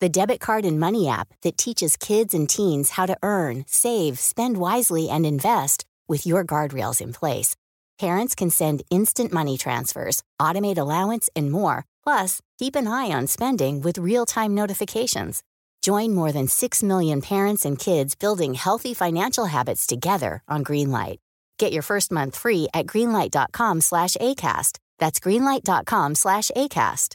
[0.00, 4.18] the debit card and money app that teaches kids and teens how to earn, save,
[4.18, 7.56] spend wisely, and invest with your guardrails in place.
[7.98, 11.86] Parents can send instant money transfers, automate allowance, and more.
[12.04, 15.42] Plus, keep an eye on spending with real-time notifications.
[15.82, 21.18] Join more than 6 million parents and kids building healthy financial habits together on Greenlight.
[21.58, 24.78] Get your first month free at greenlight.com slash ACAST.
[24.98, 27.14] That's greenlight.com slash ACAST.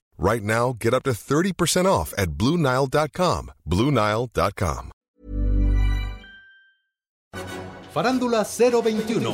[0.23, 3.49] Right now, get up to 30% off at BlueNile.com.
[3.65, 4.91] BlueNile.com.
[7.91, 9.33] Farándula 021,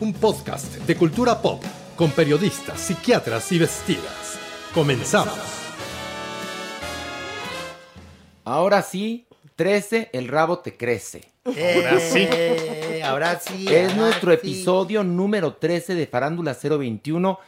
[0.00, 1.62] un podcast de cultura pop
[1.94, 4.40] con periodistas, psiquiatras y vestidas.
[4.74, 5.38] Comenzamos.
[8.44, 11.30] Ahora sí, 13, el rabo te crece.
[11.44, 12.28] Ahora sí.
[13.04, 13.66] Ahora sí.
[13.68, 14.36] Es ahora nuestro sí.
[14.36, 17.38] episodio número 13 de Farándula 021.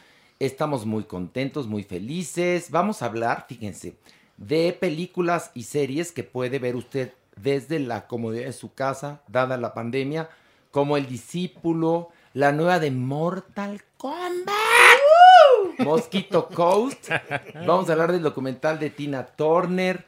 [0.41, 2.71] Estamos muy contentos, muy felices.
[2.71, 3.95] Vamos a hablar, fíjense,
[4.37, 9.57] de películas y series que puede ver usted desde la comodidad de su casa, dada
[9.57, 10.31] la pandemia,
[10.71, 14.55] como El Discípulo, la nueva de Mortal Kombat,
[15.77, 17.09] Mosquito Coast.
[17.67, 20.07] Vamos a hablar del documental de Tina Turner.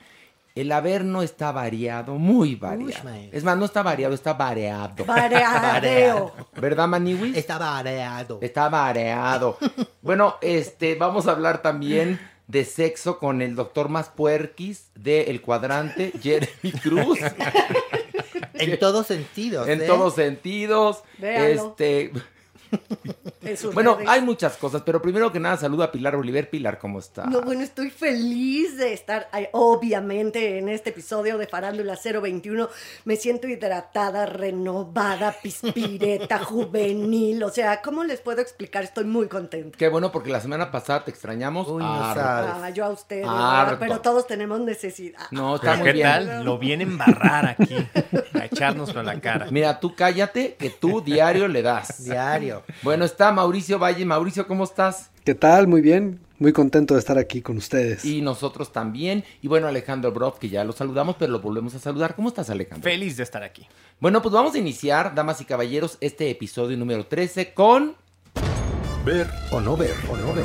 [0.55, 3.03] El Averno está variado, muy variado.
[3.03, 3.37] maestro.
[3.37, 5.03] es más, no está variado, está variado.
[5.05, 6.31] Variadeo.
[6.55, 7.35] ¿Verdad, Maniwis?
[7.35, 8.37] Está variado.
[8.39, 9.57] Está mareado.
[10.03, 15.41] Bueno, este, vamos a hablar también de sexo con el doctor más puerquis de El
[15.41, 17.19] Cuadrante, Jeremy Cruz.
[18.55, 19.67] En todos sentidos.
[19.67, 19.85] en ¿eh?
[19.85, 21.03] todos sentidos.
[21.17, 21.69] Véalo.
[21.71, 22.13] Este,
[23.73, 24.09] bueno, redes.
[24.09, 26.49] hay muchas cosas, pero primero que nada saludo a Pilar Oliver.
[26.49, 27.25] Pilar, ¿cómo está?
[27.25, 32.69] No, bueno, estoy feliz de estar, obviamente, en este episodio de Farándula 021.
[33.05, 37.43] Me siento hidratada, renovada, pispireta, juvenil.
[37.43, 38.83] O sea, ¿cómo les puedo explicar?
[38.83, 39.77] Estoy muy contenta.
[39.77, 41.67] Qué bueno porque la semana pasada te extrañamos.
[41.67, 42.51] Uy, no sabes.
[42.55, 42.93] Ah, yo a.
[43.63, 43.77] ¿verdad?
[43.79, 45.21] pero todos tenemos necesidad.
[45.31, 46.07] No, está Pero muy ¿qué bien.
[46.07, 46.43] tal?
[46.45, 47.75] Lo viene a embarrar aquí,
[48.33, 49.47] a echárnoslo en la cara.
[49.51, 52.03] Mira, tú cállate, que tú diario le das.
[52.03, 52.62] Diario.
[52.81, 54.05] Bueno, está Mauricio Valle.
[54.05, 55.11] Mauricio, ¿cómo estás?
[55.23, 55.67] ¿Qué tal?
[55.67, 56.19] Muy bien.
[56.39, 58.03] Muy contento de estar aquí con ustedes.
[58.03, 59.23] Y nosotros también.
[59.41, 62.15] Y bueno, Alejandro Broff, que ya lo saludamos, pero lo volvemos a saludar.
[62.15, 62.83] ¿Cómo estás, Alejandro?
[62.83, 63.65] Feliz de estar aquí.
[63.99, 67.95] Bueno, pues vamos a iniciar, damas y caballeros, este episodio número 13 con...
[69.05, 70.43] Ver o no ver, o no ver.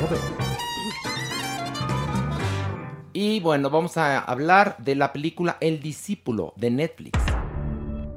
[3.11, 7.19] Y bueno, vamos a hablar de la película El Discípulo de Netflix.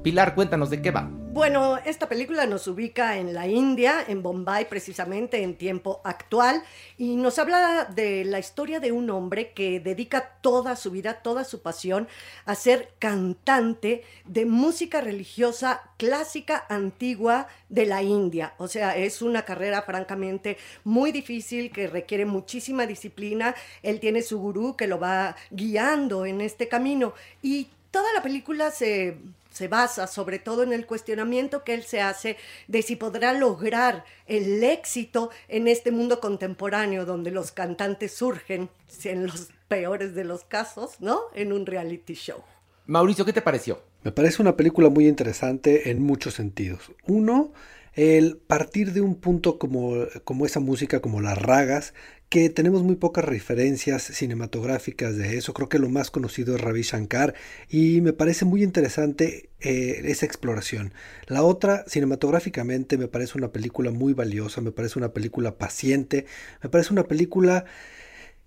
[0.02, 1.10] Pilar, cuéntanos de qué va.
[1.32, 6.62] Bueno, esta película nos ubica en la India, en Bombay precisamente, en tiempo actual,
[6.98, 11.44] y nos habla de la historia de un hombre que dedica toda su vida, toda
[11.44, 12.06] su pasión
[12.44, 18.52] a ser cantante de música religiosa clásica antigua de la India.
[18.58, 23.54] O sea, es una carrera francamente muy difícil que requiere muchísima disciplina.
[23.82, 28.70] Él tiene su gurú que lo va guiando en este camino y toda la película
[28.70, 29.16] se
[29.52, 32.36] se basa sobre todo en el cuestionamiento que él se hace
[32.68, 39.10] de si podrá lograr el éxito en este mundo contemporáneo donde los cantantes surgen, si
[39.10, 41.20] en los peores de los casos, ¿no?
[41.34, 42.42] En un reality show.
[42.86, 43.82] Mauricio, ¿qué te pareció?
[44.02, 46.90] Me parece una película muy interesante en muchos sentidos.
[47.06, 47.52] Uno,
[47.94, 51.94] el partir de un punto como, como esa música, como las ragas,
[52.32, 55.52] que tenemos muy pocas referencias cinematográficas de eso.
[55.52, 57.34] Creo que lo más conocido es Ravi Shankar
[57.68, 60.94] y me parece muy interesante eh, esa exploración.
[61.26, 66.24] La otra, cinematográficamente, me parece una película muy valiosa, me parece una película paciente,
[66.62, 67.66] me parece una película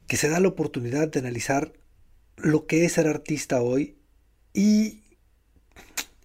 [0.07, 1.71] que se da la oportunidad de analizar
[2.37, 3.99] lo que es ser artista hoy
[4.51, 5.03] y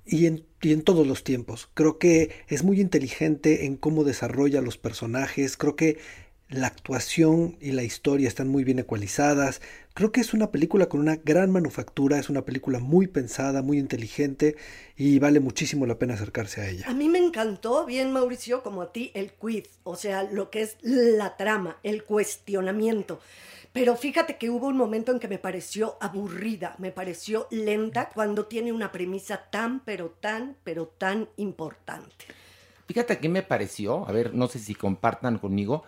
[0.06, 1.68] y en, y en, todos los tiempos.
[1.74, 5.58] Creo que es muy inteligente en cómo desarrolla los personajes.
[5.58, 5.98] Creo que
[6.50, 9.62] la actuación y la historia están muy bien ecualizadas.
[9.94, 13.78] Creo que es una película con una gran manufactura, es una película muy pensada, muy
[13.78, 14.56] inteligente
[14.96, 16.86] y vale muchísimo la pena acercarse a ella.
[16.88, 20.62] A mí me encantó, bien Mauricio, como a ti, el quiz, o sea, lo que
[20.62, 23.20] es la trama, el cuestionamiento.
[23.72, 28.46] Pero fíjate que hubo un momento en que me pareció aburrida, me pareció lenta cuando
[28.46, 32.26] tiene una premisa tan, pero tan, pero tan importante.
[32.88, 35.84] Fíjate qué me pareció, a ver, no sé si compartan conmigo.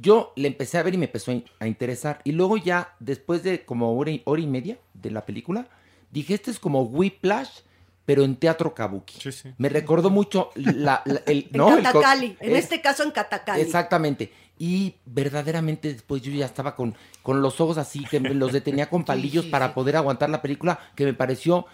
[0.00, 2.20] Yo le empecé a ver y me empezó a in- a interesar.
[2.24, 5.66] Y luego ya, después de como hora y, hora y media de la película,
[6.10, 7.60] dije, este es como Whiplash,
[8.06, 9.18] pero en teatro kabuki.
[9.20, 9.50] Sí, sí.
[9.58, 11.48] Me recordó mucho la, la- el...
[11.52, 11.76] En ¿no?
[11.76, 13.60] El Catacali, en es- este caso en Catacali.
[13.62, 14.32] Exactamente.
[14.58, 18.88] Y verdaderamente después yo ya estaba con, con los ojos así, que me los detenía
[18.88, 19.72] con palillos sí, para sí.
[19.74, 21.66] poder aguantar la película, que me pareció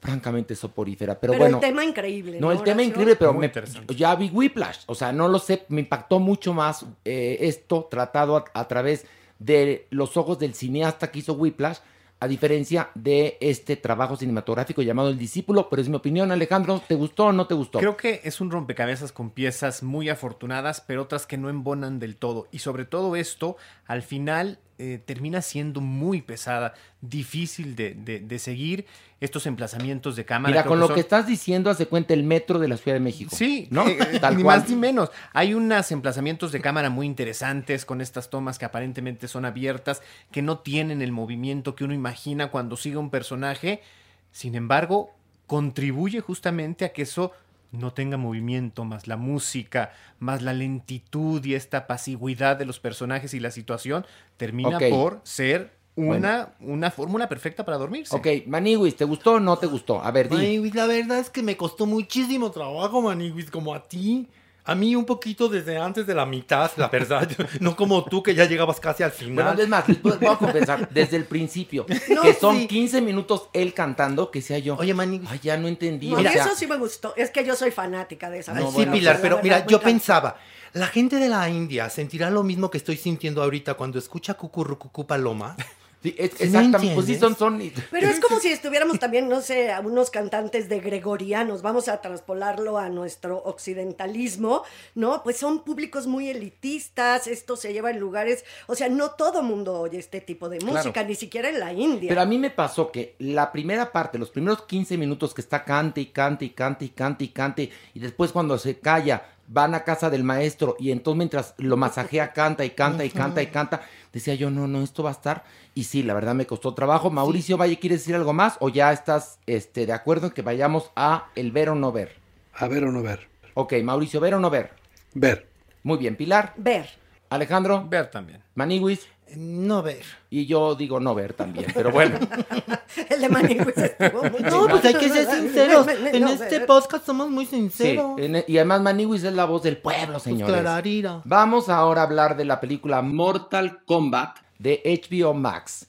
[0.00, 1.18] francamente soporífera.
[1.18, 2.40] Pero, Pero, bueno, el tema increíble.
[2.40, 3.52] no, el tema increíble, pero me-
[3.96, 4.78] ya vi Whiplash.
[4.86, 9.06] O sea, no lo sé, me impactó mucho más eh, esto tratado a, a través
[9.38, 11.78] de los ojos del cineasta que hizo Whiplash,
[12.20, 15.68] a diferencia de este trabajo cinematográfico llamado El Discípulo.
[15.68, 17.78] Pero es mi opinión, Alejandro, ¿te gustó o no te gustó?
[17.78, 22.16] Creo que es un rompecabezas con piezas muy afortunadas, pero otras que no embonan del
[22.16, 22.48] todo.
[22.50, 23.56] Y sobre todo esto,
[23.86, 28.86] al final eh, termina siendo muy pesada, difícil de, de- de seguir
[29.20, 30.52] estos emplazamientos de cámara.
[30.52, 33.00] Mira, con lo son- que estás diciendo, hace cuenta el metro de la Ciudad de
[33.00, 33.34] México.
[33.34, 33.88] Sí, ¿no?
[33.88, 34.60] eh, Tal ni cual.
[34.60, 35.10] más ni menos.
[35.32, 40.42] Hay unos emplazamientos de cámara muy interesantes con estas tomas que aparentemente son abiertas, que
[40.42, 43.82] no tienen el movimiento que uno imagina cuando sigue un personaje.
[44.30, 45.10] Sin embargo,
[45.48, 47.32] contribuye justamente a que eso
[47.72, 53.34] no tenga movimiento, más la música, más la lentitud y esta pasividad de los personajes
[53.34, 54.06] y la situación,
[54.36, 58.14] termina por ser una, una fórmula perfecta para dormirse.
[58.14, 60.02] Ok, Maniwis, ¿te gustó o no te gustó?
[60.02, 60.36] A ver, di.
[60.36, 64.28] Maniwis, la verdad es que me costó muchísimo trabajo, Maniwis, como a ti.
[64.68, 67.28] A mí un poquito desde antes de la mitad, la verdad.
[67.60, 69.60] no como tú que ya llegabas casi al Bueno, final.
[69.60, 71.86] es más, les voy a compensar desde el principio.
[72.10, 72.66] No, que son sí.
[72.68, 74.76] 15 minutos él cantando, que sea yo.
[74.76, 75.28] Oye, Maniwis.
[75.30, 76.10] Ay, ya no entendí.
[76.10, 77.14] No, o y sea, eso sí me gustó.
[77.16, 80.36] Es que yo soy fanática de esa Ay, sí, Pilar, la pero mira, yo pensaba,
[80.74, 85.06] la gente de la India sentirá lo mismo que estoy sintiendo ahorita cuando escucha Cucurrucucú
[85.06, 85.56] Paloma.
[86.02, 86.94] Sí, es- ¿Sí me exactamente.
[86.94, 87.62] Pues sí, son, son.
[87.90, 92.00] Pero es como si estuviéramos también, no sé, a unos cantantes de gregorianos, vamos a
[92.00, 94.62] transpolarlo a nuestro occidentalismo,
[94.94, 95.22] ¿no?
[95.22, 99.80] Pues son públicos muy elitistas, esto se lleva en lugares, o sea, no todo mundo
[99.80, 102.08] oye este tipo de música, ni siquiera en la India.
[102.08, 105.64] Pero a mí me pasó que la primera parte, los primeros 15 minutos que está
[105.64, 109.74] cante y cante y cante y cante y cante, y después cuando se calla, van
[109.74, 113.48] a casa del maestro y entonces mientras lo masajea, canta y canta y canta y
[113.48, 115.44] canta, decía yo, no, no, esto va a estar.
[115.74, 117.10] Y sí, la verdad me costó trabajo.
[117.10, 120.90] Mauricio Valle, ¿quieres decir algo más o ya estás este, de acuerdo en que vayamos
[120.94, 122.16] a el ver o no ver?
[122.54, 123.28] A ver o no ver.
[123.54, 124.72] Ok, Mauricio, ver o no ver.
[125.14, 125.48] Ver.
[125.82, 126.88] Muy bien, Pilar, Ver.
[127.30, 128.42] Alejandro, Ver también.
[128.54, 129.06] Maniwis,
[129.36, 130.02] No ver.
[130.30, 132.18] y yo digo no ver también, pero bueno.
[133.10, 135.86] El de Manigüis estuvo muy No, pues hay que ser sinceros.
[135.88, 136.66] En No, este ver.
[136.66, 138.18] podcast somos muy Sí, sinceros.
[138.18, 140.46] en- y además Maniwis es la voz del pueblo, Pues señores.
[140.54, 141.20] clararira.
[141.24, 145.86] Vamos ahora a hablar de la película Mortal Kombat de HBO Max.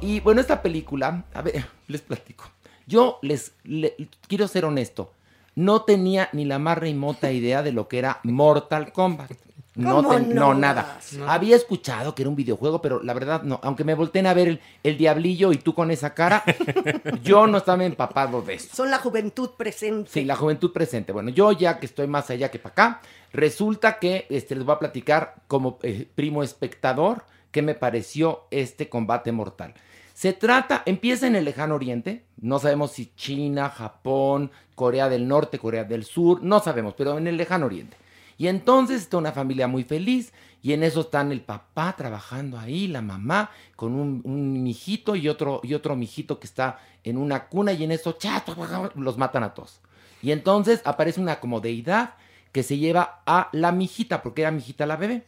[0.00, 2.44] Y bueno, esta película, a ver, les platico.
[2.86, 3.94] Yo les le-
[4.28, 5.12] quiero ser honesto.
[5.54, 9.32] No tenía ni la más remota idea de lo que era Mortal Kombat.
[9.74, 10.52] No, ¿Cómo ten- no?
[10.52, 10.98] no, nada.
[11.26, 13.58] Había escuchado que era un videojuego, pero la verdad no.
[13.62, 16.44] Aunque me volteen a ver el, el diablillo y tú con esa cara,
[17.22, 18.68] yo no estaba empapado de eso.
[18.74, 20.10] Son la juventud presente.
[20.10, 21.12] Sí, la juventud presente.
[21.12, 23.00] Bueno, yo ya que estoy más allá que para acá,
[23.32, 28.88] resulta que este, les voy a platicar como eh, primo espectador qué me pareció este
[28.90, 29.72] combate mortal.
[30.14, 35.58] Se trata, empieza en el lejano oriente, no sabemos si China, Japón, Corea del Norte,
[35.58, 37.96] Corea del Sur, no sabemos, pero en el lejano oriente.
[38.38, 42.86] Y entonces está una familia muy feliz y en eso están el papá trabajando ahí,
[42.88, 47.48] la mamá con un, un mijito y otro, y otro mijito que está en una
[47.48, 48.44] cuna y en eso ¡cha!
[48.94, 49.80] los matan a todos.
[50.22, 52.14] Y entonces aparece una como deidad
[52.52, 55.24] que se lleva a la mijita, porque era mijita la bebé.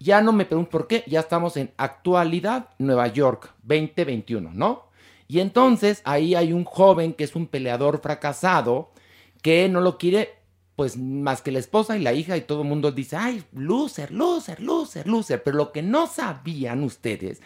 [0.00, 4.86] Ya no me pregunto por qué, ya estamos en actualidad Nueva York 2021, ¿no?
[5.28, 8.90] Y entonces ahí hay un joven que es un peleador fracasado
[9.42, 10.34] que no lo quiere
[10.76, 14.10] pues más que la esposa y la hija y todo el mundo dice, ay, loser,
[14.10, 15.42] loser, loser, loser.
[15.42, 17.40] Pero lo que no sabían ustedes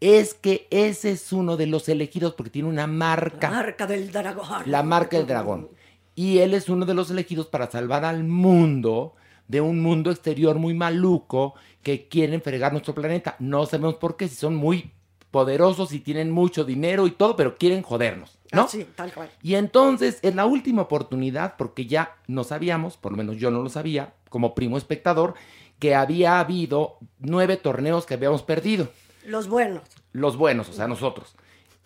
[0.00, 4.64] es que ese es uno de los elegidos porque tiene una marca, Marca del dragón.
[4.66, 5.68] la marca del dragón.
[6.14, 9.14] Y él es uno de los elegidos para salvar al mundo
[9.48, 13.36] de un mundo exterior muy maluco que quieren fregar nuestro planeta.
[13.38, 14.92] No sabemos por qué, si son muy
[15.30, 18.62] poderosos y tienen mucho dinero y todo, pero quieren jodernos, ¿no?
[18.62, 19.30] Ah, sí, tal cual.
[19.42, 23.62] Y entonces es la última oportunidad, porque ya no sabíamos, por lo menos yo no
[23.62, 25.34] lo sabía, como primo espectador,
[25.78, 28.88] que había habido nueve torneos que habíamos perdido.
[29.26, 29.82] Los buenos.
[30.12, 31.34] Los buenos, o sea, nosotros.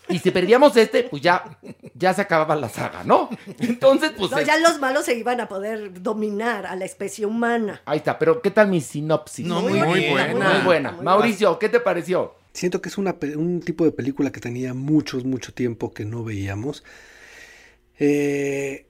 [0.08, 1.58] Y si perdíamos este, pues ya,
[1.94, 3.28] ya se acababa la saga, ¿no?
[3.58, 4.30] Entonces, pues...
[4.30, 7.82] No, ya los malos se iban a poder dominar a la especie humana.
[7.86, 9.46] Ahí está, pero ¿qué tal mi sinopsis?
[9.46, 10.52] No, muy buena.
[10.52, 10.92] Muy buena.
[10.92, 12.34] Muy Mauricio, ¿qué te pareció?
[12.56, 16.84] Siento que es un tipo de película que tenía muchos, mucho tiempo que no veíamos.
[17.98, 18.86] Eh,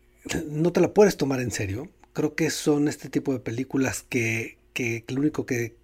[0.48, 1.90] no te la puedes tomar en serio.
[2.12, 5.74] Creo que son este tipo de películas que, que lo único que,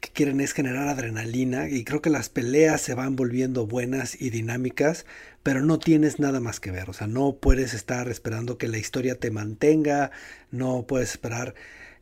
[0.00, 4.30] que quieren es generar adrenalina y creo que las peleas se van volviendo buenas y
[4.30, 5.06] dinámicas,
[5.44, 6.90] pero no tienes nada más que ver.
[6.90, 10.10] O sea, no puedes estar esperando que la historia te mantenga,
[10.50, 11.54] no puedes esperar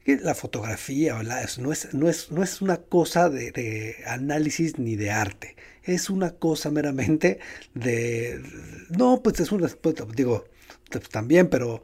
[0.06, 5.10] la fotografía no, es, no, es, no es una cosa de, de análisis ni de
[5.10, 5.56] arte.
[5.82, 7.38] Es una cosa meramente
[7.75, 8.40] de...
[8.96, 9.68] No, pues es una...
[9.68, 10.44] pues, digo,
[10.90, 11.82] pues, también, pero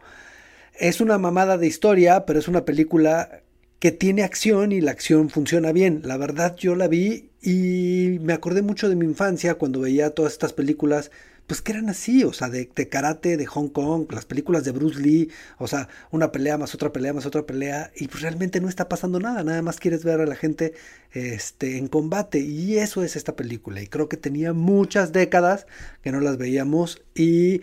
[0.79, 3.43] es una mamada de historia, pero es una película
[3.79, 6.03] que tiene acción y la acción funciona bien.
[6.05, 10.33] La verdad yo la vi y me acordé mucho de mi infancia cuando veía todas
[10.33, 11.11] estas películas,
[11.53, 14.99] pues que eran así, o sea, de, karate, de Hong Kong, las películas de Bruce
[14.99, 18.71] Lee, o sea, una pelea más otra pelea más otra pelea y pues realmente no
[18.71, 20.73] está pasando nada, nada más quieres ver a la gente
[21.13, 25.67] este, en combate y eso es esta película y creo que tenía muchas décadas
[26.03, 27.61] que no las veíamos y...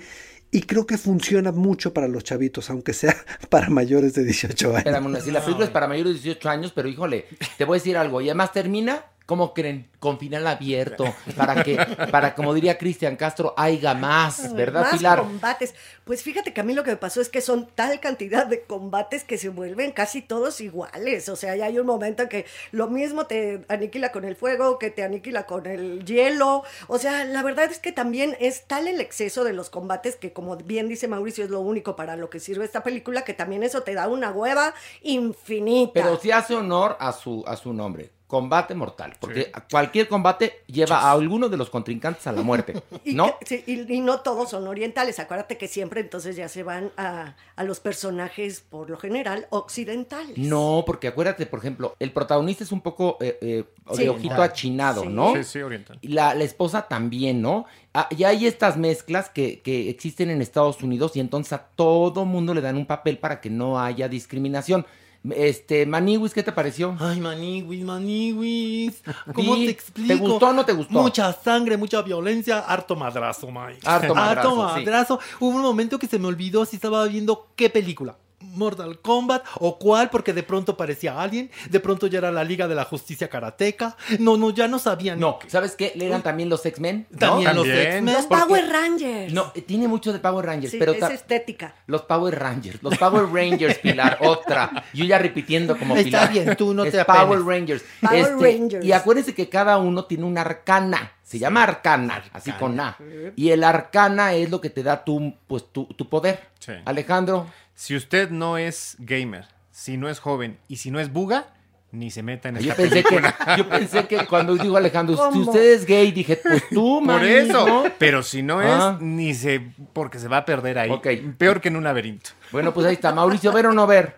[0.51, 3.15] Y creo que funciona mucho para los chavitos, aunque sea
[3.49, 5.23] para mayores de 18 años.
[5.23, 7.27] Si la película es para mayores de 18 años, pero híjole,
[7.59, 8.19] te voy a decir algo.
[8.19, 9.87] Y además termina, ¿cómo creen?
[9.99, 11.05] Con final abierto,
[11.37, 11.77] para que,
[12.11, 15.19] para como diría Cristian Castro, haya más, ¿verdad, Más Pilar?
[15.19, 15.75] combates.
[16.03, 18.63] Pues fíjate que a mí lo que me pasó es que son tal cantidad de
[18.63, 21.29] combates que se vuelven casi todos iguales.
[21.29, 24.79] O sea, ya hay un momento en que lo mismo te aniquila con el fuego,
[24.79, 26.63] que te aniquila con el hielo.
[26.87, 30.33] O sea, la verdad es que también es tal el exceso de los combates que,
[30.33, 33.61] como bien dice Mauricio, es lo único para lo que sirve esta película, que también
[33.61, 35.91] eso te da una hueva infinita.
[35.93, 38.09] Pero sí hace honor a su, a su nombre.
[38.29, 39.15] Combate mortal.
[39.19, 42.75] Porque cualquier combate lleva a alguno de los contrincantes a la muerte.
[43.03, 43.39] Y, ¿No?
[43.39, 45.17] que- sí, y- y no todos son orientales.
[45.17, 50.37] Acuérdate que siempre entonces ya se van a, a los personajes, por lo general, occidentales.
[50.37, 54.03] No, porque acuérdate, por ejemplo, el protagonista es un poco eh, eh, Sí.
[54.03, 55.07] de ojito achinado, Sí.
[55.07, 55.33] ¿no?
[55.35, 55.97] Sí, sí, oriental.
[56.01, 57.65] Y La, la esposa también, ¿no?
[57.95, 62.25] Ah, y hay estas mezclas que, que existen en Estados Unidos y entonces a todo
[62.25, 64.85] mundo le dan un papel para que no haya discriminación.
[65.31, 66.95] Este, Maniwis, ¿qué te pareció?
[66.99, 69.03] Ay, maniwis, maniwis.
[69.33, 70.07] ¿Cómo te explico?
[70.07, 70.93] ¿te gustó o no te gustó?
[70.93, 73.81] Mucha sangre, mucha violencia, harto madrazo, Mike.
[73.85, 74.79] Harto madrazo, sí.
[74.79, 75.19] madrazo.
[75.39, 78.17] Hubo un momento que se me olvidó si estaba viendo qué película.
[78.41, 82.67] Mortal Kombat o cuál, porque de pronto parecía alguien, de pronto ya era la Liga
[82.67, 83.95] de la Justicia Karateca.
[84.19, 85.19] No, no, ya no sabían.
[85.19, 85.91] No, ¿sabes qué?
[85.95, 87.07] Le eran también los X-Men.
[87.11, 87.17] ¿no?
[87.17, 87.67] También los.
[87.67, 88.05] X-Men.
[88.05, 89.33] Los porque- Power Rangers.
[89.33, 91.75] No, eh, tiene mucho de Power Rangers, Sí, pero es ta- estética.
[91.87, 94.85] los Power Rangers, los Power Rangers, Pilar, otra.
[94.93, 96.31] Yo ya repitiendo como Está Pilar.
[96.31, 97.45] bien, tú no Es te Power apenes.
[97.45, 97.83] Rangers.
[98.01, 98.85] Power Este, Rangers.
[98.85, 101.13] Y acuérdense que cada uno tiene una arcana.
[101.23, 102.97] Se llama arcana, así con A.
[103.35, 106.39] Y el arcana es lo que te da tu, pues, tu, tu poder.
[106.57, 106.71] Sí.
[106.85, 107.45] Alejandro,
[107.79, 111.53] Si usted no es gamer, si no es joven y si no es buga,
[111.93, 113.55] ni se meta en esta yo pensé, que, película.
[113.57, 117.25] yo pensé que cuando digo Alejandro, si usted es gay, dije, pues tú, Por man,
[117.25, 117.65] eso.
[117.65, 117.83] ¿no?
[117.97, 118.97] Pero si no es, Ah.
[118.99, 119.61] ni se.
[119.93, 120.89] Porque se va a perder ahí.
[120.91, 121.07] Ok.
[121.37, 122.31] Peor que en un laberinto.
[122.51, 123.13] Bueno, pues ahí está.
[123.13, 124.17] Mauricio, ¿ver o no ver?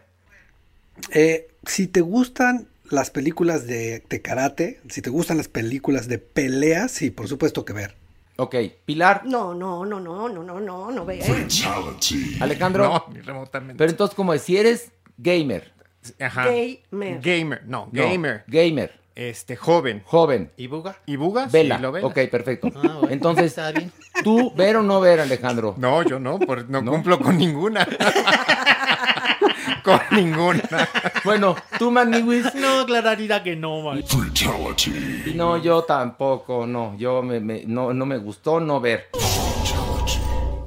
[1.11, 6.17] Eh, si te gustan las películas de, de karate, si te gustan las películas de
[6.17, 8.00] peleas, sí, por supuesto que ver.
[8.41, 8.55] Ok,
[8.85, 11.21] Pilar, No, no, no, no, no, no, no, no ve.
[12.39, 12.83] Alejandro.
[12.85, 13.77] No, ni remotamente.
[13.77, 15.71] Pero entonces, como es, si eres gamer,
[16.19, 16.45] Ajá.
[16.45, 17.21] Gamer.
[17.21, 17.61] Gamer.
[17.67, 18.43] No, no, gamer.
[18.47, 20.01] gamer, Este, joven.
[20.05, 20.97] joven, ¿Y Buga?
[21.05, 21.45] ¿Y buga?
[21.45, 21.75] vela.
[21.75, 22.09] Sí, lo velas.
[22.09, 22.69] ok, perfecto.
[22.75, 23.91] Ah, bueno, Entonces, está bien.
[24.23, 25.75] ¿tú ver o no ver, Alejandro?
[25.77, 26.91] No, yo no, por- no, ¿No?
[26.93, 27.87] cumplo con ninguna.
[29.83, 30.61] con ninguna.
[31.23, 32.53] Bueno, tú, Maniwis.
[32.55, 33.93] No, claridad que no.
[33.97, 36.97] Y no, yo tampoco, no.
[36.97, 39.07] Yo me, me- no, no me gustó no ver.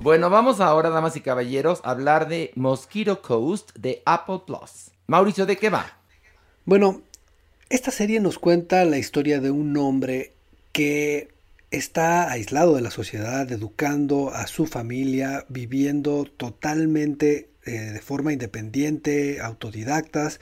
[0.01, 4.91] Bueno, vamos ahora, damas y caballeros, a hablar de Mosquito Coast de Apple Plus.
[5.07, 5.97] Mauricio, ¿de qué va?
[6.67, 7.01] Bueno,
[7.71, 10.33] esta serie nos cuenta la historia de un hombre
[10.73, 11.29] que
[11.71, 19.41] está aislado de la sociedad, educando a su familia, viviendo totalmente eh, de forma independiente,
[19.41, 20.41] autodidactas,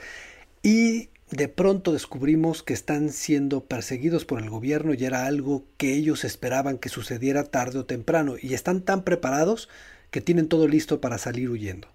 [0.62, 5.94] y de pronto descubrimos que están siendo perseguidos por el gobierno y era algo que
[5.94, 9.68] ellos esperaban que sucediera tarde o temprano, y están tan preparados
[10.10, 11.88] que tienen todo listo para salir huyendo.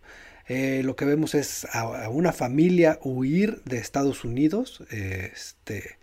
[0.47, 4.81] Eh, lo que vemos es a, una familia huir de Estados Unidos.
[4.89, 5.96] Este,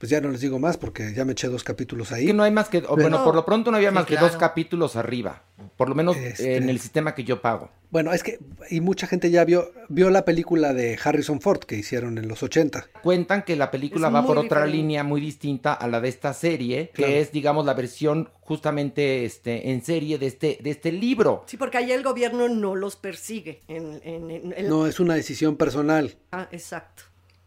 [0.00, 2.24] pues ya no les digo más porque ya me eché dos capítulos ahí.
[2.26, 3.24] Que no hay más que, o, bueno, No.
[3.24, 4.28] por lo pronto no había Sí, más que claro.
[4.28, 5.44] dos capítulos arriba.
[5.76, 7.70] por lo menos Este- en el sistema que yo pago.
[7.90, 8.38] Bueno, es que,
[8.70, 12.42] y mucha gente ya vio, vio la película de Harrison Ford que hicieron en los
[12.42, 12.86] 80.
[13.02, 14.76] Cuentan que la película Es va por otra diferente.
[14.76, 17.12] línea muy distinta a la de esta serie, que Claro.
[17.12, 21.44] es, digamos, la versión justamente este, en serie de este, de este libro.
[21.46, 23.62] Sí, porque allá el gobierno no los persigue.
[23.68, 26.16] En, en- en- en- No, es una decisión personal.
[26.32, 27.02] Ah, exacto.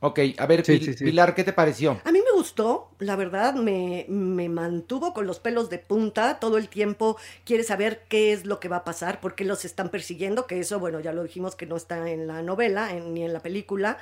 [0.05, 1.03] Ok, a ver, Sí, Pil- sí, sí.
[1.05, 2.01] Pilar, ¿qué te pareció?
[2.03, 6.39] A mí me gustó, la verdad, me, me mantuvo con los pelos de punta.
[6.39, 9.63] Todo el tiempo quiere saber qué es lo que va a pasar, por qué los
[9.63, 13.13] están persiguiendo, que eso, bueno, ya lo dijimos que no está en la novela en-
[13.13, 13.97] ni en la película,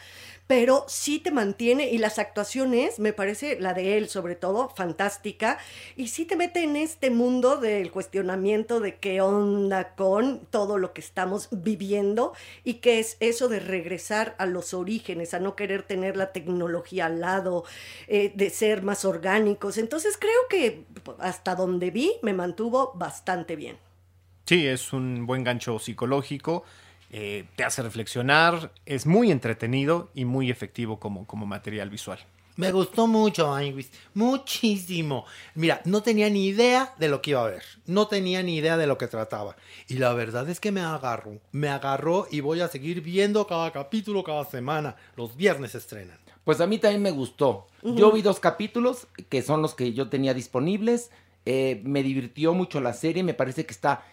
[0.52, 5.58] pero sí te mantiene y las actuaciones, me parece, la de él sobre todo, fantástica,
[5.96, 10.92] y sí te mete en este mundo del cuestionamiento de qué onda con todo lo
[10.92, 12.34] que estamos viviendo
[12.66, 17.06] y qué es eso de regresar a los orígenes, a no querer tener la tecnología
[17.06, 17.64] al lado,
[18.10, 19.78] eh, de ser más orgánicos.
[19.78, 20.84] Entonces creo que
[21.20, 23.78] hasta donde vi me mantuvo bastante bien.
[24.44, 26.66] Sí, es un buen gancho psicológico,
[27.12, 32.20] eh, te hace reflexionar, es muy entretenido y muy efectivo como, como material visual.
[32.56, 33.90] Me gustó mucho, Anguis.
[34.14, 35.26] Muchísimo.
[35.56, 37.64] Mira, no tenía ni idea de lo que iba a ver.
[37.86, 39.56] No tenía ni idea de lo que trataba.
[39.88, 41.40] Y la verdad es que me agarró.
[41.52, 44.96] Me agarró y voy a seguir viendo cada capítulo cada semana.
[45.16, 46.20] Los viernes se estrenan.
[46.44, 47.68] Pues a mí también me gustó.
[47.84, 51.12] Yo vi dos capítulos, que son los que yo tenía disponibles.
[51.46, 54.06] Eh, me divirtió mucho la serie, me parece que está...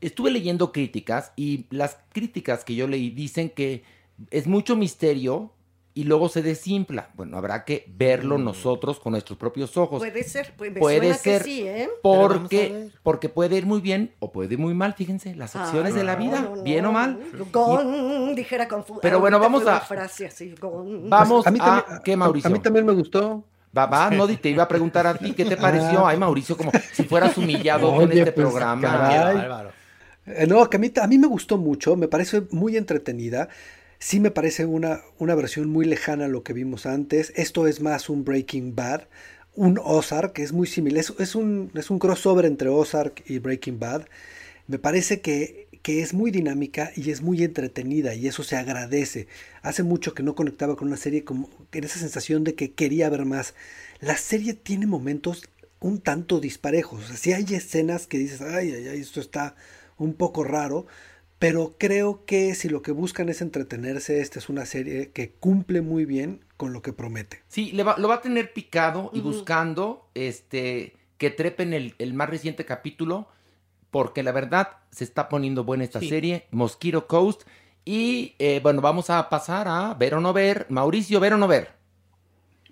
[0.00, 3.82] Estuve leyendo críticas y las críticas que yo leí dicen que
[4.30, 5.52] es mucho misterio
[5.92, 7.10] y luego se desinfla.
[7.14, 9.98] Bueno, habrá que verlo nosotros con nuestros propios ojos.
[9.98, 11.88] Puede ser, pues, me Puede suena ser que sí, ¿eh?
[12.02, 15.96] Porque, porque puede ir muy bien o puede ir muy mal, fíjense, las opciones Ah,
[15.98, 16.62] de la vida, no, no.
[16.62, 17.18] bien o mal.
[17.52, 20.54] Gon, dijera Confu- Pero bueno, vamos a- frase así.
[20.62, 22.48] Vamos a mí a, ¿qué, Mauricio?
[22.48, 23.44] A mí también me gustó.
[23.76, 26.06] Va, va, no, te iba a preguntar a ti, ¿qué te pareció?
[26.06, 28.82] Ay, Mauricio, como si fueras humillado con Oye, este pues, programa.
[28.82, 29.72] caray.
[30.26, 33.48] Eh, No, que a mí, a mí me gustó mucho, me parece muy entretenida.
[33.98, 37.32] Sí me parece una, una versión muy lejana a lo que vimos antes.
[37.36, 39.02] Esto es más un Breaking Bad,
[39.54, 40.98] un Ozark, que es muy similar.
[41.00, 44.06] Es, es un, es un crossover entre Ozark y Breaking Bad.
[44.66, 49.26] Me parece que, que es muy dinámica y es muy entretenida y eso se agradece.
[49.62, 53.08] Hace mucho que no conectaba con una serie como en esa sensación de que quería
[53.08, 53.54] ver más.
[54.00, 55.42] La serie tiene momentos
[55.80, 57.04] un tanto disparejos.
[57.04, 59.56] O sea, sí hay escenas que dices, ay, ay, ay, esto está
[59.96, 60.86] un poco raro,
[61.38, 65.80] pero creo que si lo que buscan es entretenerse, esta es una serie que cumple
[65.80, 67.40] muy bien con lo que promete.
[67.48, 72.12] Sí, le va- lo va a tener picado y buscando este que trepen el, el
[72.14, 73.28] más reciente capítulo,
[73.90, 76.08] porque la verdad se está poniendo buena esta Sí.
[76.08, 77.42] serie, Mosquito Coast.
[77.84, 80.66] Y eh, bueno, vamos a pasar a ver o no ver.
[80.68, 81.72] Mauricio, ver o no ver.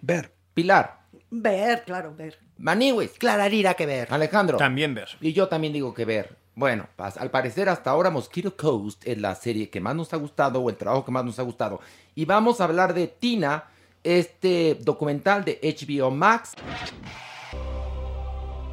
[0.00, 0.32] Ver.
[0.54, 0.98] Pilar,
[1.30, 2.38] Ver, claro, ver.
[2.56, 4.08] Maniwis, Clararira que ver.
[4.12, 4.56] Alejandro.
[4.56, 5.08] También ver.
[5.20, 6.36] Y yo también digo que ver.
[6.54, 10.60] Bueno, al parecer hasta ahora Mosquito Coast es la serie que más nos ha gustado
[10.60, 11.80] o el trabajo que más nos ha gustado.
[12.14, 13.64] Y vamos a hablar de Tina,
[14.02, 16.54] este documental de HBO Max.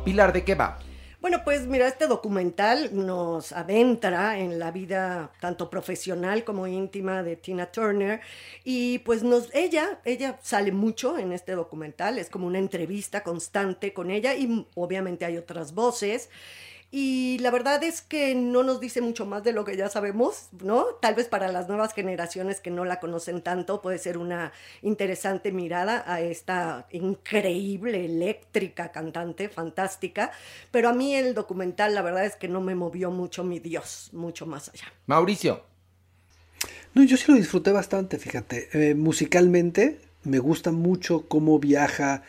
[0.03, 0.79] Pilar, ¿de qué va?
[1.25, 7.35] Bueno, pues mira, este documental nos adentra en la vida tanto profesional como íntima de
[7.35, 8.21] Tina Turner
[8.63, 13.91] y pues nos ella ella sale mucho en este documental, es como una entrevista constante
[13.91, 16.29] con ella y obviamente hay otras voces.
[16.91, 20.48] Y la verdad es que no nos dice mucho más de lo que ya sabemos,
[20.62, 20.86] ¿no?
[21.02, 25.52] Tal vez para las nuevas generaciones que no la conocen tanto puede ser una interesante
[25.52, 30.32] mirada a esta increíble, eléctrica cantante, fantástica.
[30.71, 34.10] Pero a mí el documental, la verdad es que no me movió mucho mi Dios,
[34.13, 34.93] mucho más allá.
[35.08, 35.63] Mauricio.
[36.93, 38.69] No, yo sí lo disfruté bastante, fíjate.
[38.71, 42.24] Eh, musicalmente me gusta mucho cómo viaja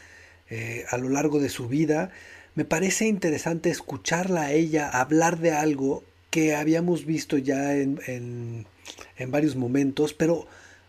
[0.51, 2.11] eh, a lo largo de su vida.
[2.57, 8.67] Me parece interesante escucharla a ella hablar de algo que habíamos visto ya en, en-
[9.31, 10.47] varios momentos, pero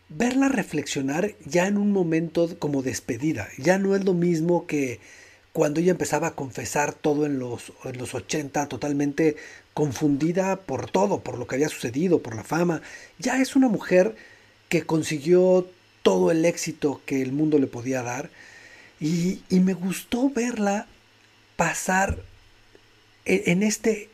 [0.10, 3.50] verla reflexionar ya en un momento como despedida.
[3.58, 5.00] Ya no es lo mismo que
[5.54, 9.36] cuando ella empezaba a confesar todo en los, en los 80, totalmente
[9.74, 12.82] confundida por todo, por lo que había sucedido, por la fama.
[13.20, 14.16] Ya es una mujer
[14.70, 15.68] que consiguió
[16.04, 18.30] todo el éxito que el mundo le podía dar.
[19.00, 20.88] Y, y me gustó verla
[21.58, 22.20] pasar
[23.26, 24.10] en, en este...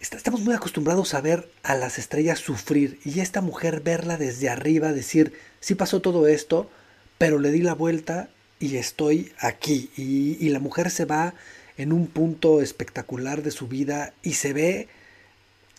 [0.00, 4.48] est- Estamos muy acostumbrados a ver a las estrellas sufrir y esta mujer verla desde
[4.48, 6.70] arriba, decir, sí pasó todo esto,
[7.18, 8.28] pero le di la vuelta
[8.60, 9.90] y estoy aquí.
[9.96, 11.34] Y, y la mujer se va
[11.76, 14.88] en un punto espectacular de su vida y se ve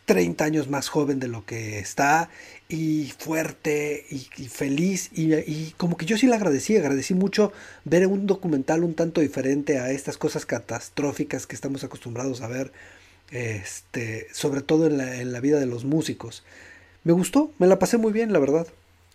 [0.10, 2.32] 30 años más joven de lo que está
[2.68, 4.18] y fuerte y,
[4.48, 7.54] feliz y, como que yo sí le agradecí, agradecí mucho
[7.86, 12.72] ver un documental un tanto diferente a estas cosas catastróficas que estamos acostumbrados a ver
[13.30, 16.44] este, sobre todo en la, en la vida de los músicos.
[17.04, 18.66] Me gustó, me la pasé muy bien, la verdad.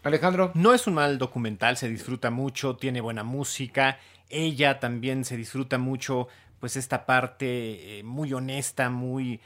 [0.05, 0.53] Alejandro.
[0.55, 3.99] No es un mal documental, se disfruta mucho, tiene buena música.
[4.31, 6.29] Ella también se disfruta mucho,
[6.61, 9.41] pues esta parte eh, muy honesta, muy,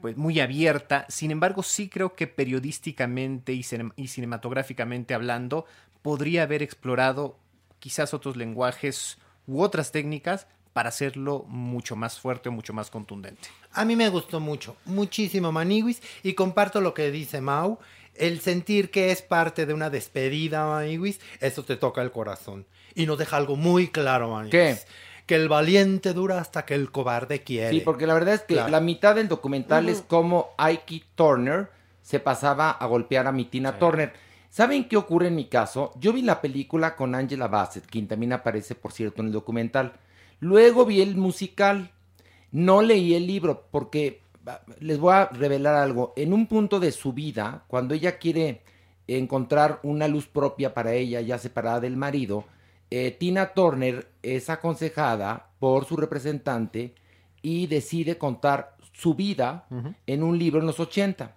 [0.00, 1.06] pues, muy abierta.
[1.08, 5.66] Sin embargo, sí creo que periodísticamente y, cinem- y cinematográficamente hablando,
[6.02, 7.36] podría haber explorado
[7.78, 13.48] quizás otros lenguajes u otras técnicas para hacerlo mucho más fuerte o mucho más contundente.
[13.72, 17.78] A mí me gustó mucho, muchísimo Maniwis y comparto lo que dice Mau.
[18.14, 22.66] El sentir que es parte de una despedida, Maniwis, eso te toca el corazón.
[22.94, 24.50] Y nos deja algo muy claro, Maniwis.
[24.50, 24.76] ¿Qué?
[25.26, 27.70] Que el valiente dura hasta que el cobarde quiere.
[27.70, 28.70] Sí, porque la verdad es que Claro.
[28.70, 31.68] la mitad del documental es como Ike Turner
[32.02, 34.12] se pasaba a golpear a mi Tina Turner.
[34.50, 35.92] ¿Saben qué ocurre en mi caso?
[35.98, 39.92] Yo vi la película con Angela Bassett, quien también aparece, por cierto, en el documental.
[40.40, 41.90] Luego vi el musical.
[42.50, 46.12] No leí el libro porque va, les voy a revelar algo.
[46.16, 48.60] En un punto de su vida, cuando ella quiere
[49.06, 52.44] encontrar una luz propia para ella, ya separada del marido,
[52.94, 56.94] eh, Tina Turner es aconsejada por su representante
[57.40, 59.66] y decide contar su vida
[60.06, 61.34] en un libro en los 80.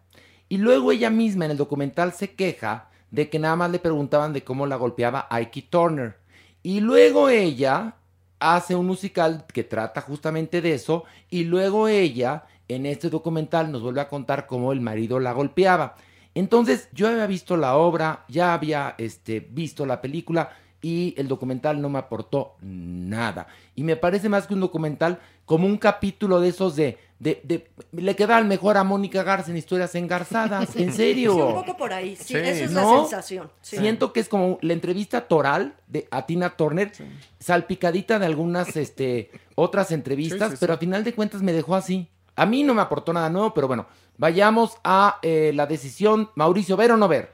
[0.50, 4.34] Y luego ella misma en el documental se queja de que nada más le preguntaban
[4.34, 6.18] de cómo la golpeaba Ike Turner.
[6.62, 7.96] Y luego ella
[8.40, 13.82] hace un musical que trata justamente de eso y luego ella en este documental nos
[13.82, 15.96] vuelve a contar cómo el marido la golpeaba.
[16.34, 20.50] Entonces yo había visto la obra, ya había este, visto la película
[20.88, 23.48] y el documental no me aportó nada.
[23.74, 27.00] Y me parece más que un documental como un capítulo de esos de...
[27.18, 31.34] de, de- le queda al mejor a Mónica Garza en historias engarzadas, en serio.
[31.34, 32.16] Sí, un poco por ahí.
[32.16, 32.36] Sí, Sí.
[32.36, 32.98] esa es ¿No?
[32.98, 33.50] la sensación.
[33.62, 33.78] sí.
[33.78, 36.92] Siento que es como la entrevista toral de a Tina Turner,
[37.40, 40.78] salpicadita de algunas este, otras entrevistas, Sí, sí, pero sí.
[40.78, 42.08] a final de cuentas me dejó así.
[42.36, 43.88] A mí no me aportó nada nuevo, pero bueno,
[44.20, 46.30] vayamos a eh, la decisión.
[46.36, 47.32] Mauricio, ¿ver o no ver?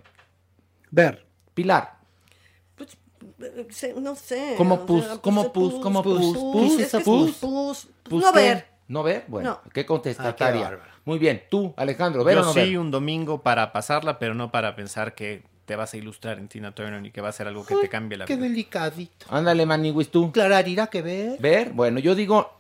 [0.90, 1.26] Ver.
[1.54, 1.98] Pilar,
[4.02, 4.56] No sé.
[4.58, 5.06] ¿Cómo o pus?
[5.06, 5.74] sea, ¿Cómo pus?
[5.82, 6.38] ¿Cómo pus?
[6.38, 6.80] Pus, ¿Pus?
[6.80, 7.32] es que es ¿Pus?
[7.38, 8.40] pus, ¿pues No qué?
[8.40, 8.68] ver.
[8.88, 9.24] ¿No ver?
[9.28, 9.72] Bueno, No.
[9.72, 10.60] qué Ah, contestataria.
[10.62, 10.92] qué bárbaro.
[11.06, 12.78] Muy bien, tú, Alejandro, ¿ver Yo o no sí, ver?
[12.80, 16.74] un domingo para pasarla, pero no para pensar que te vas a ilustrar en Tina
[16.76, 18.48] Turner y que va a ser algo que te cambie la Qué vida.
[18.48, 19.26] delicadito.
[19.30, 20.32] Ándale, Maniwis, tú.
[20.32, 21.40] Clararira que ver.
[21.40, 21.70] ¿Ver?
[21.72, 22.52] Bueno, yo digo,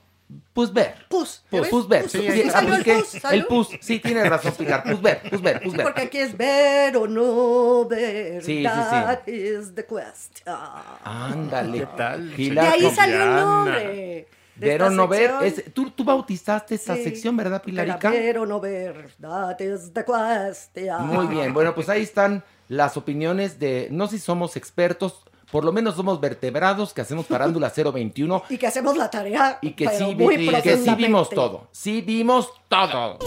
[0.53, 0.95] pues ver.
[1.09, 1.43] Pus.
[1.51, 1.69] ver.
[1.69, 1.87] Pus.
[2.11, 3.39] Sí, Sí, salió el pus, ¿salió?
[3.41, 3.69] el pus.
[3.81, 4.83] Sí, tienes razón, Pilar.
[4.83, 5.83] Pues ver, pues ver, Sí, ver.
[5.85, 8.43] porque aquí es ver o no ver.
[8.43, 8.65] Sí, sí, sí.
[8.65, 10.55] That is the question.
[11.03, 11.79] Ándale.
[11.79, 12.29] ¿Qué tal?
[12.29, 14.27] De Pilar, ahí con- salió el nombre.
[14.55, 15.31] de Ver o no ver.
[15.43, 17.03] es- ¿tú, tú bautizaste esa Sí.
[17.03, 18.11] sección, ¿verdad, Pilarica?
[18.11, 19.09] ver o no ver.
[19.19, 21.05] That is the question.
[21.07, 21.53] Muy bien.
[21.53, 23.87] Bueno, pues ahí están las opiniones de.
[23.91, 28.57] No sé si somos expertos, por lo menos somos vertebrados que hacemos Parándula 021 Y
[28.57, 29.59] que hacemos la tarea.
[29.61, 31.67] y que, pero sí, vi- muy y que sí vimos todo.
[31.71, 33.19] Sí vimos todo.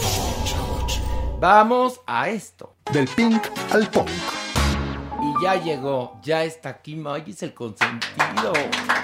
[1.39, 2.73] Vamos a esto.
[2.91, 4.09] Del pink al punk.
[5.21, 8.53] Y ya llegó, ya está aquí Magis el consentido.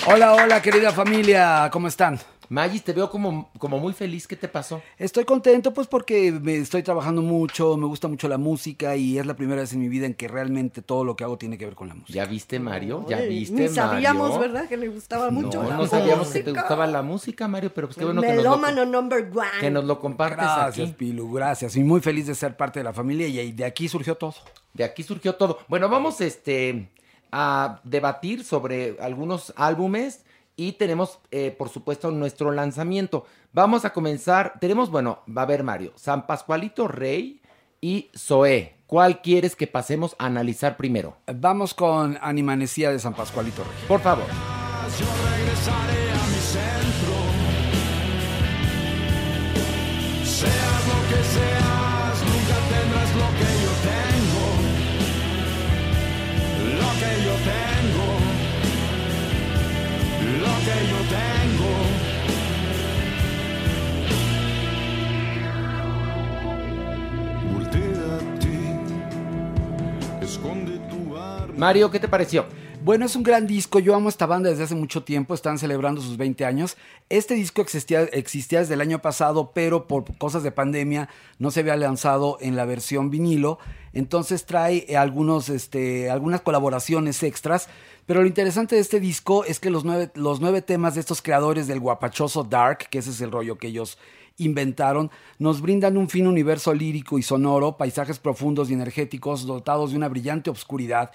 [0.07, 2.19] Hola, hola, querida familia, ¿cómo están?
[2.51, 4.27] Magis, te veo como, como muy feliz.
[4.27, 4.81] ¿Qué te pasó?
[4.97, 9.25] Estoy contento pues porque me estoy trabajando mucho, me gusta mucho la música y es
[9.25, 11.63] la primera vez en mi vida en que realmente todo lo que hago tiene que
[11.63, 12.11] ver con la música.
[12.11, 13.05] ¿Ya viste, Mario?
[13.07, 14.41] ¿Ya viste, Ni sabíamos, Mario?
[14.41, 14.67] ¿verdad?
[14.67, 15.63] Que le gustaba mucho.
[15.63, 18.27] No, la no sabíamos que te gustaba la música, Mario, pero pues qué bueno que
[18.27, 19.47] nos, lo, Melómano number one.
[19.61, 20.95] que nos lo compartes Gracias, aquí.
[20.97, 21.77] Pilu, gracias.
[21.77, 24.35] Y muy feliz de ser parte de la familia y de aquí surgió todo.
[24.73, 25.59] De aquí surgió todo.
[25.69, 26.89] Bueno, vamos este,
[27.31, 33.25] a debatir sobre algunos álbumes y tenemos, eh, por supuesto, nuestro lanzamiento.
[33.53, 34.53] Vamos a comenzar.
[34.59, 37.41] Tenemos, bueno, va a haber Mario, San Pascualito Rey
[37.79, 38.75] y Zoé.
[38.85, 41.17] ¿Cuál quieres que pasemos a analizar primero?
[41.33, 43.87] Vamos con Animanecía de San Pascualito Rey.
[43.87, 44.25] Por favor.
[71.61, 72.45] Mario, ¿qué te pareció?
[72.83, 73.77] Bueno, es un gran disco.
[73.77, 75.35] Yo amo esta banda desde hace mucho tiempo.
[75.35, 76.75] Están celebrando sus 20 años.
[77.09, 81.59] Este disco existía, existía desde el año pasado, pero por cosas de pandemia no se
[81.59, 83.59] había lanzado en la versión vinilo.
[83.93, 87.69] Entonces trae eh, algunos, este, algunas colaboraciones extras.
[88.11, 91.79] Pero lo interesante de este disco es que los nueve, temas de estos creadores del
[91.79, 93.97] guapachoso Dark, que ese es el rollo que ellos
[94.35, 99.95] inventaron, nos brindan un fino universo lírico y sonoro, paisajes profundos y energéticos dotados de
[99.95, 101.11] una brillante obscuridad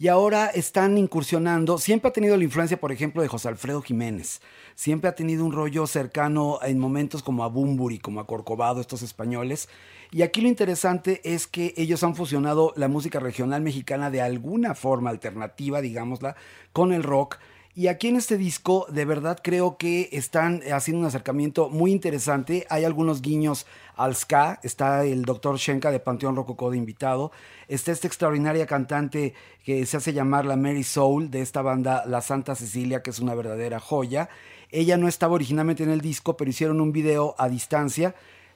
[0.00, 1.78] y ahora están incursionando.
[1.78, 4.40] Siempre ha tenido la influencia, por ejemplo, de José Alfredo Jiménez.
[4.74, 9.02] Siempre ha tenido un rollo cercano en momentos como a Bumburi, como a Corcovado, estos
[9.02, 9.68] españoles.
[10.14, 14.74] Y aquí lo interesante es que ellos han fusionado la música regional mexicana de alguna
[14.74, 16.36] forma alternativa, digámosla,
[16.74, 17.38] con el rock.
[17.74, 22.66] Y aquí en este disco, de verdad creo que están haciendo un acercamiento muy interesante.
[22.68, 24.60] Hay algunos guiños al ska.
[24.62, 27.32] Está el doctor Shenka de Panteón Rococó de invitado.
[27.66, 29.32] Está esta extraordinaria cantante
[29.64, 33.18] que se hace llamar la Mary Soul de esta banda La Santa Cecilia, que es
[33.18, 34.28] una verdadera joya.
[34.68, 38.14] Ella no estaba originalmente en el disco, pero hicieron un video a distancia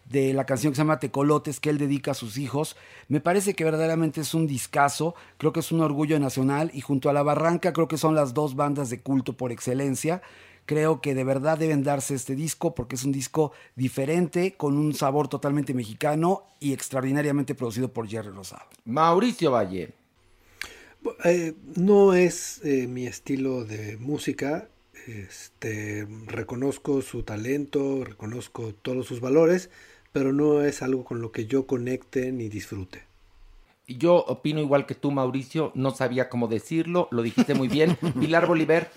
[0.08, 2.76] de la canción que se llama Tecolotes, que él dedica a sus hijos.
[3.08, 7.10] Me parece que verdaderamente es un discazo, creo que es un orgullo nacional y junto
[7.10, 10.22] a La Barranca creo que son las dos bandas de culto por excelencia.
[10.64, 14.94] Creo que de verdad deben darse este disco porque es un disco diferente, con un
[14.94, 18.64] sabor totalmente mexicano y extraordinariamente producido por Jerry Rosado.
[18.84, 19.92] Mauricio Valle.
[21.24, 24.68] Eh, no es eh, mi estilo de música.
[25.06, 29.70] Este, reconozco su talento, reconozco todos sus valores,
[30.16, 33.02] pero no es algo con lo que yo conecte ni disfrute.
[33.88, 35.70] Yo opino igual que tú, Mauricio.
[35.76, 37.06] No sabía cómo decirlo.
[37.12, 37.96] Lo dijiste muy bien.
[38.20, 38.90] Pilar Bolívar.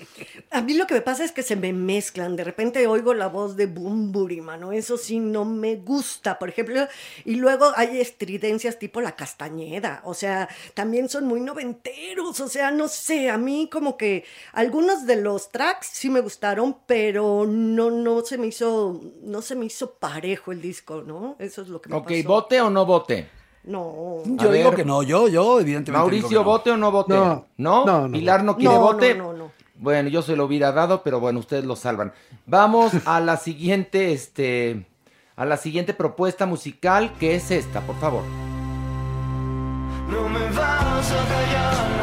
[0.50, 2.36] A mí lo que me pasa es que se me mezclan.
[2.36, 4.72] De repente oigo la voz de Bumburi, mano.
[4.72, 6.88] Eso sí no me gusta, por ejemplo.
[7.24, 10.02] Y luego hay estridencias tipo la castañeda.
[10.06, 12.40] O sea, también son muy noventeros.
[12.40, 13.30] O sea, no sé.
[13.30, 14.24] A mí como que
[14.54, 19.56] algunos de los tracks sí me gustaron, pero no, no se me hizo, no se
[19.56, 21.36] me hizo parejo el disco, ¿no?
[21.38, 22.28] Eso es lo que me Ok, pasó.
[22.28, 23.30] ¿vote o no vote?
[23.64, 24.18] No.
[24.26, 24.76] Yo A digo ver.
[24.76, 25.92] que no, yo, yo, evidentemente.
[26.00, 26.44] Mauricio.
[26.44, 27.14] ¿vote o no vote?
[27.14, 27.46] No.
[27.58, 27.86] ¿No?
[27.86, 28.12] No, no.
[28.12, 29.16] Pilar no quiere No, vote.
[29.16, 29.52] no, no, no.
[29.76, 32.12] Bueno, yo se lo hubiera dado, pero bueno, ustedes lo salvan.
[32.46, 34.86] Vamos a la siguiente, este,
[35.38, 38.24] a la siguiente propuesta musical, que es esta, por favor.
[40.10, 41.99] No me vas a callar,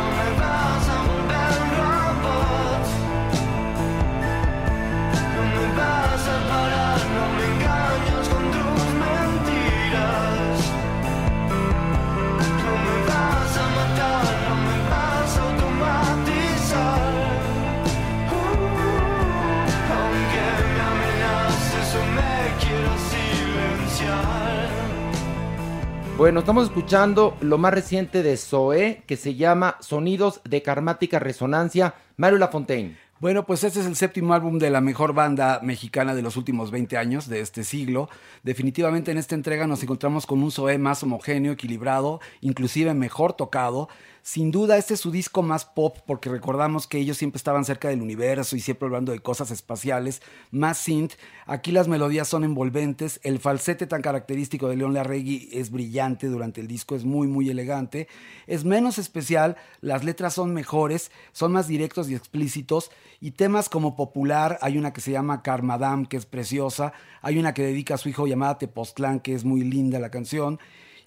[26.16, 31.92] Bueno, estamos escuchando lo más reciente de Zoé, que se llama Sonidos de Karmática Resonancia.
[32.16, 32.96] Mario Lafontaine.
[33.20, 36.70] Bueno, pues este es el séptimo álbum de la mejor banda mexicana de los últimos
[36.70, 38.08] 20 años, de este siglo.
[38.42, 43.90] Definitivamente en esta entrega nos encontramos con un Zoé más homogéneo, equilibrado, inclusive mejor tocado.
[44.26, 47.90] Sin duda este es su disco más pop porque recordamos que ellos siempre estaban cerca
[47.90, 51.12] del universo y siempre hablando de cosas espaciales, más synth.
[51.46, 56.60] Aquí las melodías son envolventes, el falsete tan característico de León Larregui es brillante durante
[56.60, 58.08] el disco, es muy muy elegante.
[58.48, 63.94] Es menos especial, las letras son mejores, son más directos y explícitos y temas como
[63.94, 67.98] Popular, hay una que se llama Carmadam que es preciosa, hay una que dedica a
[67.98, 70.58] su hijo llamada Tepoztlán que es muy linda la canción.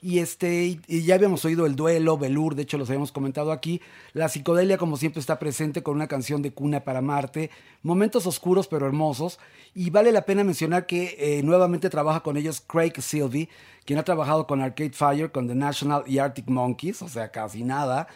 [0.01, 3.81] Y este, y- ya habíamos oído el duelo, Belur, de hecho los habíamos comentado aquí.
[4.13, 7.49] La psicodelia, como siempre, está presente con una canción de cuna para Marte.
[7.83, 9.39] Momentos oscuros pero hermosos.
[9.75, 13.49] Y vale la pena mencionar que eh, nuevamente trabaja con ellos Craig Sylvie,
[13.85, 17.63] quien ha trabajado con Arcade Fire, con The National y Arctic Monkeys, o sea, casi
[17.63, 18.07] nada.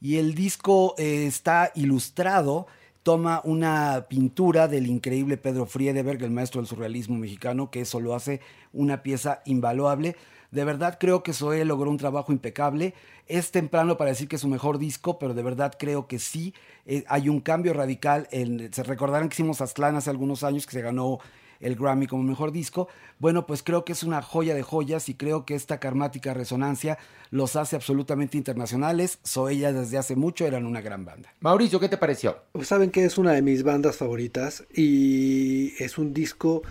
[0.00, 2.66] Y el disco eh, está ilustrado
[3.02, 8.14] toma una pintura del increíble Pedro Friedeberg, el maestro del surrealismo mexicano, que eso lo
[8.14, 8.40] hace
[8.74, 10.16] una pieza invaluable.
[10.50, 12.94] De verdad creo que Zoé logró un trabajo impecable.
[13.26, 16.54] Es temprano para decir que es su mejor disco, pero de verdad creo que sí
[16.86, 18.28] eh, hay un cambio radical.
[18.32, 21.20] En, se recordarán que hicimos Aztlán hace algunos años que se ganó
[21.60, 22.88] el Grammy como mejor disco.
[23.18, 26.98] Bueno, pues creo que es una joya de joyas y creo que esta karmática resonancia
[27.30, 29.18] los hace absolutamente internacionales.
[29.26, 31.32] Zoé ya desde hace mucho eran una gran banda.
[31.40, 32.38] Mauricio, ¿qué te pareció?
[32.52, 36.62] Pues saben que es una de mis bandas favoritas y es un disco...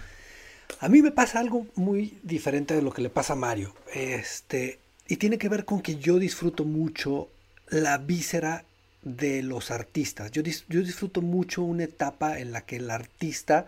[0.80, 3.76] A mí me pasa algo muy diferente de lo que le pasa a Mario.
[3.94, 7.30] Este, y tiene que ver con que yo disfruto mucho
[7.70, 8.64] la víscera
[9.02, 10.32] de los artistas.
[10.32, 13.68] Yo, dis- yo disfruto mucho una etapa en la que el artista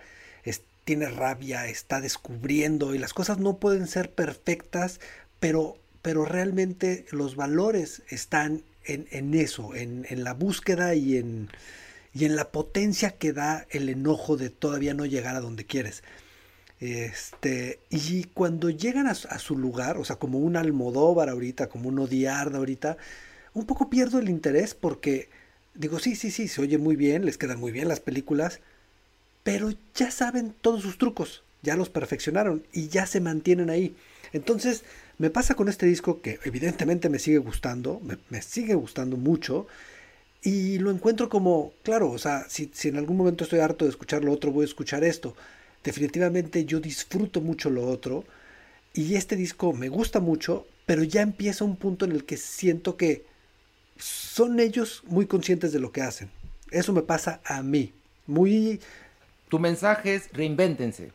[0.84, 5.00] tiene rabia, está descubriendo y las cosas no pueden ser perfectas,
[5.40, 11.50] pero, pero realmente los valores están en, en eso, en, en la búsqueda y en,
[12.16, 16.04] y en la potencia que da el enojo de todavía no llegar a donde quieres.
[16.82, 22.00] Este, y cuando llegan a, su- lugar, o sea, como un Almodóvar ahorita, como un
[22.00, 22.98] Odiarda ahorita,
[23.54, 25.30] un poco pierdo el interés porque
[25.76, 28.62] digo, sí, sí, sí, se oye muy bien, les quedan muy bien las películas,
[29.44, 33.96] pero ya saben todos sus trucos, ya los perfeccionaron y ya se mantienen ahí.
[34.34, 34.84] Entonces,
[35.17, 39.67] me pasa con este disco que evidentemente me sigue gustando, me, me sigue gustando mucho,
[40.44, 43.91] Y lo encuentro como, claro, o sea, si, si en algún momento estoy harto de
[43.91, 45.36] escuchar lo otro, voy a escuchar esto.
[45.84, 48.26] Definitivamente yo disfruto mucho lo otro.
[48.94, 52.98] Y este disco me gusta mucho, pero ya empieza un punto en el que siento
[52.98, 53.26] que
[53.98, 56.30] son ellos muy conscientes de lo que hacen.
[56.72, 57.94] Eso me pasa a mí.
[58.28, 58.80] Muy...
[59.50, 61.12] Tu mensaje es reinvéntense.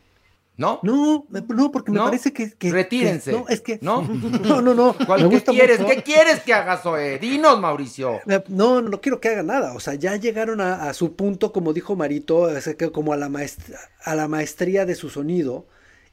[0.57, 0.79] ¿No?
[0.81, 2.05] No, no, porque me ¿No?
[2.05, 2.53] parece que...
[2.53, 3.31] que- Retírense.
[3.31, 3.79] que- no, es que...
[3.81, 4.01] ¿No?
[4.43, 4.95] No, no, no.
[5.05, 5.79] ¿Cuál- me ¿Qué gusta quieres?
[5.79, 5.93] mucho.
[5.93, 7.19] ¿Qué quieres que haga Zoe?
[7.19, 8.19] Dinos, Mauricio.
[8.27, 9.73] Eh, No, no quiero que haga nada.
[9.73, 12.49] O sea, ya llegaron a, a su punto, como dijo Marito,
[12.91, 15.67] como a la, maestría, a la maestría de su sonido.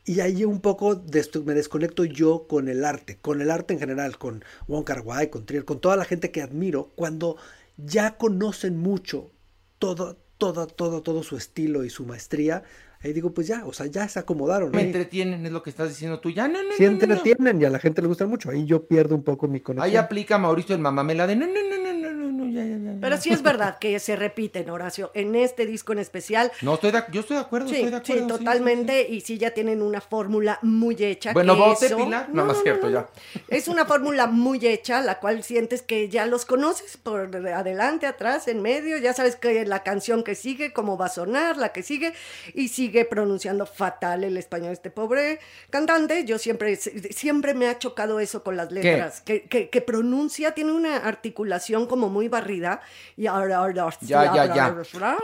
[0.05, 1.03] Y ahí un poco
[1.47, 5.31] me desconecto yo con el arte, con el arte en general, con Wong Kar Wai,
[5.31, 7.39] con Trier, con toda la gente que admiro, cuando
[7.79, 9.31] ya conocen mucho
[9.79, 12.65] todo, todo, todo, todo su estilo y su maestría.
[13.05, 14.71] Ahí digo, pues ya, o sea, ya se acomodaron.
[14.71, 14.87] Me ahí.
[14.87, 16.31] entretienen, es lo que estás diciendo tú.
[16.31, 17.03] Ya, no, no, Sí no, no, no.
[17.05, 18.51] entretienen y a la gente le gusta mucho.
[18.51, 19.85] Ahí yo pierdo un poco mi conexión.
[19.91, 22.77] Ahí aplica Mauricio el mamamela de no, no, no, no, no, no, no, ya, ya,
[22.79, 22.99] ya.
[23.01, 26.51] Pero sí es verdad que se repiten, Horacio, en este disco en especial.
[26.63, 28.39] No, estoy de, yo estoy de acuerdo, Sí, estoy de sí, acuerdo.
[28.39, 29.07] sí, totalmente.
[29.11, 31.35] Y sí, ya tienen una fórmula muy hecha.
[31.35, 32.31] Bueno, vote, eso- Pilar.
[32.33, 33.09] No, no es cierto, ya.
[33.49, 38.49] Es una fórmula muy hecha, la cual sientes que ya los conoces por adelante, atrás,
[38.49, 38.97] en medio.
[38.97, 42.15] Ya sabes que la canción que sigue, cómo va a sonar, la que sigue.
[42.55, 46.25] Y sigue pronunciando fatal el español este pobre cantante.
[46.25, 49.21] Yo siempre, siempre me ha chocado eso con las letras.
[49.23, 52.81] Que, que, que pronuncia, tiene una articulación como muy barrida.
[53.17, 53.65] Y ahora,
[54.03, 54.77] Ya, ya, ya.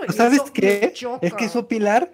[0.09, 0.92] y ¿Sabes qué?
[1.22, 2.11] Es que eso Pilar,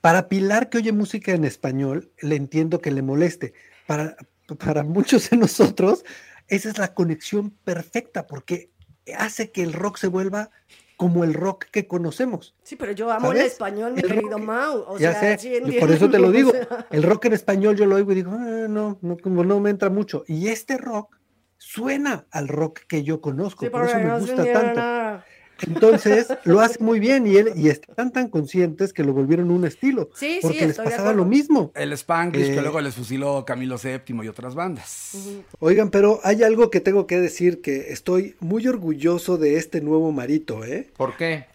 [0.00, 3.54] para Pilar que oye música en español, le entiendo que le moleste.
[3.86, 4.16] Para,
[4.64, 6.04] para muchos de nosotros,
[6.46, 8.70] esa es la conexión perfecta porque
[9.16, 10.50] hace que el rock se vuelva
[11.00, 12.54] como el rock que conocemos.
[12.62, 14.84] Sí, pero yo amo el español, mi El querido rock- Mau.
[14.86, 16.50] O ya sea, sé, sí por eso te lo o digo.
[16.50, 16.86] sea.
[16.90, 19.70] El rock en español yo lo oigo y digo, "Ah, no, no, como no me
[19.70, 20.24] entra mucho.
[20.28, 21.16] Y este rock
[21.56, 25.24] suena al rock que yo conozco, Sí, por eso me gusta tanto.
[25.66, 29.64] Entonces lo hace muy bien y él y están tan conscientes que lo volvieron un
[29.66, 30.10] estilo.
[30.14, 31.72] Sí, sí, porque les estoy de pasaba lo mismo.
[31.74, 35.16] El Spanglish Eh, que luego les fusiló Camilo VII y otras bandas.
[35.58, 40.12] Oigan, pero hay algo que tengo que decir que estoy muy orgulloso de este nuevo
[40.12, 40.88] Marito, ¿eh?
[40.96, 41.46] ¿Por qué?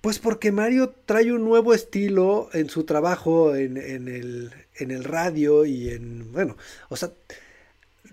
[0.00, 5.02] Pues porque Mario trae un nuevo estilo en su trabajo en, en el, en el
[5.02, 6.56] radio y en, bueno,
[6.90, 7.10] o sea,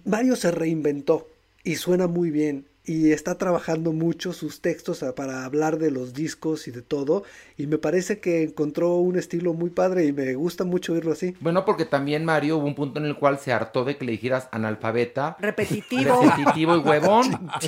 [0.06, 1.28] Mario se reinventó
[1.64, 6.68] y suena muy bien y está trabajando mucho sus textos para hablar de los discos
[6.68, 7.24] y de todo
[7.56, 11.36] y me parece que encontró un estilo muy padre y me gusta mucho oírlo así.
[11.42, 14.14] Bueno, porque también Mario hubo un punto en el cual se hartó de que le
[14.14, 16.24] dijeras analfabeta, Repetitivo.
[16.24, 17.52] repetitivo y huevón.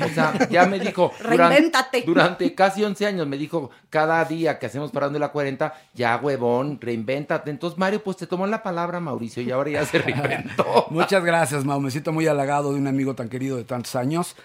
[0.00, 1.12] O sea, ya me dijo.
[1.20, 2.02] Reinvéntate.
[2.06, 6.80] Durante casi 11 años me dijo, cada día que hacemos parando la 40, ya huevón,
[6.80, 7.50] reinvéntate.
[7.50, 10.86] Entonces Mario, pues te tomó la palabra, Mauricio, y ahora ya se reinventó.
[10.90, 11.80] Muchas gracias, Mau.
[11.80, 14.36] Me siento muy halagado de un amigo tan querido de tantos años.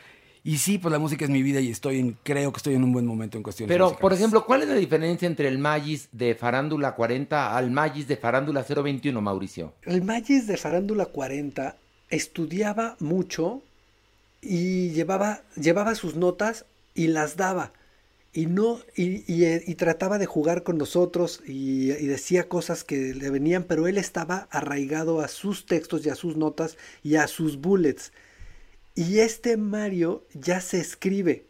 [0.45, 2.84] Y sí, pues la música es mi vida y estoy en, creo que estoy en
[2.84, 6.10] un buen momento en cuestiones Pero, por ejemplo, ¿cuál es la diferencia entre el Magis
[6.12, 9.73] de Farándula 40 al Magis de Farándula 021, Mauricio?
[9.84, 11.77] El Magis de Farándula 40
[12.10, 13.62] estudiaba mucho
[14.41, 17.71] y llevaba, llevaba sus notas y las daba.
[18.34, 22.84] Y no, y, y, eh, y trataba de jugar con nosotros y, y decía cosas
[22.84, 27.15] que le venían, pero él estaba arraigado a sus textos y a sus notas y
[27.15, 28.12] a sus bullets.
[28.95, 31.47] Y este Mario ya se escribe,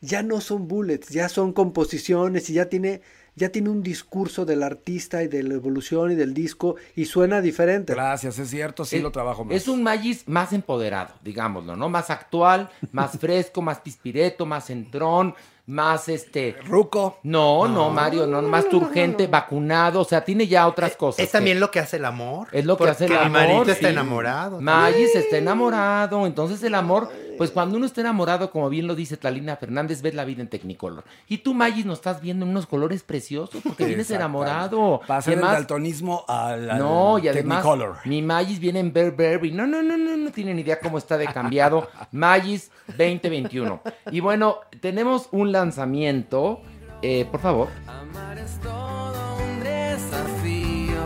[0.00, 3.00] ya no son bullets, ya son composiciones y ya tiene,
[3.34, 7.40] ya tiene un discurso del artista y de la evolución y del disco y suena
[7.40, 7.94] diferente.
[7.94, 9.56] Gracias, es cierto, sí Es- lo trabajo más.
[9.56, 11.88] Es un Magis más empoderado, digámoslo, ¿no?
[11.88, 15.34] Más actual, más fresco, más pispireto, más centrón,
[15.66, 16.56] más este...
[16.66, 17.18] Ruco.
[17.24, 21.24] No, no, Mario, no, más urgente, vacunado, o sea, tiene ya otras cosas.
[21.24, 22.48] Es también lo que hace el amor.
[22.52, 23.30] Es lo que hace el amor.
[23.30, 23.92] Marito está sí.
[23.92, 24.60] enamorado.
[24.60, 26.26] Magis está enamorado.
[26.26, 30.14] Entonces el amor, pues cuando uno está enamorado, como bien lo dice Talina Fernández, ves
[30.14, 31.04] la vida en Technicolor.
[31.28, 35.00] Y tú, Magis, nos estás viendo en unos colores preciosos porque vienes enamorado.
[35.06, 37.96] Pasar Y del además- daltonismo al, al no, y además, Technicolor.
[38.04, 39.52] mi Magis viene en Burberry.
[39.52, 41.88] No, no, no, no, no tienen idea cómo está de cambiado.
[42.12, 43.80] Magis 2021.
[44.10, 46.60] Y bueno, tenemos un lanzamiento.
[47.02, 47.68] Eh, por favor.
[47.86, 51.02] Amar es todo un desafío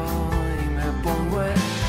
[0.65, 1.80] y me pongo en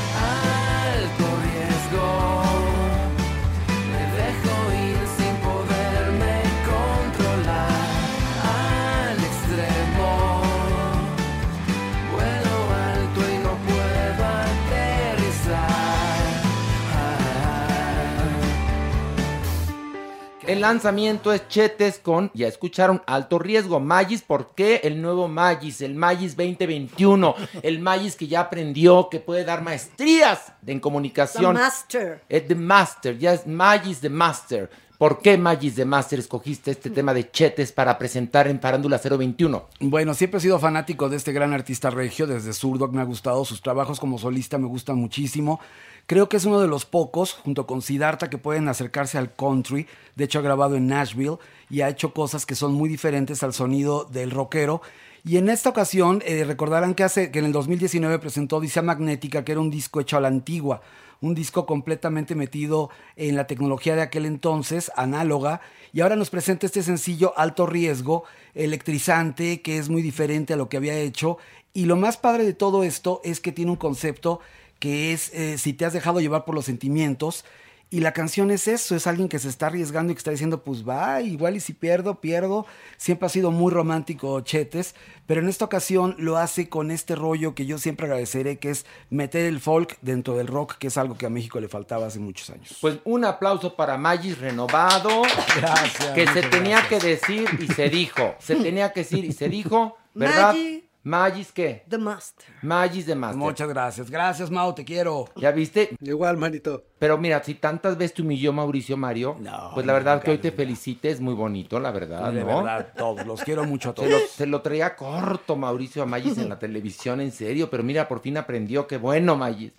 [20.46, 23.78] El lanzamiento es Chetes con, ya escucharon, alto riesgo.
[23.78, 25.80] Magis, ¿por qué el nuevo Magis?
[25.80, 27.34] El Magis 2021.
[27.62, 31.54] El Magis que ya aprendió que puede dar maestrías en The comunicación.
[31.54, 32.22] Master.
[32.28, 34.70] Es The Master, ya es Magis The Master.
[34.98, 39.68] ¿Por qué Magis de Master escogiste este tema de Chetes para presentar en Farándula 021?
[39.80, 43.44] Bueno, siempre he sido fanático de este gran artista regio, desde Zurdok me ha gustado,
[43.44, 45.58] sus trabajos como solista me gustan muchísimo.
[46.06, 49.86] Creo que es uno de los pocos, junto con Siddhartha, que pueden acercarse al country.
[50.16, 51.38] De hecho, ha grabado en Nashville
[51.70, 54.82] y ha hecho cosas que son muy diferentes al sonido del rockero.
[55.24, 59.44] Y en esta ocasión, eh, recordarán que, hace, que en el 2019 presentó Odisea Magnética,
[59.44, 60.82] que era un disco hecho a la antigua,
[61.20, 65.60] un disco completamente metido en la tecnología de aquel entonces, análoga,
[65.92, 68.24] y ahora nos presenta este sencillo alto riesgo,
[68.54, 71.38] electrizante, que es muy diferente a lo que había hecho.
[71.72, 74.40] Y lo más padre de todo esto es que tiene un concepto
[74.82, 77.44] que es eh, si te has dejado llevar por los sentimientos.
[77.88, 80.64] Y la canción es eso, es alguien que se está arriesgando y que está diciendo,
[80.64, 82.66] pues va, igual y si pierdo, pierdo.
[82.96, 87.54] Siempre ha sido muy romántico Chetes, pero en esta ocasión lo hace con este rollo
[87.54, 91.16] que yo siempre agradeceré, que es meter el folk dentro del rock, que es algo
[91.16, 92.76] que a México le faltaba hace muchos años.
[92.80, 95.22] Pues un aplauso para Magis renovado.
[95.58, 96.10] Gracias.
[96.12, 97.02] Que se tenía gracias.
[97.02, 98.34] que decir y se dijo.
[98.40, 100.54] Se tenía que decir y se dijo, ¿verdad?
[100.54, 100.91] Maggi.
[101.04, 101.82] Magis, ¿qué?
[101.88, 102.46] The Master.
[102.62, 103.36] Magis de Master.
[103.38, 104.08] Muchas gracias.
[104.08, 105.24] Gracias, Mau, te quiero.
[105.34, 105.96] ¿Ya viste?
[106.00, 106.84] Igual, manito.
[107.00, 110.30] Pero mira, si tantas veces te humilló Mauricio Mario, No, pues la verdad nunca, que
[110.30, 112.58] hoy te felicite, es muy bonito, la verdad, de ¿no?
[112.62, 114.10] verdad, todos, los quiero mucho a Se todos.
[114.10, 118.06] lo, se lo traía corto Mauricio a Magis en la televisión, en serio, pero mira,
[118.06, 119.72] por fin aprendió, qué bueno, Magis.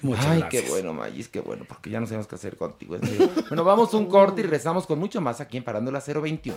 [0.00, 0.62] Muchas Ay, gracias.
[0.64, 2.96] qué bueno, Magis, qué bueno, porque ya no sabemos qué hacer contigo.
[2.96, 3.30] en serio.
[3.50, 6.56] bueno, vamos un corte y rezamos con mucho más aquí en Parándola 021.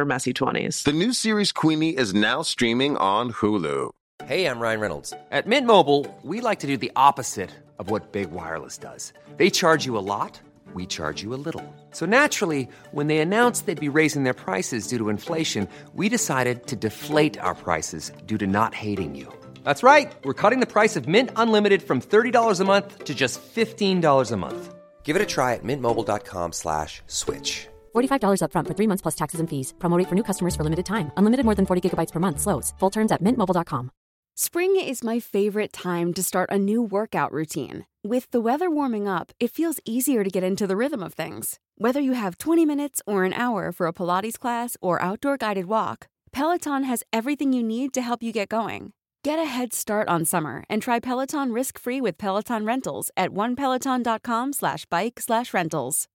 [0.05, 0.83] messy 20s.
[0.83, 3.91] the new series Queenie is now streaming on Hulu.
[4.25, 5.13] Hey, I'm Ryan Reynolds.
[5.31, 7.49] At Mint Mobile, we like to do the opposite
[7.79, 9.13] of what Big Wireless does.
[9.37, 10.39] They charge you a lot,
[10.75, 11.65] we charge you a little.
[11.91, 16.67] So naturally, when they announced they'd be raising their prices due to inflation, we decided
[16.67, 19.27] to deflate our prices due to not hating you.
[19.63, 20.11] That's right.
[20.23, 24.37] We're cutting the price of Mint Unlimited from $30 a month to just $15 a
[24.37, 24.73] month.
[25.03, 27.67] Give it a try at mintmobile.com slash switch.
[27.93, 29.73] $45 upfront for three months plus taxes and fees.
[29.79, 31.11] Promo rate for new customers for limited time.
[31.17, 32.39] Unlimited more than 40 gigabytes per month.
[32.39, 32.73] Slows.
[32.79, 33.91] Full terms at mintmobile.com.
[34.35, 37.85] Spring is my favorite time to start a new workout routine.
[38.03, 41.59] With the weather warming up, it feels easier to get into the rhythm of things.
[41.77, 45.65] Whether you have 20 minutes or an hour for a Pilates class or outdoor guided
[45.65, 48.93] walk, Peloton has everything you need to help you get going.
[49.23, 54.53] Get a head start on summer and try Peloton risk-free with Peloton Rentals at onepeloton.com
[54.53, 56.07] slash bike slash rentals.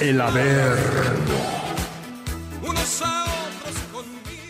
[0.00, 1.34] El Averno.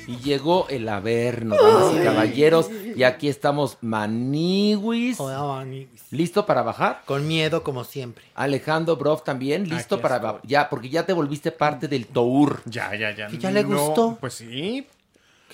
[0.06, 5.18] Y llegó el Averno, damas y caballeros, y aquí estamos Maniwis.
[6.10, 7.02] ¿Listo para bajar?
[7.04, 8.24] Con miedo, como siempre.
[8.34, 10.40] Alejandro Broff también, listo Aquí para estoy.
[10.44, 12.60] ya, porque ya te volviste parte del tour.
[12.66, 13.28] Ya, ya, ya.
[13.30, 14.18] ¿Y ya le No, gustó?
[14.20, 14.86] Pues sí.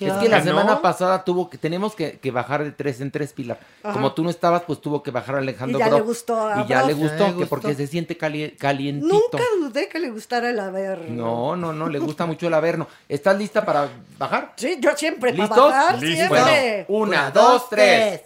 [0.05, 0.81] Es que la ¿Que semana no?
[0.81, 3.57] pasada tuvo que, tenemos que, que bajar de tres en tres, Pilar.
[3.81, 3.93] Ajá.
[3.93, 5.99] Como tú no estabas, pues tuvo que bajar Alejandro Y ya Broff.
[6.01, 7.49] le gustó a Y ya le gustó, Ya le que gustó.
[7.49, 9.13] porque se siente cali- calientito.
[9.13, 11.07] Nunca dudé que le gustara el Averno.
[11.09, 12.87] No, no, no, le gusta mucho el Averno.
[13.09, 13.87] ¿Estás lista para
[14.17, 14.53] bajar?
[14.57, 15.71] Sí, yo siempre para ¿Listos?
[15.71, 16.15] bajar, Listos.
[16.27, 16.85] siempre.
[16.87, 18.21] Bueno, una, dos, tres.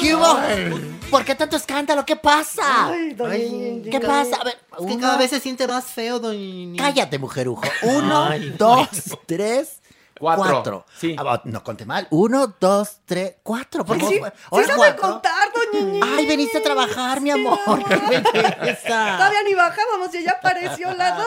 [0.00, 0.95] ¿Qué hubo?
[1.10, 2.04] ¿Por qué tanto escándalo?
[2.04, 2.88] ¿Qué pasa?
[2.88, 4.36] Ay, doña Ay, ¿Qué pasa?
[4.36, 6.82] A ver, Es que uno- cada vez se siente más feo, doña.
[6.82, 7.62] Cállate, mujerujo.
[7.82, 8.88] Uno, Ay, dos,
[9.26, 9.80] tres,
[10.18, 10.44] Cuatro.
[10.44, 10.86] cuatro.
[10.98, 11.14] Sí.
[11.18, 12.06] Ah, no conté mal.
[12.10, 13.84] Uno, dos, tres, cuatro.
[13.84, 14.20] ¿Por qué Sí,
[14.66, 16.00] sabe contar, doña.
[16.16, 17.58] Ay, veniste a trabajar, mi amor.
[17.88, 17.96] ¡Qué
[18.40, 19.16] belleza!
[19.16, 21.24] Todavía ni bajábamos y ya apareció la doña.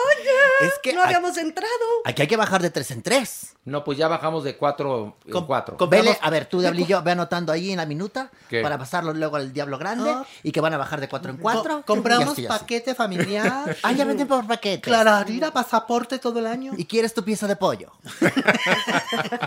[0.62, 1.70] Es que no habíamos entrado.
[2.04, 3.54] Aquí hay que bajar de tres en tres.
[3.64, 5.76] No, pues ya bajamos de cuatro en cuatro.
[5.76, 8.62] com- Vele, a ver, tú, Diablillo, ve anotando ahí en la minuta ¿Qué?
[8.62, 10.12] para pasarlo luego al Diablo Grande
[10.42, 11.78] y que van a bajar de cuatro en cuatro.
[11.78, 12.46] Co- compramos así.
[12.46, 13.76] paquete familiar.
[13.82, 14.80] Ah, ya venden por paquete.
[14.82, 16.72] Clararira, pasaporte todo el año.
[16.76, 17.92] ¿Y quieres tu pieza de pollo?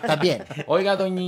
[0.07, 0.43] También.
[0.67, 1.21] Oiga, doña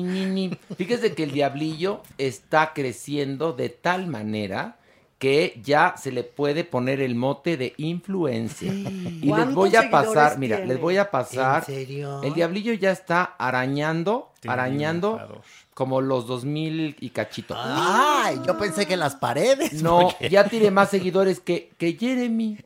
[0.78, 4.78] fíjese que el diablillo está creciendo de tal manera
[5.18, 8.72] que ya se le puede poner el mote de influencia.
[8.72, 10.74] Y les ¿Cuántos voy a pasar, mira, tiene?
[10.74, 11.64] les voy a pasar.
[11.68, 12.22] ¿En serio?
[12.24, 15.42] El diablillo ya está arañando arañando
[15.76, 17.54] como los 2000 y cachito.
[17.58, 19.84] Ay, yo pensé que las paredes.
[19.84, 22.58] No, porque- ya tiene más seguidores que, que Jeremy.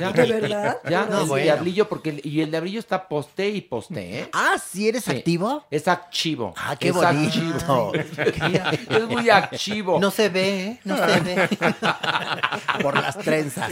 [0.00, 0.78] Ya, ¿De verdad?
[0.88, 1.44] Ya, No, es bueno.
[1.44, 4.28] diablillo, porque el- y el diablillo está poste y poste, ¿eh?
[4.32, 5.64] Ah, ¿sí eres activo?
[5.70, 6.54] Es activo.
[6.56, 7.92] Ah, qué Es bonito.
[7.92, 7.92] activo.
[8.88, 10.00] es muy activo.
[10.00, 10.80] No se ve, ¿eh?
[10.84, 11.48] No se ve.
[12.82, 13.70] Por las trenzas.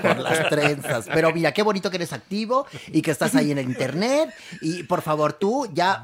[0.00, 1.06] Por las trenzas.
[1.12, 4.30] Pero mira, qué bonito que eres activo y que estás ahí en el internet.
[4.62, 6.00] Y por favor, tú ya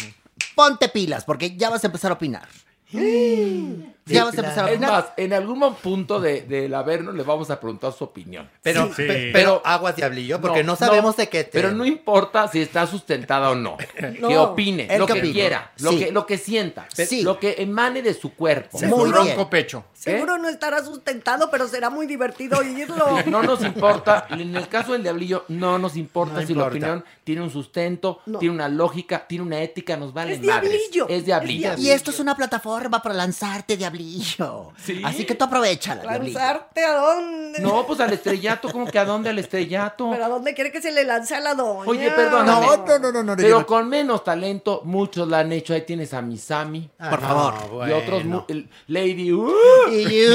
[0.54, 2.48] ponte pilas, porque ya vas a empezar a opinar.
[4.06, 7.48] Ya vas a empezar a Es más, en algún punto de, del Averno le vamos
[7.50, 8.50] a preguntar su opinión.
[8.62, 9.02] Pero, Sí.
[9.06, 11.50] pe- pero aguas diablillo, porque no, No, sabemos no, de qué te...
[11.52, 13.76] Pero no importa si está sustentada o no.
[14.28, 15.98] Que opine, lo que quiera, lo, Sí.
[16.00, 17.22] que, lo que sienta, Sí.
[17.22, 18.78] lo que emane de su cuerpo.
[18.80, 19.14] Muy Su bien.
[19.14, 19.84] ronco pecho.
[19.94, 23.06] Seguro no estará sustentado, pero será muy divertido oírlo.
[23.26, 27.04] No nos importa, en el caso del diablillo, no nos importa No si la opinión
[27.24, 28.38] tiene un sustento, No.
[28.38, 30.70] tiene una lógica, tiene una ética, nos vale Es madres.
[30.70, 31.08] diablillo.
[31.08, 31.70] Es diablillo.
[31.78, 33.93] Y esto es una plataforma para lanzarte, diablillo.
[33.98, 35.02] Sí.
[35.04, 36.38] Así que tú aprovechala, diablillo.
[36.38, 37.60] ¿Lanzarte a dónde?
[37.60, 40.10] No, pues al estrellato, ¿cómo que a dónde al estrellato?
[40.10, 41.88] ¿Pero a dónde quiere que se le lance a la doña?
[41.88, 42.66] Oye, perdóname.
[42.66, 45.72] No, no, no, no, no, Pero no- con menos talento, muchos la han hecho.
[45.74, 46.90] Ahí tienes a Misami.
[46.98, 47.54] Ah, Por no, favor.
[47.64, 47.96] Y bueno.
[47.98, 48.44] otros, mu-
[48.88, 49.32] Lady.
[49.32, 49.52] uh.
[49.90, 50.26] Y-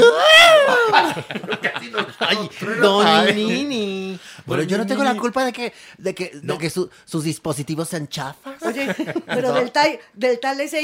[2.18, 2.50] Ay,
[2.80, 4.18] Don Nini.
[4.46, 7.88] Bueno, yo no tengo la culpa de que, de que, de que su- sus dispositivos
[7.88, 8.62] sean chafas.
[8.62, 8.94] Oye,
[9.26, 10.80] pero del tal, del tal ese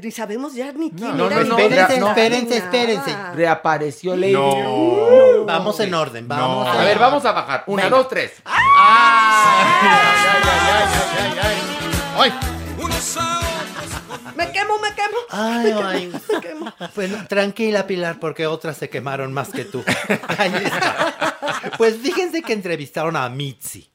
[0.00, 1.42] ni sabemos ya ni quién no, era.
[1.44, 1.56] no, no,
[1.94, 3.16] espérense, era, espérense.
[3.34, 4.32] Reapareció Lady.
[4.32, 5.44] No.
[5.46, 6.66] Vamos en orden, vamos.
[6.68, 7.64] A ver, vamos a bajar.
[7.66, 7.96] Una, Venga.
[7.96, 8.32] dos, tres.
[14.36, 15.16] Me quemo, me quemo.
[15.30, 16.12] Ay, ay.
[16.94, 19.84] Bueno, tranquila, Pilar, porque otras se quemaron más que tú.
[20.38, 21.36] Ahí está.
[21.78, 23.88] Pues fíjense que entrevistaron a Mitzi.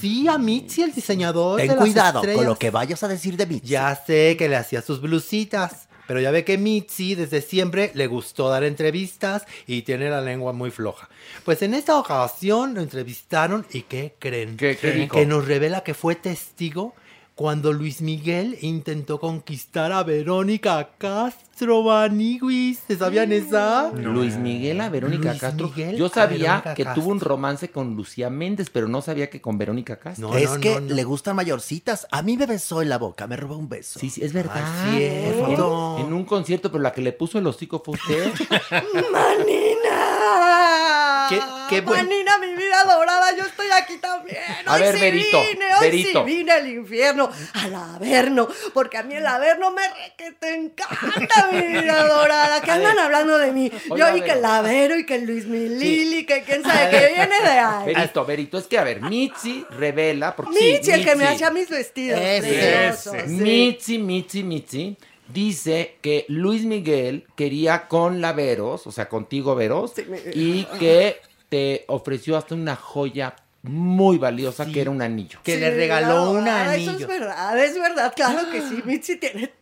[0.00, 2.38] Sí, a Mitzi, el diseñador de Ten las cuidado estrellas.
[2.38, 3.60] con lo que vayas a decir de mí.
[3.62, 8.06] Ya sé que le hacía sus blusitas, pero ya ve que Mitzi desde siempre le
[8.06, 11.08] gustó dar entrevistas y tiene la lengua muy floja.
[11.44, 14.56] Pues en esta ocasión lo entrevistaron y ¿qué creen?
[14.56, 15.16] ¿Qué- qué dijo?
[15.16, 16.94] Que nos revela que fue testigo
[17.36, 22.80] cuando Luis Miguel intentó conquistar a Verónica Castro Maniguis.
[22.88, 23.92] ¿Se sabían esa?
[23.92, 25.68] Luis Miguel a Verónica Luis Castro.
[25.68, 27.02] Miguel Yo sabía que Castro.
[27.02, 30.30] tuvo un romance con Lucía Méndez, pero no sabía que con Verónica Castro.
[30.30, 30.94] No, es no, que no, no.
[30.94, 32.06] le gustan mayorcitas.
[32.10, 34.00] A mí me besó en la boca, me robó un beso.
[34.00, 34.64] Sí, sí, es verdad.
[34.90, 35.98] Cierto.
[35.98, 38.32] En, en un concierto, pero la que le puso el hocico fue usted.
[39.12, 41.05] ¡Manina!
[41.28, 44.38] Qué- qué buen- Manina, mi vida dorada, yo estoy aquí también.
[44.66, 46.24] A Hoy ver, sí Berito, vine, hoy Berito.
[46.26, 50.54] sí vine al infierno, al Averno, porque a mí el Averno me re que te
[50.54, 52.60] encanta, mi vida dorada.
[52.60, 53.70] Que andan hablando de mí.
[53.90, 57.40] Oiga, yo a que el Avero y que Luis Milili, que quién sabe que viene
[57.40, 57.86] de ahí.
[57.94, 60.34] Berito, Berito, es que a ver, Mitzi revela.
[60.36, 61.34] Porque, sí, Mitzi, el que me Mitzi.
[61.34, 62.20] hacía mis vestidos.
[62.20, 62.92] Ese.
[63.26, 63.26] sí.
[63.32, 64.96] Mitzi, Mitzi, Mitzi
[65.32, 70.64] dice que Luis Miguel quería con la Veros, o sea, contigo Veros, Sí, me- y
[70.78, 75.40] que te ofreció hasta una joya muy valiosa que era un anillo.
[75.42, 77.06] Que Sí, le regaló un vida dorada, Eso anillo.
[77.06, 78.80] es verdad, es verdad, claro que sí.
[78.84, 79.52] Mitzi tiene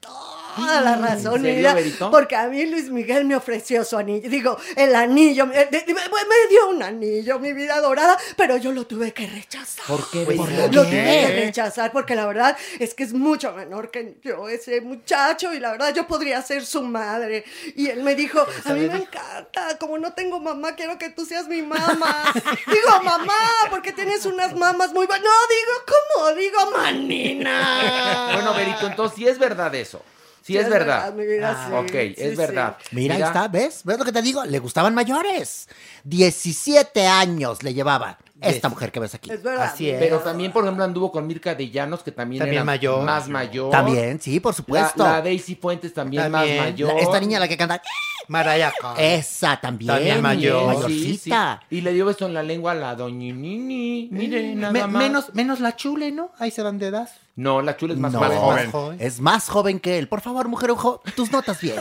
[0.57, 2.11] toda la razón, ¿En mi serio, vida, Berito?
[2.11, 4.29] Porque a mí Luis Miguel me ofreció su anillo.
[4.29, 9.27] Digo, el anillo, me, dio un anillo, mi vida dorada, pero yo lo tuve que
[9.27, 9.85] rechazar.
[9.87, 10.37] ¿Por qué, Pues?
[10.39, 10.71] ¿por Lo qué?
[10.71, 15.53] tuve que rechazar porque la verdad es que es mucho menor que yo, ese muchacho,
[15.55, 17.45] y la verdad yo podría ser su madre.
[17.77, 21.25] Y él me dijo, a mí me encanta, como no tengo mamá, quiero que tú
[21.27, 22.33] seas mi mamá.
[22.67, 23.35] digo, mamá,
[23.71, 25.07] porque tienes unas mamas muy...
[25.07, 25.15] bu-".
[25.15, 26.35] No, digo, ¿cómo?
[26.35, 28.31] Digo, manina.
[28.35, 30.03] Bueno, Berito, entonces sí es verdad eso.
[30.45, 31.11] Sí, es, verdad.
[31.15, 32.37] vida, sí, ok, sí, es sí.
[32.37, 32.77] verdad.
[32.91, 33.81] Mira, ahí está, ¿ves?
[33.83, 34.45] ¿Ves lo que te digo?
[34.45, 35.69] Le gustaban mayores.
[36.05, 39.31] 17 años le llevaba esta mujer que ves aquí.
[39.33, 39.65] Es verdad.
[39.65, 39.99] Así es.
[39.99, 43.03] Pero también, por ejemplo, anduvo con Mirka de Llanos, que también, También era mayor.
[43.05, 43.71] más mayor.
[43.71, 45.03] También, sí, por La, supuesto.
[45.03, 46.57] la Daisy Fuentes también, También.
[46.59, 46.93] más La- mayor.
[46.99, 47.81] esta niña la que canta.
[48.29, 48.63] Carey.
[48.99, 49.89] Esa también.
[49.93, 50.67] También mayor.
[50.67, 51.61] Mayorcita.
[51.61, 51.77] Sí, sí.
[51.77, 54.09] Y le dio beso en la lengua a la doñinini.
[54.11, 54.91] Mire, nada Me- más.
[55.03, 56.31] menos, menos la chule, ¿no?
[56.39, 57.09] Ahí se van de edad.
[57.37, 58.39] No, la chula es más No, joven.
[58.39, 58.97] Más joven.
[59.01, 60.07] es más joven que él.
[60.09, 61.77] Por favor, mujer ojo, tus notas bien.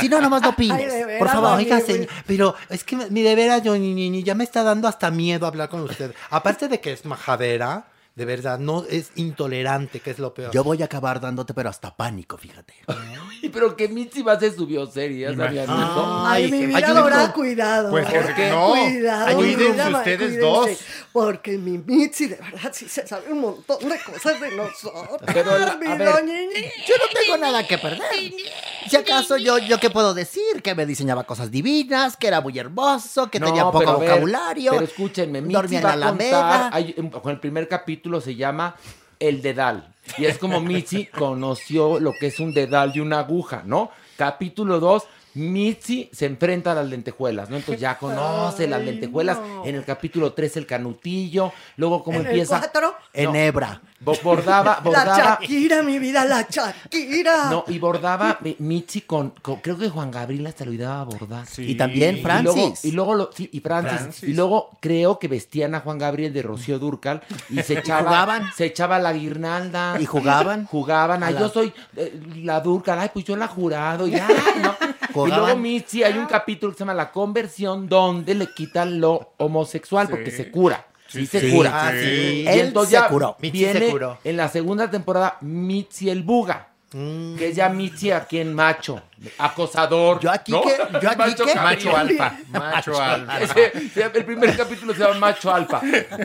[0.00, 0.92] Si no, nomás no Ay, opines.
[0.92, 1.56] de veras, Por favor.
[1.58, 4.62] Oiga, señor, pero es que mi de veras, yo, ni, ni, ni, ya me está
[4.64, 6.12] dando hasta miedo hablar con usted.
[6.30, 7.84] Aparte de que es majadera,
[8.14, 10.52] de verdad, no es intolerante, que es lo peor.
[10.52, 12.74] Yo voy a acabar dándote, pero hasta pánico, fíjate.
[13.40, 16.22] Y pero que Mitzi va a ser su bioserie, ¿ya sabían eso?
[16.26, 17.90] Ay, mi vida con- cuidado.
[17.90, 18.50] Pues, ¿por porque qué?
[18.50, 18.68] no.
[18.72, 19.40] Cuidado,
[19.90, 20.70] ma- ustedes cuídense, dos.
[21.12, 25.18] Porque mi Mitzi, de verdad, sí se sabe un montón de cosas de nosotros.
[25.32, 26.50] Pero la- mi a ver, doña-
[26.86, 28.00] Yo no tengo nada que perder.
[28.88, 32.58] Si acaso yo, yo qué puedo decir, que me diseñaba cosas divinas, que era muy
[32.58, 34.72] hermoso, que No, tenía poco pero a ver, vocabulario.
[34.72, 36.70] pero escúchenme, Mitzi dormía en la Alameda.
[37.22, 38.76] con el primer capítulo se llama
[39.18, 39.94] el dedal.
[40.18, 43.90] Y es como Mitzi conoció lo que es un dedal y una aguja, ¿no?
[44.16, 45.04] Capítulo 2,
[45.34, 47.56] Mitzi se enfrenta a las lentejuelas, ¿no?
[47.56, 49.38] Entonces ya conoce las lentejuelas.
[49.64, 51.52] En el capítulo 3 el canutillo.
[51.76, 52.58] Luego cómo ¿En el empieza...
[52.58, 52.94] cuatro?
[53.12, 53.80] Enebra.
[54.00, 55.16] Bo- Bordaba, La bordaba...
[55.40, 57.50] Shakira, mi vida, la Shakira.
[57.50, 61.04] No, y bordaba eh, Mitzi con, con- creo que Juan Gabriel hasta lo ayudaba a
[61.04, 61.46] bordar.
[61.58, 62.84] Y también Y luego, Francis.
[62.84, 63.98] y luego lo- sí, y Francis.
[63.98, 64.28] Francis.
[64.28, 68.52] Y luego creo que vestían a Juan Gabriel de Rocío Durcal y se echaba, jugaban?
[68.56, 69.96] se echaba la guirnalda.
[70.00, 70.66] ¿Y jugaban?
[70.66, 71.22] Jugaban.
[71.22, 72.98] Ay, la- yo soy eh, la Durcal.
[72.98, 74.06] Ay, pues yo la jurado.
[74.08, 74.74] Y, ay, no.
[75.14, 79.32] Y luego Mitzi, hay un capítulo que se llama La Conversión donde le quitan lo
[79.38, 80.86] homosexual porque se cura.
[81.08, 81.70] Sí, se Sí, cura.
[81.88, 82.44] ah, sí.
[82.48, 83.36] Él entonces se ya curó.
[83.40, 84.18] Mitzi viene se curó.
[84.24, 86.68] en la segunda temporada Mitzi el Buga.
[87.38, 89.00] Que es ya Mitzi aquí en macho,
[89.38, 90.20] acosador.
[90.20, 92.36] Yo aquí que- yo aquí macho, que- macho alfa.
[92.48, 93.38] Macho alfa.
[93.38, 95.80] El primer capítulo se llama macho alfa.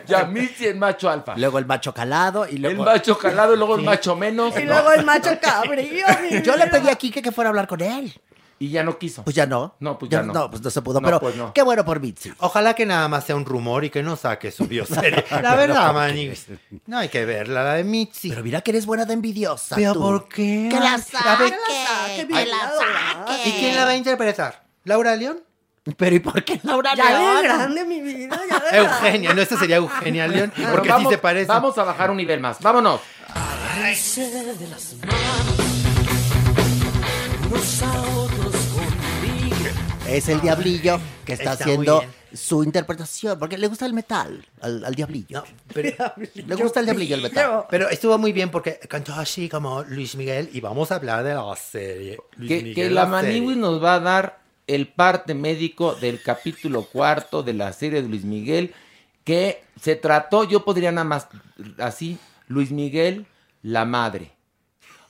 [0.05, 1.35] Ya Mitzi en macho alfa.
[1.38, 2.83] Luego el macho calado y El luego...
[2.83, 4.53] macho calado y luego el macho menos.
[4.59, 4.73] Y ¿no?
[4.73, 7.79] luego el macho cabrío, mi Yo le pedí a Kike que fuera a hablar con
[7.81, 8.13] él.
[8.60, 9.24] Y ya no quiso.
[9.24, 9.76] Pues ya no.
[9.80, 10.34] No, pues ya no.
[10.34, 10.99] No, pues no se pudo.
[10.99, 11.53] No, pero pues no.
[11.53, 12.34] qué bueno por Mitzi.
[12.39, 15.26] Ojalá que nada más sea un rumor y que no saque su bioserie.
[15.41, 16.47] La verdad, ¿por Manix.
[16.88, 18.30] No hay que verla, la de Mitzi.
[18.30, 19.76] Pero mira que eres buena de envidiosa.
[19.76, 19.99] ¿Pero tú.
[19.99, 20.70] por qué?
[20.72, 21.43] Que la A saque.
[21.43, 23.38] ver, saque, mi que vida, la Laura.
[23.45, 24.64] ¿Y quién la va a interpretar?
[24.86, 25.39] ¿Laura León?
[25.95, 27.43] Pero ¿y por qué Laura Ya de León?
[27.43, 30.51] grande, mi vida, ya de Eugenia, no, esta sería Eugenia León.
[30.72, 31.45] Porque vamos, sí se parece.
[31.47, 32.60] Vamos a bajar un nivel más.
[32.60, 32.99] Vámonos.
[40.07, 42.11] Es el diablillo que está, Está muy haciendo bien.
[42.33, 43.37] su interpretación.
[43.37, 45.39] Porque le gusta el metal al, al diablillo.
[45.39, 45.43] No,
[45.73, 47.65] pero, Le gusta el diablillo el metal.
[47.69, 51.33] pero estuvo muy bien porque cantó así como Luis Miguel y vamos a hablar de
[51.33, 52.17] la serie.
[52.37, 53.11] Luis Que, Miguel, que la serie.
[53.41, 58.07] Maniwis nos va a dar el parte médico del capítulo cuarto de la serie de
[58.07, 58.73] Luis Miguel,
[59.23, 61.27] que se trató, yo podría nada más
[61.79, 62.17] así,
[62.47, 63.25] Luis Miguel,
[63.61, 64.31] la madre,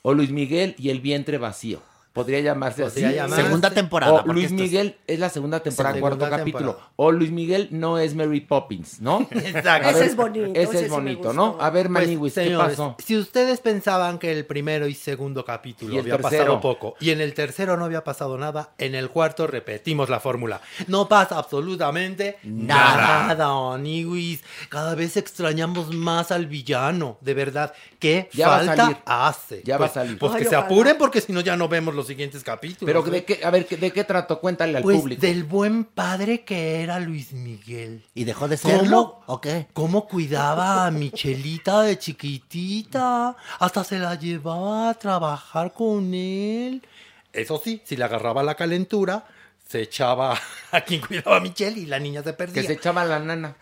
[0.02, 1.82] o Luis Miguel y el vientre vacío.
[2.18, 3.16] Podría llamarse Podría así.
[3.16, 3.42] llamarse.
[3.44, 4.12] Segunda temporada.
[4.12, 6.78] O Luis es- Miguel es la segunda temporada, Segunda cuarto capítulo.
[6.96, 9.20] O Luis Miguel no es Mary Poppins, ¿no?
[9.30, 9.88] Exacto.
[9.90, 11.32] Ese es bonito, Ese ese es bonito.
[11.32, 11.56] ¿no?
[11.60, 12.96] A ver, Pues, Maniwis, ¿qué señores, pasó?
[12.98, 16.42] Si ustedes pensaban que el primero y segundo capítulo Y el había tercero.
[16.44, 20.20] pasado poco y en el tercero no había pasado nada, en el cuarto repetimos la
[20.20, 20.60] fórmula.
[20.86, 23.26] No pasa absolutamente Nada.
[23.34, 24.42] nada, Aniwis.
[24.68, 27.72] Cada vez extrañamos más al villano, de verdad.
[27.98, 29.62] ¿Qué Ya falta hace?
[29.64, 30.18] Ya va a Pues- salir.
[30.18, 32.86] Pues Ay, que se apuren porque si no ya no vemos los siguientes capítulos.
[32.86, 33.10] Pero ¿eh?
[33.10, 34.40] de qué, a ver, ¿de qué trató?
[34.40, 35.20] Cuéntale al Pues público.
[35.20, 38.04] del buen padre que era Luis Miguel.
[38.14, 39.20] ¿Y dejó de serlo?
[39.26, 39.68] ¿O qué?
[39.72, 43.36] ¿Cómo cuidaba a Michelita de chiquitita?
[43.60, 46.82] Hasta se la llevaba a trabajar con él.
[47.32, 49.24] Eso sí, si le agarraba la calentura,
[49.68, 50.34] se echaba
[50.72, 52.62] a quien cuidaba a Michelle y la niña se perdía.
[52.62, 53.54] Que se echaba la nana.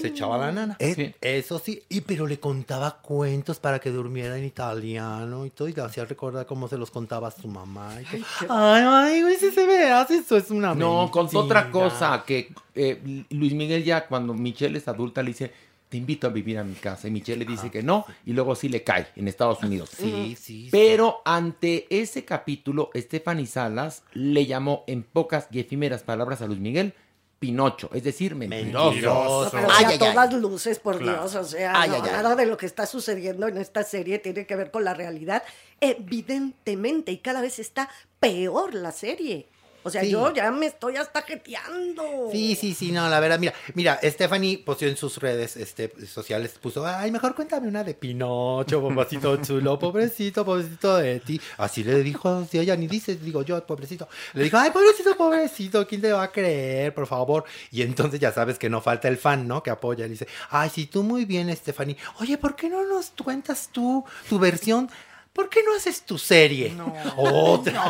[0.00, 0.76] Se echaba la nana.
[0.78, 1.14] Eh, Sí.
[1.20, 5.72] Eso sí, y pero le contaba cuentos para que durmiera en italiano y todo, y
[5.72, 8.00] le hacía recordar cómo se los contaba a su mamá.
[8.00, 11.62] y que- Ay, ay, güey, si se ve, hace eso es una No, contó otra
[11.64, 11.90] mentira.
[11.90, 15.52] cosa, que eh, Luis Miguel ya cuando Michelle es adulta le dice,
[15.90, 17.08] te invito a vivir a mi casa.
[17.08, 19.90] Y Michelle le dice que no, y luego sí le cae en Estados Unidos.
[19.90, 20.68] Sí, sí, sí.
[20.70, 26.60] Pero ante ese capítulo, Stephanie Salas le llamó en pocas y efímeras palabras a Luis
[26.60, 26.94] Miguel
[27.40, 28.90] Pinocho, es decir, mentiroso.
[28.90, 29.50] Mentiroso.
[29.50, 29.98] Pero Ay, a ay, ay.
[29.98, 32.12] todas luces, por Dios, o sea, Ay, no, ay, ay.
[32.12, 35.42] nada de lo que está sucediendo en esta serie tiene que ver con la realidad,
[35.80, 37.88] evidentemente, y cada vez está
[38.20, 39.48] peor la serie.
[39.82, 40.10] O sea, Sí.
[40.10, 42.28] yo ya me estoy hasta jeteando.
[42.32, 46.54] Sí, sí, sí, no, la verdad, mira, mira, Stephanie puso en sus redes este, sociales,
[46.60, 51.40] puso, ay, mejor cuéntame una de Pinocho, pobrecito chulo, pobrecito, pobrecito de ti.
[51.58, 54.08] Así le dijo, si ella ni dice, digo yo, pobrecito.
[54.34, 57.44] Le dijo, ay, pobrecito, pobrecito, ¿quién te va a creer, por favor?
[57.70, 59.62] Y entonces ya sabes que no falta el fan, ¿no?
[59.62, 61.96] Que apoya y dice, ay, sí, tú muy bien, Stephanie.
[62.20, 64.90] Oye, ¿por qué no nos cuentas tú tu versión?
[65.32, 66.70] ¿Por qué no haces tu serie?
[66.70, 66.92] No.
[67.16, 67.84] Otra.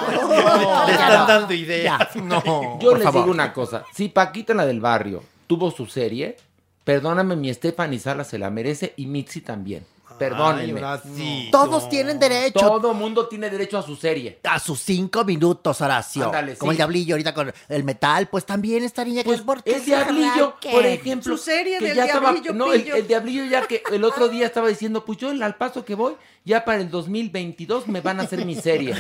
[0.86, 2.14] Le están dando ideas.
[2.16, 2.42] No.
[2.80, 3.22] Yo Por les favor.
[3.22, 6.36] digo una cosa, si Paquita la del barrio tuvo su serie,
[6.84, 9.84] perdóname, mi Stephanie Salas se la merece y Mitzi también.
[10.20, 10.82] Perdónenme.
[10.84, 11.48] Ay.
[11.50, 14.38] Todos tienen derecho Todo mundo tiene derecho a su serie.
[14.44, 16.26] a sus cinco minutos, Horacio.
[16.26, 16.74] Ándale, Como sí.
[16.74, 19.72] el diablillo ahorita con el metal, pues también esta niña que Pues es por qué
[19.76, 21.36] el se diablillo, por ejemplo.
[21.36, 24.44] Su serie que del ya estaba- no, el, el diablillo ya que el otro día
[24.46, 26.14] estaba diciendo, pues yo el- al paso que voy,
[26.44, 28.94] ya para el 2022 me van a hacer mi serie.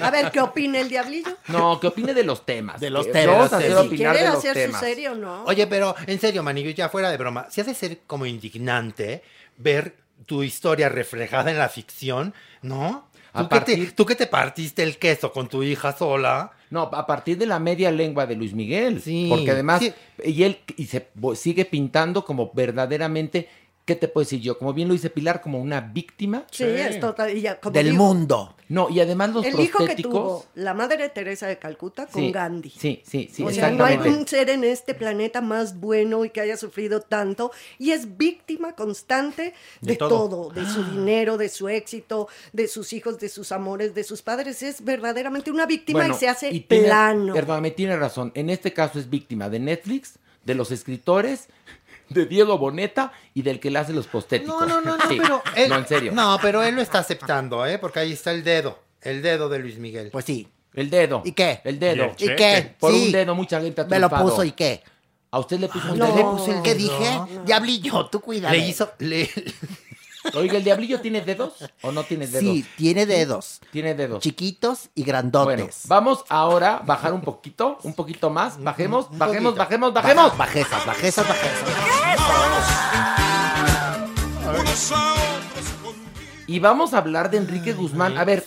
[0.00, 1.36] A ver, ¿qué opina el diablillo?
[1.48, 2.80] No, que opine de los temas.
[2.80, 3.64] De los que temas, Vamos a sí.
[3.64, 4.80] hacer Si opinar ¿Quiere de los hacer temas.
[4.80, 5.44] su serie o no?
[5.46, 9.22] Oye, pero en serio, Manillo, ya fuera de broma, si has de ser como indignante
[9.56, 13.08] ver tu historia reflejada en la ficción, ¿no?
[13.32, 16.52] A ¿Tú, que te, partir- tú que te partiste el queso con tu hija sola.
[16.70, 19.02] No, a partir de la media lengua de Luis Miguel.
[19.02, 19.92] Sí, Porque además, sí.
[20.24, 23.48] y él y se sigue pintando como verdaderamente
[23.84, 24.58] ¿qué te puedo decir yo?
[24.58, 26.46] Como bien lo dice Pilar, como una víctima.
[26.50, 27.36] Sí, es total.
[27.36, 28.56] y ya, como Del digo, mundo.
[28.68, 32.32] No, y además los El hijo que tuvo la madre Teresa de Calcuta con Sí,
[32.32, 32.70] Gandhi.
[32.70, 36.30] Sí, sí, sí, o sea, no hay un ser en este planeta más bueno y
[36.30, 40.28] que haya sufrido tanto y es víctima constante de, De todo.
[40.28, 40.50] todo.
[40.50, 44.62] de su dinero, de su éxito, de sus hijos, de sus amores, de sus padres.
[44.62, 47.34] Es verdaderamente una víctima Bueno, y se hace y tiene- plano.
[47.34, 48.32] Perdóname, tiene razón.
[48.34, 51.48] En este caso es víctima de Netflix, de los escritores,
[52.08, 54.66] de Diego Boneta y del que le hace los prostéticos.
[54.66, 56.12] No, no, no, no, Sí, pero él, No, en serio.
[56.12, 57.78] No, pero él lo está aceptando, ¿eh?
[57.78, 60.10] Porque ahí está el dedo, el dedo de Luis Miguel.
[60.10, 60.48] Pues sí.
[60.74, 61.22] El dedo.
[61.24, 61.60] ¿Y qué?
[61.64, 62.14] El dedo.
[62.18, 62.74] ¿Y qué?
[62.80, 63.06] Por Sí.
[63.06, 64.82] un dedo mucha gente ha Me lo puso y qué.
[65.30, 66.16] ¿A usted le puso un ¿Usted dedo?
[66.16, 67.20] le puso el ¿Qué dije?
[67.44, 68.58] Diablillo, tú cuídame.
[68.58, 69.30] Le hizo, le,
[70.34, 71.52] Oiga, ¿el diablillo tiene dedos
[71.82, 72.40] o no tiene dedos?
[72.42, 73.60] Sí, tiene dedos.
[73.70, 74.22] Tiene dedos.
[74.22, 75.82] Chiquitos y Bueno, grandotes.
[75.86, 78.62] vamos ahora a bajar un poquito, un poquito más.
[78.62, 79.58] Bajemos, Un bajemos, poquito.
[79.58, 80.24] bajemos, bajemos.
[80.24, 81.68] Baja- bajezas, bajezas, bajezas.
[86.46, 88.18] Y vamos a hablar de Enrique Guzmán.
[88.18, 88.44] A ver,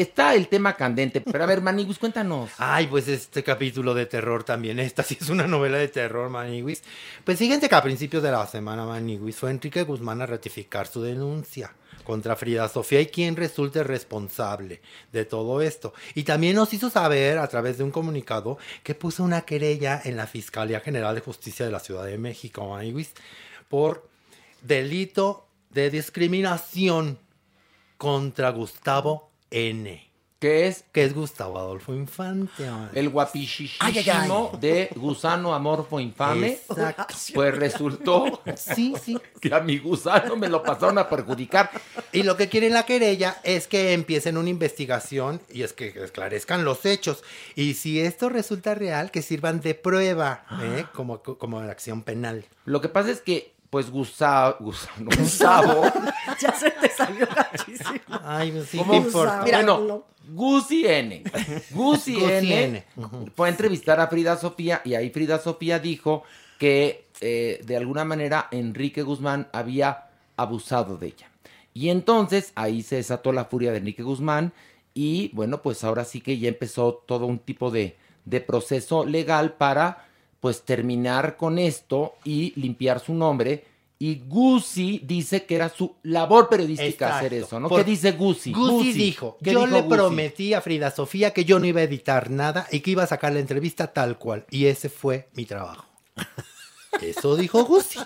[0.00, 2.50] está el tema candente, pero a ver, Manigus, cuéntanos.
[2.58, 4.78] Ay, pues este capítulo de terror también.
[4.78, 6.82] Esta sí es una novela de terror, Maniwis.
[7.24, 11.02] Pues fíjense que a principios de la semana, Maniwis, fue Enrique Guzmán a ratificar su
[11.02, 11.72] denuncia
[12.04, 14.80] contra Frida Sofía y quien resulte responsable
[15.12, 15.92] de todo esto.
[16.14, 20.16] Y también nos hizo saber a través de un comunicado que puso una querella en
[20.16, 23.12] la Fiscalía General de Justicia de la Ciudad de México, Maniwis,
[23.68, 24.08] por
[24.62, 27.18] delito de discriminación
[27.98, 30.04] contra Gustavo N.
[30.38, 30.84] ¿Qué es?
[30.92, 32.68] Que es Gustavo Adolfo Infante.
[32.92, 36.58] El guapichichísimo de gusano amorfo infame.
[36.68, 37.14] Exacto.
[37.32, 39.18] Pues resultó Sí, sí.
[39.40, 41.70] que a mi gusano me lo pasaron a perjudicar.
[42.12, 46.66] Y lo que quiere la querella es que empiecen una investigación y es que esclarezcan
[46.66, 47.24] los hechos.
[47.54, 50.84] Y si esto resulta real, que sirvan de prueba, ¿eh?
[50.92, 52.44] como, como en acción penal.
[52.66, 55.82] Lo que pasa es que, pues, Gustavo, Gustavo,
[56.40, 58.18] ya se te salió gachísimo.
[58.24, 58.92] Ay, pues sí, ¿Cómo?
[59.44, 60.04] Mira, bueno, no.
[60.28, 61.22] Gusi N.
[61.72, 62.64] Gusi N.
[62.64, 62.84] N.
[63.34, 66.24] Fue a entrevistar a Frida Sofía y ahí Frida Sofía dijo
[66.58, 70.06] que eh, de alguna manera Enrique Guzmán había
[70.38, 71.30] abusado de ella.
[71.74, 74.54] Y entonces ahí se desató la furia de Enrique Guzmán
[74.94, 79.52] y bueno, pues ahora sí que ya empezó todo un tipo de, de proceso legal
[79.52, 80.06] para
[80.40, 83.64] pues terminar con esto y limpiar su nombre.
[83.98, 87.68] Y Gusi dice que era su labor periodística hacer eso, ¿no?
[87.68, 88.52] Por- ¿Qué dice Gusi?
[88.52, 91.84] Gusi dijo, ¿Qué yo dijo le prometí a Frida Sofía que yo no iba a
[91.84, 94.44] editar nada y que iba a sacar la entrevista tal cual.
[94.50, 95.86] Y ese fue mi trabajo.
[97.00, 97.98] Eso dijo Gusi.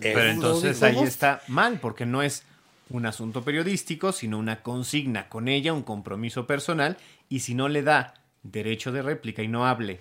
[0.00, 2.42] Pero entonces ahí está mal, porque no es
[2.90, 6.96] un asunto periodístico, sino una consigna con ella, un compromiso personal,
[7.28, 10.00] y si no le da derecho de réplica y no hable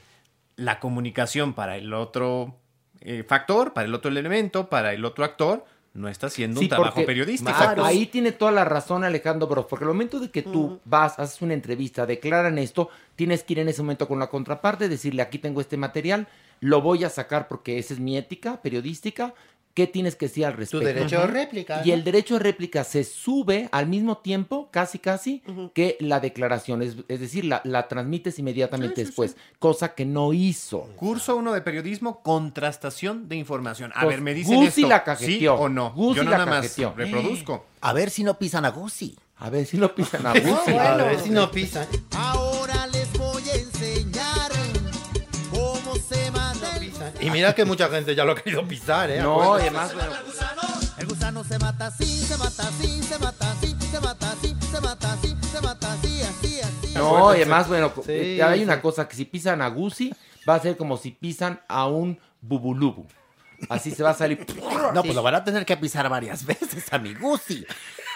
[0.56, 2.56] la comunicación para el otro
[3.01, 6.70] eh, factor, para el otro elemento, para el otro actor, no está haciendo Sí, un
[6.70, 7.51] trabajo porque- periodístico.
[7.84, 11.41] Ahí tiene toda la razón Alejandro Bros, porque al momento de que tú vas, haces
[11.41, 15.38] una entrevista, declaran esto, tienes que ir en ese momento con la contraparte, decirle aquí
[15.38, 16.28] tengo este material,
[16.62, 19.34] lo voy a sacar porque esa es mi ética periodística.
[19.74, 20.86] ¿Qué tienes que decir al respecto?
[20.86, 21.94] derecho de réplica, Y ¿no?
[21.96, 25.42] el derecho de réplica se sube al mismo tiempo, casi casi,
[25.74, 26.84] que la declaración.
[26.84, 30.82] Es, es decir, la, la transmites inmediatamente después, cosa que no hizo.
[30.96, 33.92] Curso uno de periodismo, contrastación de información.
[33.96, 35.56] A Pues, ver, me dicen Gusi esto, la ¿sí cajeteó.
[35.56, 35.92] o no?
[35.94, 36.94] Gusi Yo no la nada más cajeteó.
[36.96, 37.66] reproduzco.
[37.82, 39.18] A ver si no pisan a Gusi.
[39.38, 40.78] A ver si lo pisan a Gusi.
[40.78, 41.88] A ver si no pisan.
[47.24, 49.22] Y mira que mucha gente ya lo ha querido pisar, ¿eh?
[49.22, 50.12] No, y además, bueno,
[50.98, 54.82] El gusano se mata así, se mata así, se mata así, se mata así, se
[54.82, 56.94] mata así, se mata así, así, así.
[56.96, 58.82] No, y además, bueno, Sí, eh, hay una sí.
[58.82, 60.14] cosa que si pisan a Gusi,
[60.48, 63.06] va a ser como si pisan a un bubulubu.
[63.70, 64.46] Así se va a salir.
[64.94, 67.66] No, pues lo van a tener que pisar varias veces a mi Gusi.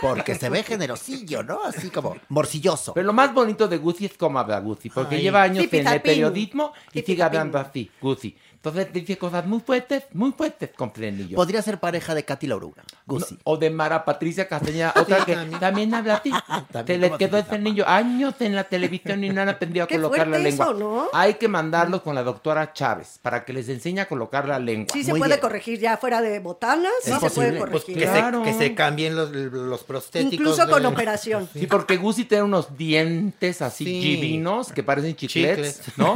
[0.02, 1.64] Porque se ve generosillo, ¿no?
[1.64, 2.94] Así como morcilloso.
[2.94, 5.22] Pero lo más bonito de Gusi es cómo habla Gusi, porque Ay.
[5.22, 7.40] lleva años en el periodismo y sigue Tipitapín.
[7.40, 8.38] hablando así, Gusi.
[8.58, 11.36] Entonces dice cosas muy fuertes, muy fuertes con Frenillo.
[11.36, 12.84] Podría ser pareja de Katy Lauruga.
[13.06, 13.38] Gusi.
[13.46, 15.60] O de Mara Patricia Castañeda, otra que también.
[15.60, 16.32] también, habla así.
[16.72, 19.86] También Se les quedó se ese niño años en la televisión y no han aprendido
[19.86, 20.66] a colocar la fuerte lengua.
[20.66, 21.08] eso, ¿no?
[21.14, 24.88] Hay que mandarlos con la doctora Chávez para que les enseñe a colocar la lengua.
[24.92, 25.42] Sí se Muy puede bien.
[25.42, 27.60] corregir ya fuera de botanas, sí Es se puede posible.
[27.60, 27.98] Pues corregir.
[27.98, 28.44] que, Claro.
[28.44, 30.34] se, que se cambien los, los prostéticos.
[30.34, 31.48] Incluso de- con operación.
[31.54, 34.02] Sí, porque Gusi tiene unos dientes así Sí.
[34.02, 35.98] divinos que parecen chiclets, Chicles.
[35.98, 36.16] ¿no?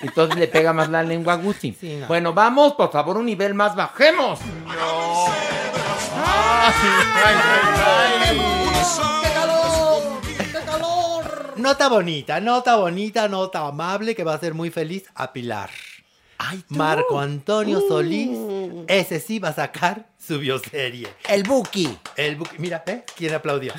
[0.00, 1.76] Entonces le pega más la lengua Gusi.
[1.78, 2.06] Sí, no.
[2.06, 4.40] Bueno, vamos, por favor, un nivel más, bajemos.
[9.22, 10.20] ¡Qué calor!
[10.36, 11.54] ¡Qué calor!
[11.56, 15.70] Nota bonita, nota bonita, nota amable que va a hacer muy feliz a Pilar.
[16.68, 18.84] Marco Antonio Solís, Mm.
[18.86, 21.08] ese sí va a sacar su bioserie.
[21.28, 21.98] El Buki.
[22.16, 22.56] El Buki.
[22.58, 23.04] Mira, ¿eh?
[23.16, 23.72] ¿Quién aplaudió?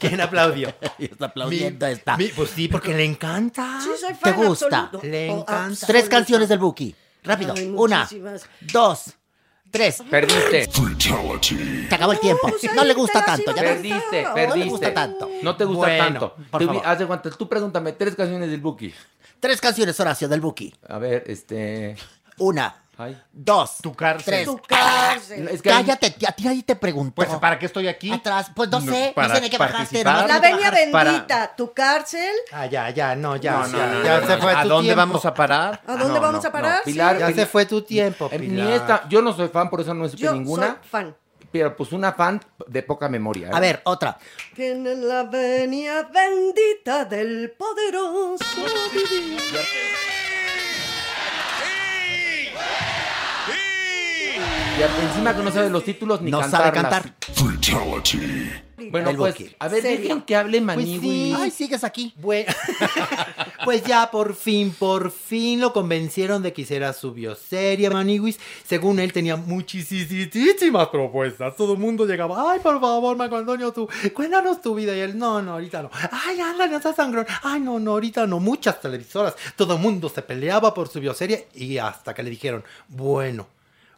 [0.00, 0.72] ¿Quién aplaudió?
[0.98, 2.16] Está aplaudiendo Mi- esta.
[2.16, 3.80] mi- pues sí, porque le encanta.
[3.82, 4.66] Sí, soy ¿Te fan gusta?
[4.84, 5.06] absoluto.
[5.06, 5.64] Le Oh, encanta.
[5.66, 5.86] absoluto.
[5.86, 6.94] Tres canciones del Buki.
[7.24, 7.54] Rápido.
[7.56, 8.08] Ay, Una,
[8.72, 9.12] dos,
[9.70, 10.02] tres.
[10.08, 10.70] Perdiste.
[10.70, 12.46] Se acabó el tiempo.
[12.46, 13.54] ahí No le te gusta tanto.
[13.54, 13.72] Ya ves.
[13.74, 14.58] Perdiste, No, no perdiste.
[14.64, 15.30] le gusta tanto.
[15.42, 16.34] No te gusta Bueno, tanto.
[16.50, 16.82] por Te favor.
[16.82, 18.94] hubi- haz de cuenta, tú pregúntame tres canciones del Buki.
[19.40, 20.74] Tres canciones, Horacio, del Buki.
[20.88, 21.96] A ver, este.
[22.38, 23.20] Una, Ay.
[23.32, 24.24] dos, Tu cárcel.
[24.24, 24.44] tres.
[24.46, 25.48] Tu cárcel.
[25.48, 27.14] Es que hay- Cállate, a ti nadie te preguntó.
[27.16, 28.12] Pues, ¿para qué estoy aquí?
[28.12, 30.04] Atrás, pues no No, sé, no sé de qué bajaste.
[30.04, 32.32] nomás La venia para- bendita, tu cárcel.
[32.52, 33.52] Ah, ya, ya, no, ya.
[33.52, 34.42] No, no, ya, no, ya no, se no.
[34.42, 34.98] fue ¿A tu dónde tiempo.
[34.98, 35.82] vamos a parar?
[35.86, 36.76] ¿A dónde no, vamos no, a parar?
[36.78, 38.72] no, Pilar, Ya se fue tu tiempo, Eh, Ni Pilar.
[38.72, 40.66] esta, yo no soy fan, por eso no supe Yo ninguna.
[40.66, 41.16] soy fan.
[41.50, 43.48] Pero pues una fan de poca memoria.
[43.48, 43.50] ¿eh?
[43.54, 44.18] A ver, otra.
[44.54, 48.44] Tiene la venia bendita del poderoso
[48.92, 49.38] vivir.
[54.78, 57.12] Y encima que no sabe los títulos ni No sabe cantarlas.
[57.26, 58.67] cantar.
[58.90, 61.00] Bueno, pues, a ver, dejen que hable Pues Manigui.
[61.00, 61.34] sí.
[61.36, 62.14] Ay, sigues aquí.
[62.16, 62.52] Bueno,
[63.64, 68.38] pues ya por fin, por fin lo convencieron de que hiciera su bioserie, Maniwis.
[68.64, 71.56] Según él tenía muchísimas propuestas.
[71.56, 74.96] Todo el mundo llegaba, ay, por favor, Marco Antonio, tú, cuéntanos tu vida.
[74.96, 75.90] Y él, no, no, ahorita no.
[76.10, 77.26] Ay, anda, no seas sangrón.
[77.42, 78.40] Ay, no, no, ahorita no.
[78.40, 79.34] Muchas televisoras.
[79.56, 83.46] Todo el mundo se peleaba por su bioserie y hasta que le dijeron, bueno,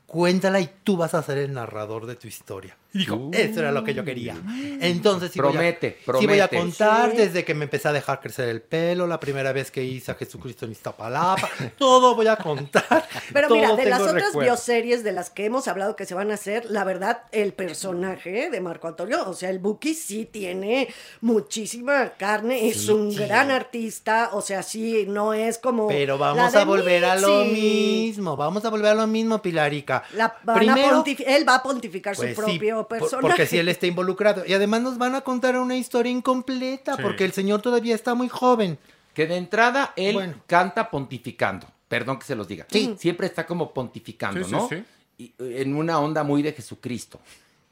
[0.07, 2.77] cuéntala y tú vas a ser el narrador de tu historia.
[2.93, 4.37] Y dijo, eso era lo que yo quería.
[4.81, 6.57] Entonces, sí Promete, voy a, sí voy a promete.
[6.71, 7.17] contar Sí.
[7.19, 10.15] desde que me empecé a dejar crecer el pelo, la primera vez que hice a
[10.17, 11.49] Jesucristo en Iztapalapa.
[11.79, 13.07] Todo voy a contar.
[13.33, 14.43] Pero todo mira, de las otras recuerdos.
[14.43, 18.51] bioseries de las que hemos hablado que se van a hacer, la verdad, el personaje
[18.51, 20.89] de Marco Antonio, o sea, el Buki sí tiene
[21.21, 25.87] muchísima carne, es un gran artista, o sea, sí, no es como.
[25.89, 28.37] Pero la vamos de a volver a lo mismo.
[28.37, 30.03] Vamos a volver a lo mismo, Pilarica.
[30.15, 33.27] La- van a Primero, él va a pontificar pues su sí, propio por- personaje.
[33.29, 34.45] porque si él está involucrado.
[34.47, 37.03] Y además nos van a contar una historia incompleta, Sí.
[37.03, 38.79] porque el señor todavía está muy joven.
[39.15, 40.35] Que de entrada él Bueno.
[40.47, 41.67] canta pontificando.
[41.89, 42.67] Perdón que se los diga.
[42.71, 42.95] Sí.
[42.99, 44.69] Siempre está como pontificando, Sí, sí, ¿no?
[44.69, 44.85] sí.
[45.19, 47.21] Y, eh, en una onda muy de Jesucristo.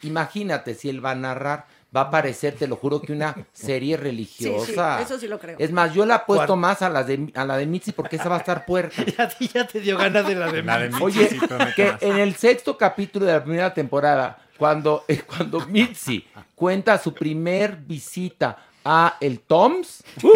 [0.03, 3.97] Imagínate si él va a narrar, va a parecer, te lo juro, que una serie
[3.97, 5.01] religiosa.
[5.01, 5.57] eso sí lo creo.
[5.59, 8.29] Es más, yo la apuesto más a la de a la de Mitzi porque esa
[8.29, 9.03] va a estar puerta.
[9.09, 11.03] Y a ti ya te dio ganas de la de La de Mitzi.
[11.03, 11.39] Oye, sí,
[11.75, 12.03] que más.
[12.03, 17.77] en el sexto capítulo de la primera temporada, cuando, eh, cuando Mitzi cuenta su primer
[17.77, 20.31] visita a el Toms, ¡uh!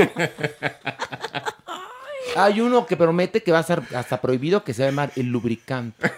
[2.37, 5.13] Hay uno que promete que va a ser hasta prohibido que se va a llamar
[5.17, 6.13] el lubricante.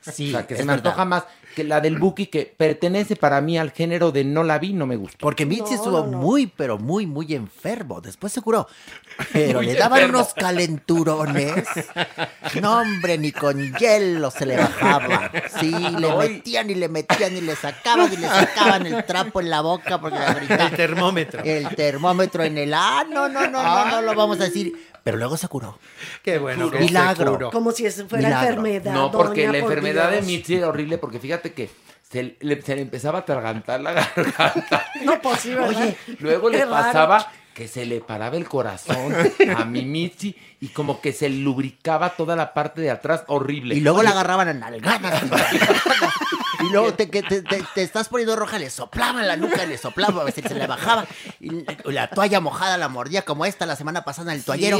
[0.00, 0.86] Sí, o sea, que se me verdad.
[0.88, 1.24] antoja más
[1.56, 4.86] que la del Buki, que pertenece para mí al género de no la vi, no
[4.86, 5.16] me gustó.
[5.18, 6.18] Porque Mitzi No, estuvo no, no.
[6.18, 8.00] muy, pero muy, muy enfermo.
[8.02, 8.68] Después se curó.
[9.32, 10.18] Pero Muy le daban enfermo.
[10.18, 11.64] unos calenturones.
[12.60, 15.30] No, hombre, ni con hielo se le bajaba.
[15.58, 19.48] Sí, le metían y le metían y le sacaban y le sacaban el trapo en
[19.50, 20.64] la boca porque la gritaba.
[20.68, 21.42] El termómetro.
[21.42, 24.74] El termómetro en el ah, no, no, no, no, no lo vamos a decir.
[25.06, 25.78] Pero luego se curó.
[26.24, 26.68] Qué bueno.
[26.68, 27.24] que Milagro.
[27.26, 27.50] se curó.
[27.52, 28.48] Como si eso fuera Milagro.
[28.48, 28.92] enfermedad.
[28.92, 30.22] No, porque doña, la por enfermedad de.
[30.22, 31.70] Mitzi era horrible, porque fíjate que
[32.10, 34.84] se le, se le empezaba a atragantar la garganta.
[35.04, 35.68] No, pues sí, ¿verdad?
[35.68, 36.74] Oye, luego Qué le raro.
[36.86, 39.14] pasaba que se le paraba el corazón
[39.56, 43.76] a mi Mitzi y como que se lubricaba toda la parte de atrás horrible.
[43.76, 45.22] Y luego Oye, la agarraban a nalgadas.
[46.60, 50.20] y luego te, te, te- te estás poniendo roja, le soplaban la nuca, le soplaban,
[50.20, 51.06] a veces se le bajaba.
[51.40, 51.50] Y
[51.90, 54.78] la toalla mojada la mordía como esta la semana pasada en el toallero.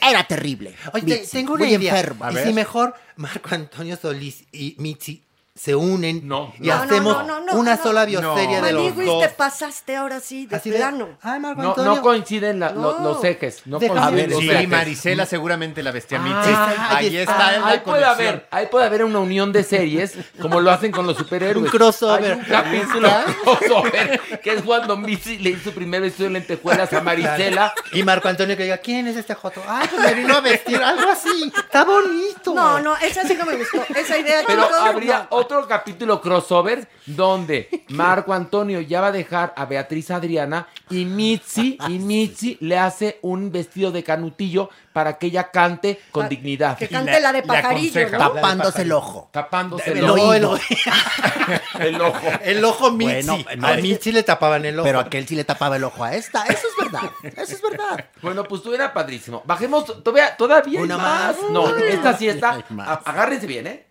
[0.00, 0.74] Era terrible.
[0.92, 1.90] Oye, Mitzi, tengo una muy idea.
[1.98, 2.32] enferma.
[2.32, 5.24] y si mejor Marco Antonio Solís y Mitzi
[5.60, 7.82] se unen No, y No, hacemos no, no, no, una no.
[7.82, 8.66] sola bioserie No.
[8.66, 9.22] de los dos.
[9.22, 11.08] te pasaste ahora sí, de Así de, plano.
[11.22, 11.94] ay, Marco no, Antonio.
[11.96, 13.62] no coinciden la- lo- los ejes.
[13.66, 14.68] No Déjame coinciden ver, los Sí, ejes.
[14.68, 16.36] Marisela seguramente la bestia Mitzi.
[16.54, 20.14] Ah, Ahí ahí está, la Ahí puede, haber, ahí puede haber una unión de series,
[20.40, 21.64] como lo hacen con los superhéroes.
[21.64, 22.32] Un crossover.
[22.32, 23.10] Hay un capítulo
[23.42, 27.74] crossover, que es cuando Mitzi le hizo su primer vestido de lentejuelas a Marisela.
[27.92, 29.62] Y Marco Antonio que diga, ¿quién es este joto?
[29.66, 31.52] Ay, pues me vino a vestir, algo así.
[31.56, 32.54] Está bonito.
[32.54, 33.82] No, no, esa sí no me gustó.
[33.94, 35.36] Esa idea, Pero habría no.
[35.48, 41.78] Otro capítulo crossover donde Marco Antonio ya va a dejar a Beatriz Adriana y Mitzi,
[41.88, 46.76] y Mitzi le hace un vestido de canutillo para que ella cante con dignidad.
[46.76, 48.18] Que cante la, de pajarillo, aconseja.
[48.18, 48.32] ¿no?
[48.32, 49.28] Tapándose el ojo.
[49.32, 50.22] Tapándose el El ojo.
[50.22, 50.58] ojo, el ojo.
[51.78, 52.20] El ojo.
[52.42, 53.12] El ojo Mitzi.
[53.30, 54.84] Bueno, no, a es- Mitzi le tapaban el ojo.
[54.86, 56.42] Pero aquel sí le tapaba el ojo a esta.
[56.44, 57.10] Eso es verdad.
[57.22, 58.04] Eso es verdad.
[58.20, 59.42] Bueno, pues tú era padrísimo.
[59.46, 61.36] Bajemos todavía, todavía hay Una más.
[61.40, 61.50] más.
[61.50, 62.52] No, esta sí está.
[62.54, 62.88] Hay más.
[62.88, 63.86] a- Agárrense bien, ¿eh?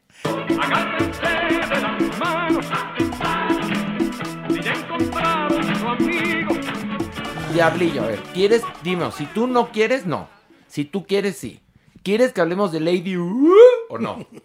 [7.54, 8.62] Diablillo, a ver, ¿quieres?
[8.84, 10.28] Dime, si tú no quieres, no.
[10.68, 11.62] Si tú quieres, sí.
[12.04, 13.54] ¿Quieres que hablemos de Lady U?
[13.90, 14.26] ¿O no?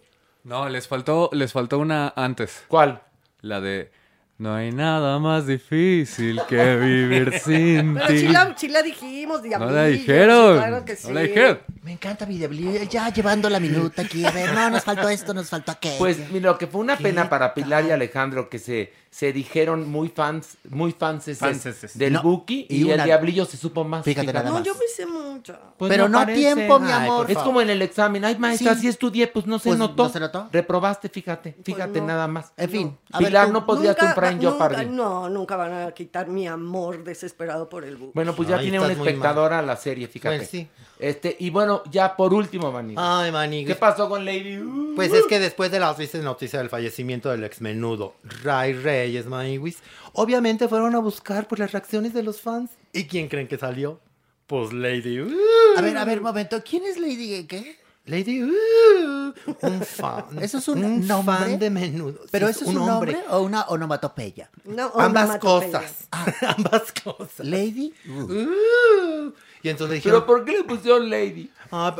[0.45, 2.65] No, les faltó, les faltó una antes.
[2.67, 3.01] ¿Cuál?
[3.39, 3.91] La de
[4.37, 8.17] No hay nada más difícil que vivir sin Pero ti.
[8.19, 10.57] sí la, sí la dijimos, No diablillos, la dijeron.
[10.57, 11.07] claro que sí.
[11.07, 11.59] No la dijeron.
[11.83, 14.23] Me encanta mi diablillo, ya llevando la minuta aquí.
[14.25, 15.97] A ver, no, nos faltó esto, nos faltó aquello.
[15.97, 19.89] Pues mira, lo que fue una pena para Pilar y Alejandro que se, se dijeron
[19.91, 21.97] muy fans, muy fanses Fanses.
[21.97, 24.05] del No, Buki y y, el una- diablillo se supo más.
[24.05, 24.63] Fíjate nada No, más.
[24.63, 25.59] yo me hice mucho.
[25.77, 26.39] Pues Pero no parece.
[26.39, 27.29] tiempo, mi Ay, amor.
[27.29, 28.23] Es como en el examen.
[28.23, 28.81] Ay, maestra, Sí.
[28.83, 30.03] sí, estudié, pues no se Pues, notó.
[30.03, 30.47] ¿no se notó?
[30.53, 32.07] Reprobaste, fíjate, fíjate no.
[32.07, 32.53] nada más.
[32.55, 33.51] En fin, a ver, Pilar tú.
[33.53, 34.85] no Nunca- comprar en nunca- Jeopardy.
[34.85, 38.13] No, nunca van a quitar mi amor desesperado por el buque.
[38.15, 40.37] Bueno, pues ya Ay, tiene una estás muy espectadora la serie, fíjate.
[40.37, 40.69] Pues sí.
[41.03, 42.93] Este, y bueno, ya por último, Manny.
[42.97, 43.65] Ay, Manny.
[43.65, 44.57] ¿Qué pasó con Lady?
[44.57, 48.71] Uh, Pues es que después de las tristes noticias del fallecimiento del ex menudo Ray
[48.71, 49.79] Reyes Maniguis,
[50.13, 52.71] obviamente fueron a buscar por las reacciones de los fans.
[52.93, 53.99] ¿Y quién creen que salió?
[54.47, 55.19] Pues Lady.
[55.19, 55.29] Uh,
[55.77, 56.63] A ver, a ver, un momento.
[56.63, 57.82] ¿Quién es Lady qué?
[58.05, 58.41] Lady.
[58.43, 60.25] Uh, un fan.
[60.41, 61.35] ¿Eso es un nombre?
[61.35, 62.19] fan de menudo.
[62.31, 64.49] ¿Pero Sí, eso es un nombre o una onomatopeya?
[64.65, 66.07] No, Ambas cosas.
[66.57, 67.45] Ambas cosas.
[67.45, 67.93] Lady.
[68.09, 69.31] Uh,
[69.61, 70.21] y entonces dijeron.
[70.21, 71.49] ¿Pero por qué le pusieron Lady?
[71.71, 71.95] ah,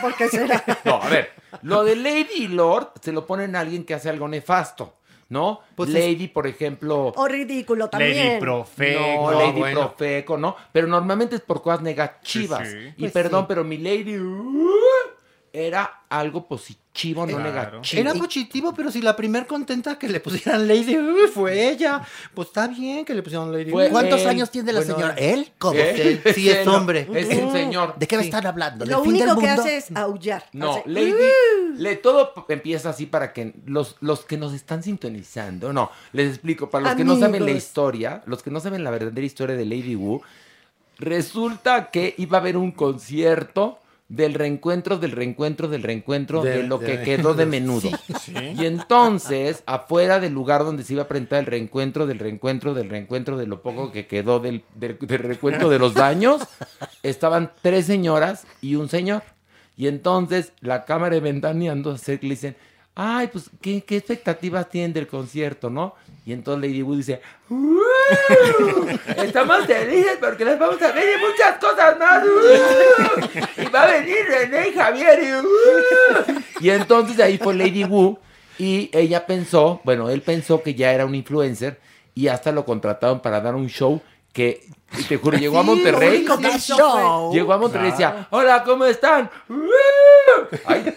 [0.00, 0.64] ¿Por qué será?
[0.84, 1.30] No, a ver,
[1.62, 4.94] lo de Lady y Lord se lo ponen a alguien que hace algo nefasto,
[5.28, 5.60] ¿no?
[5.76, 7.12] Pues es- Lady, por ejemplo.
[7.14, 8.26] O ridículo también.
[8.26, 9.00] Lady Profeco.
[9.00, 9.80] No, no, Lady bueno.
[9.94, 10.56] Profeco, ¿no?
[10.72, 12.68] Pero normalmente es por cosas negativas.
[12.68, 12.88] Sí, sí.
[12.96, 13.46] Y Pues perdón, sí.
[13.48, 14.68] pero mi Lady uh,
[15.66, 17.44] era algo positivo, no Claro.
[17.80, 18.00] negativo.
[18.00, 22.02] Era positivo, pero si la primer contenta que le pusieran Lady uh, fue ella,
[22.34, 23.70] pues está bien que le pusieran Lady.
[23.72, 23.90] Uh.
[23.90, 24.28] ¿Cuántos él.
[24.28, 25.14] años tiene la Bueno, señora?
[25.18, 25.50] ¿Él?
[25.58, 25.78] ¿Cómo?
[25.78, 26.20] ¿Eh?
[26.24, 27.08] Sí, sí, es hombre.
[27.14, 27.94] Es un señor.
[27.98, 28.84] ¿De qué me están hablando?
[28.84, 30.44] ¿Del Lo fin del único que hace es aullar.
[30.52, 31.74] No, Hace, Lady, "Uh".
[31.76, 36.70] le, todo empieza así para que los, los que nos están sintonizando, no, les explico,
[36.70, 39.64] para los que no saben la historia, los que no saben la verdadera historia de
[39.64, 40.22] Lady Wu,
[40.98, 43.78] resulta que iba a haber un concierto
[44.08, 47.90] del reencuentro, del reencuentro, del reencuentro de, De- lo de- que quedó de menudo.
[48.56, 52.88] Y entonces, afuera del lugar donde se iba a presentar el reencuentro, del reencuentro, del
[52.88, 56.42] reencuentro, de lo poco que quedó del, del, del reencuentro de los daños,
[57.02, 59.22] estaban tres señoras y un señor.
[59.76, 62.56] Y entonces la cámara de ventaneando se le dicen,
[62.94, 65.94] ay, pues, ¿qué, qué expectativas tienen del concierto, no?
[66.28, 67.78] Y entonces Lady Wu dice, "Uh,
[69.16, 72.22] estamos felices porque les vamos a ver y muchas cosas más.
[72.22, 75.18] uh, y va a venir René y Javier.
[75.22, 76.34] Y, uh".
[76.60, 78.18] Y entonces ahí fue Lady Wu
[78.58, 81.80] y ella pensó, bueno, él pensó que ya era un influencer
[82.14, 84.02] y hasta lo contrataron para dar un show
[84.34, 84.66] que,
[85.08, 86.24] te juro, llegó a Monterrey.
[86.26, 86.36] fue-
[87.32, 89.30] Llegó a Monterrey y decía, hola, ¿cómo están?
[90.66, 90.94] Ay.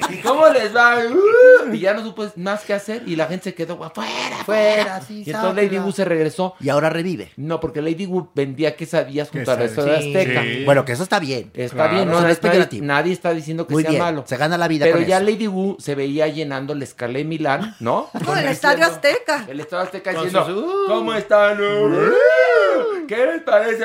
[0.10, 0.98] ¿Y cómo les va?
[0.98, 1.72] ¡Uh!
[1.74, 4.10] Y ya no supo más qué hacer y la gente se quedó afuera,
[4.44, 5.78] Fuera, sí, Y entonces Lady.
[5.78, 6.54] Wu se regresó.
[6.60, 7.30] Y ahora revive.
[7.36, 10.42] No, porque Lady Wu vendía quesadillas junto a la Quesadillas, Estadio Azteca.
[10.42, 10.64] sí.
[10.64, 11.50] Bueno, que eso está bien.
[11.54, 12.86] Está Claro, bien, no, nadie, es peyorativo.
[12.86, 14.24] nadie está diciendo que Muy sea bien, malo.
[14.26, 15.26] se gana la vida Pero con ya eso.
[15.26, 18.08] Lady Wu se veía llenando el Escalé Milán, ¿no?
[18.24, 19.44] No, el Estadio Azteca.
[19.48, 20.88] El Estadio Azteca diciendo, uh.
[20.88, 21.58] ¿cómo están?
[21.60, 23.84] Uh, ¿Qué les parece?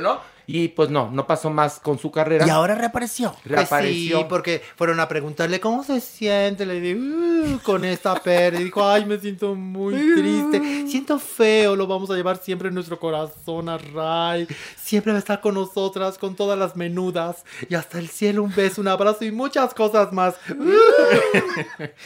[0.00, 0.33] ¿No?
[0.46, 2.46] Y pues no, no pasó más con su carrera.
[2.46, 3.32] Y ahora reapareció.
[3.42, 4.18] Pues reapareció.
[4.18, 8.60] sí, porque fueron a preguntarle cómo se siente, le digo, "Uh, con esta pérdida.
[8.60, 12.74] Y dijo, ay, me siento muy triste, siento feo, lo vamos a llevar siempre en
[12.74, 14.46] nuestro corazón a Ray.
[14.76, 17.44] Siempre va a estar con nosotras, con todas las menudas.
[17.68, 20.34] Y hasta el cielo, un beso, un abrazo y muchas cosas más.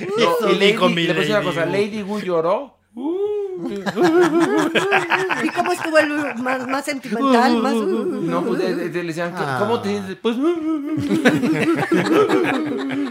[0.01, 0.21] Uh.
[0.21, 1.67] Eso y Lady, mi le puse una cosa.
[1.67, 2.77] Lady Wu lloró.
[5.45, 7.57] ¿Y cómo estuvo el uh, más, más sentimental?
[7.57, 10.17] Más, uh, No, pues eh, eh, le decían, ¿cómo te dices?
[10.23, 10.37] Pues,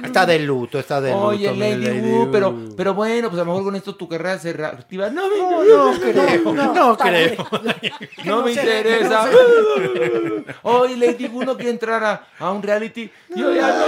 [0.04, 1.24] Está de luto, está de luto.
[1.26, 4.40] oye, mi Lady Wu, pero, pero bueno, pues a lo mejor con esto tu carrera
[4.40, 5.10] se reactiva.
[5.10, 7.46] No, me- No, no creo, no, está creo.
[8.26, 9.30] no me no interesa.
[10.64, 13.10] Oye, Lady Wu no quiere entrar a, a un reality.
[13.36, 13.86] Yo ya no.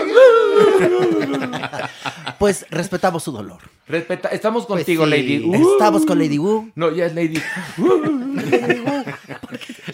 [2.38, 3.60] Pues respetamos su dolor.
[3.90, 5.10] Respeta, estamos Pues contigo, sí.
[5.10, 5.72] Lady Wu.
[5.74, 6.70] Estamos con Lady Wu.
[6.76, 7.42] No, ya es Lady.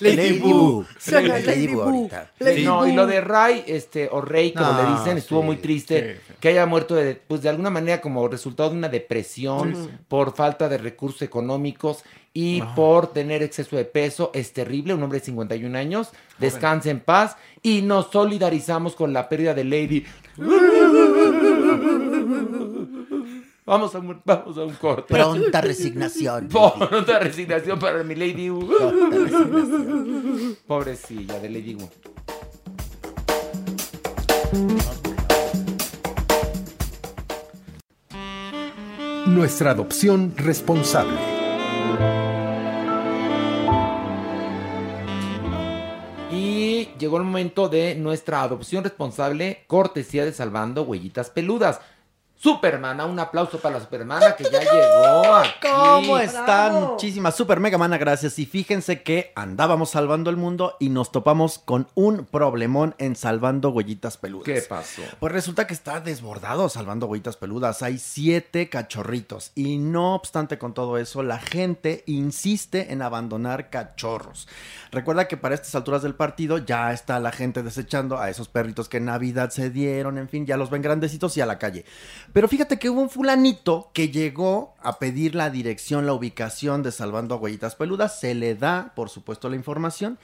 [0.01, 0.85] Lady Wu.
[1.09, 1.81] Lady Lady Wu Wu.
[1.81, 2.31] ahorita.
[2.39, 2.95] Lady no, y Wu.
[2.97, 6.49] lo de Ray, este, o Rey, como No, le dicen, estuvo sí, muy triste que
[6.49, 9.73] haya muerto de, pues de alguna manera como resultado de una depresión
[10.09, 14.29] por falta de recursos económicos y por tener exceso de peso.
[14.33, 16.09] Es terrible, un hombre de 51 años.
[16.37, 20.05] Descanse en paz y nos solidarizamos con la pérdida de Lady.
[23.65, 25.11] Vamos a un, vamos a un corte.
[25.11, 26.49] Pronta resignación.
[26.49, 28.69] Pronta resignación para mi Lady Wu.
[30.67, 31.89] Pobrecilla de Lady Wu.
[39.25, 41.17] Nuestra adopción responsable.
[46.31, 51.79] Y llegó el momento de nuestra adopción responsable, cortesía de Salvando Huellitas Peludas.
[52.45, 55.49] Supermana, un aplauso para la Supermana que ya llegó aquí.
[55.63, 56.73] ¿Cómo están?
[56.91, 58.37] Muchísimas super mega mana gracias.
[58.37, 63.71] Y fíjense que andábamos salvando el mundo y nos topamos con un problemón en salvando
[63.71, 64.45] huellitas peludas.
[64.45, 65.01] ¿Qué pasó?
[65.19, 67.81] Pues resulta que está desbordado salvando huellitas peludas.
[67.81, 69.51] Hay siete cachorritos.
[69.55, 74.47] Y no obstante con todo eso, la gente insiste en abandonar cachorros.
[74.91, 78.87] Recuerda que para estas alturas del partido ya está la gente desechando a esos perritos
[78.87, 81.85] que en Navidad se dieron, en fin, ya los ven grandecitos y a la calle.
[82.35, 86.91] Pero fíjate que hubo un fulanito que llegó a pedir la dirección, la ubicación de
[86.91, 87.37] Salvando a
[87.77, 88.19] Peludas.
[88.19, 90.19] Se le da, por supuesto, la información.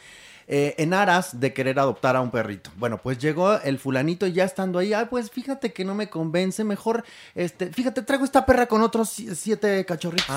[0.53, 2.69] Eh, en aras de querer adoptar a un perrito.
[2.75, 6.09] Bueno, pues llegó el fulanito y ya estando ahí, ay, pues fíjate que no me
[6.09, 10.27] convence, mejor, este, fíjate, traigo esta perra con otros si- siete cachorritos.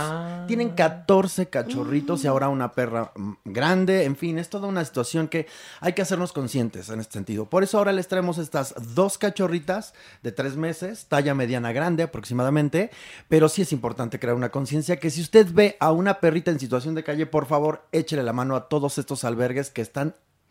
[0.47, 5.27] Tienen 14 cachorritos y ahora una perra mm, grande, en fin, es toda una situación
[5.27, 5.49] que
[5.81, 7.47] hay que hacernos conscientes en este sentido.
[7.51, 12.91] Por eso ahora les traemos estas dos cachorritas de tres meses, talla mediana grande aproximadamente,
[13.29, 16.61] pero sí es importante crear una conciencia que si usted ve a una perrita en
[16.61, 20.04] situación de calle, por favor, échele la mano a todos estos albergues que están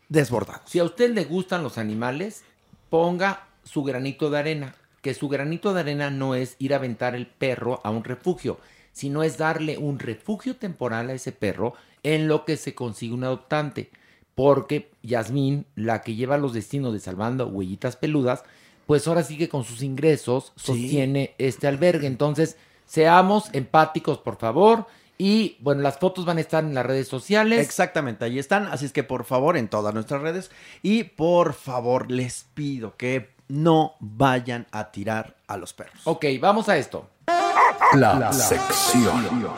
[0.08, 0.70] desbordados.
[0.70, 2.44] Si a usted le gustan los animales,
[2.90, 4.74] ponga su granito de arena.
[5.02, 8.58] Que su granito de arena no es ir a aventar el perro a un refugio,
[8.92, 13.24] sino es darle un refugio temporal a ese perro en lo que se consigue un
[13.24, 13.90] adoptante.
[14.34, 18.44] Porque Yasmín, la que lleva los destinos de Salvando Huellitas Peludas,
[18.86, 22.06] pues ahora sigue con sus ingresos, sostiene este albergue.
[22.06, 24.86] Entonces, seamos empáticos, por favor.
[25.16, 27.64] Y bueno, las fotos van a estar en las redes sociales.
[27.64, 28.66] Exactamente, ahí están.
[28.66, 30.50] Así es que por favor, en todas nuestras redes.
[30.82, 36.00] Y por favor, les pido que no vayan a tirar a los perros.
[36.04, 37.08] Ok, vamos a esto.
[37.94, 39.48] La, sección.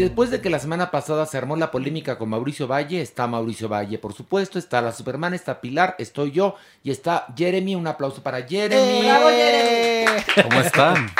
[0.00, 3.68] Después de que la semana pasada se armó la polémica con Mauricio Valle, está Mauricio
[3.68, 7.74] Valle, por supuesto, está la Superman, está Pilar, estoy yo y está Jeremy.
[7.74, 9.02] Un aplauso para Jeremy.
[9.02, 10.22] ¡Bravo, Jeremy!
[10.42, 11.10] ¿Cómo están?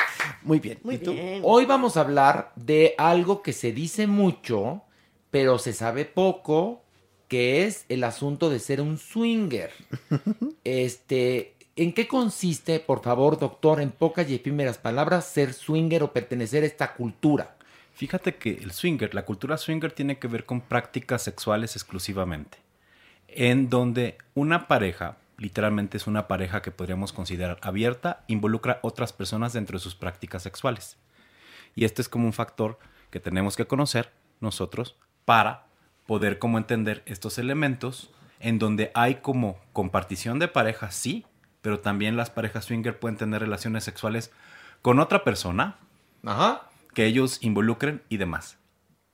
[0.43, 0.78] Muy bien.
[0.83, 1.41] Muy bien.
[1.45, 4.83] Hoy vamos a hablar de algo que se dice mucho,
[5.31, 6.83] pero se sabe poco,
[7.28, 9.72] que es el asunto de ser un swinger.
[10.62, 16.12] Este, ¿en qué consiste, por favor, doctor, en pocas y efímeras palabras, ser swinger o
[16.12, 17.57] pertenecer a esta cultura?
[18.01, 22.57] Fíjate que el swinger, la cultura swinger tiene que ver con prácticas sexuales exclusivamente,
[23.29, 29.53] en donde una pareja, literalmente es una pareja que podríamos considerar abierta, involucra otras personas
[29.53, 30.97] dentro de sus prácticas sexuales.
[31.75, 32.79] Y este es como un factor
[33.11, 34.97] que tenemos que conocer nosotros
[35.27, 35.67] para
[36.07, 41.27] poder como entender estos elementos en donde hay como compartición de parejas, sí,
[41.61, 44.33] pero también las parejas swinger pueden tener relaciones sexuales
[44.81, 45.77] con otra persona,
[46.95, 48.59] que ellos involucren y demás.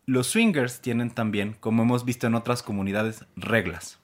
[0.07, 3.99] Los swingers tienen también, como hemos visto en otras comunidades, reglas.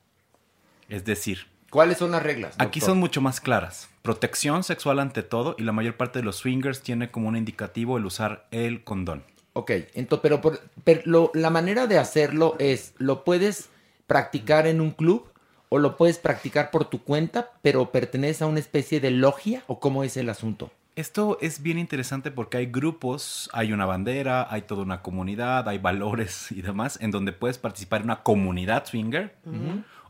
[0.89, 2.57] Es decir, ¿cuáles son las reglas?
[2.59, 3.89] Aquí son mucho más claras.
[4.03, 7.97] Protección sexual ante todo y la mayor parte de los swingers tiene como un indicativo
[7.99, 9.23] el usar el condón.
[9.55, 13.69] Ok, entonces, pero, por- pero lo- la manera de hacerlo es, ¿lo puedes
[14.07, 15.29] practicar en un club
[15.69, 19.79] o lo puedes practicar por tu cuenta, pero perteneces a una especie de logia o
[19.79, 20.71] cómo es el asunto?
[20.95, 25.79] Esto es bien interesante porque hay grupos, hay una bandera, hay toda una comunidad, hay
[25.79, 29.35] valores y demás en donde puedes participar en una comunidad swinger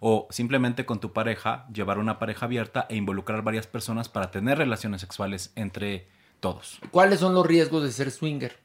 [0.01, 4.59] o simplemente con tu pareja llevar una pareja abierta e involucrar varias personas para tener
[4.59, 6.09] relaciones sexuales entre
[6.41, 6.81] todos.
[6.91, 8.59] ¿Cuáles son los riesgos de ser swinger?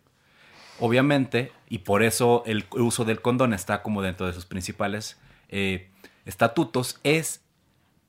[0.80, 5.92] Obviamente, y por eso el uso del condón está como dentro de sus principales eh,
[6.26, 7.42] estatutos, es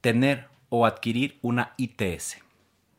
[0.01, 2.39] tener o adquirir una ITS.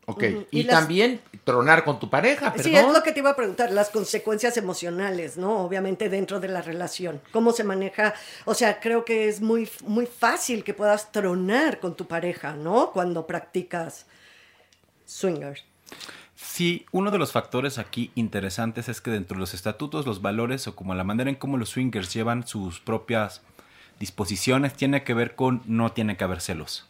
[0.09, 2.71] Ok, y, Y las- también tronar con tu pareja, perdón.
[2.71, 5.59] Sí, es lo que te iba a preguntar, las consecuencias emocionales, ¿no?
[5.63, 7.21] Obviamente dentro de la relación.
[7.31, 8.13] ¿Cómo se maneja?
[8.45, 12.91] O sea, creo que es muy, muy fácil que puedas tronar con tu pareja, ¿no?
[12.91, 14.05] Cuando practicas
[15.05, 15.63] swingers.
[16.35, 20.67] Sí, uno de los factores aquí interesantes es que dentro de los estatutos, los valores
[20.67, 23.41] o como la manera en cómo los swingers llevan sus propias
[23.99, 26.87] disposiciones tiene que ver con no tiene que haber celos.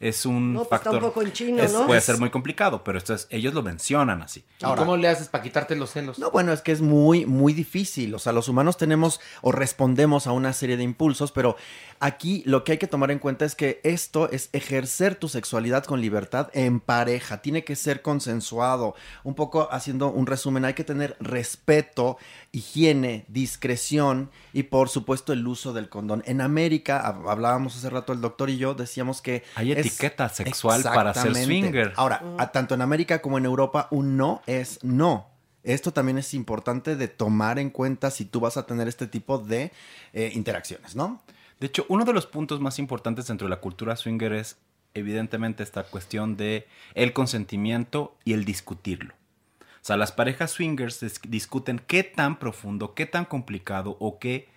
[0.00, 0.94] Es un No, pues, factor.
[0.94, 1.86] un poco en chino, es- ¿no?
[1.86, 4.42] Puede ser muy complicado, pero esto es, ellos lo mencionan así.
[4.58, 6.18] ¿Y cómo le haces para quitarte los celos?
[6.18, 8.14] No, bueno, es que es muy, muy difícil.
[8.14, 11.56] O sea, los humanos tenemos o respondemos a una serie de impulsos, pero
[11.98, 15.84] aquí lo que hay que tomar en cuenta es que esto es ejercer tu sexualidad
[15.84, 17.42] con libertad en pareja.
[17.42, 18.94] Tiene que ser consensuado.
[19.22, 22.16] Un poco haciendo un resumen, hay que tener respeto,
[22.52, 26.22] higiene, discreción y por supuesto el uso del condón.
[26.26, 29.44] En América, hab- hablábamos hace rato el doctor y yo, decíamos que...
[29.56, 31.92] Hay es- etiqueta sexual para ser swinger.
[31.96, 35.28] Ahora, a- tanto en América como en Europa, un no es no.
[35.62, 39.38] Esto también es importante de tomar en cuenta si tú vas a tener este tipo
[39.38, 39.72] de
[40.14, 41.22] eh, interacciones, ¿no?
[41.60, 44.56] De hecho, uno de los puntos más importantes dentro de la cultura swinger es
[44.94, 49.14] evidentemente esta cuestión de el consentimiento y el discutirlo.
[49.60, 54.48] O sea, las parejas swingers dis- discuten qué tan profundo, qué tan complicado o qué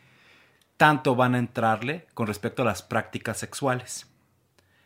[0.78, 4.08] tanto van a entrarle con respecto a las prácticas sexuales.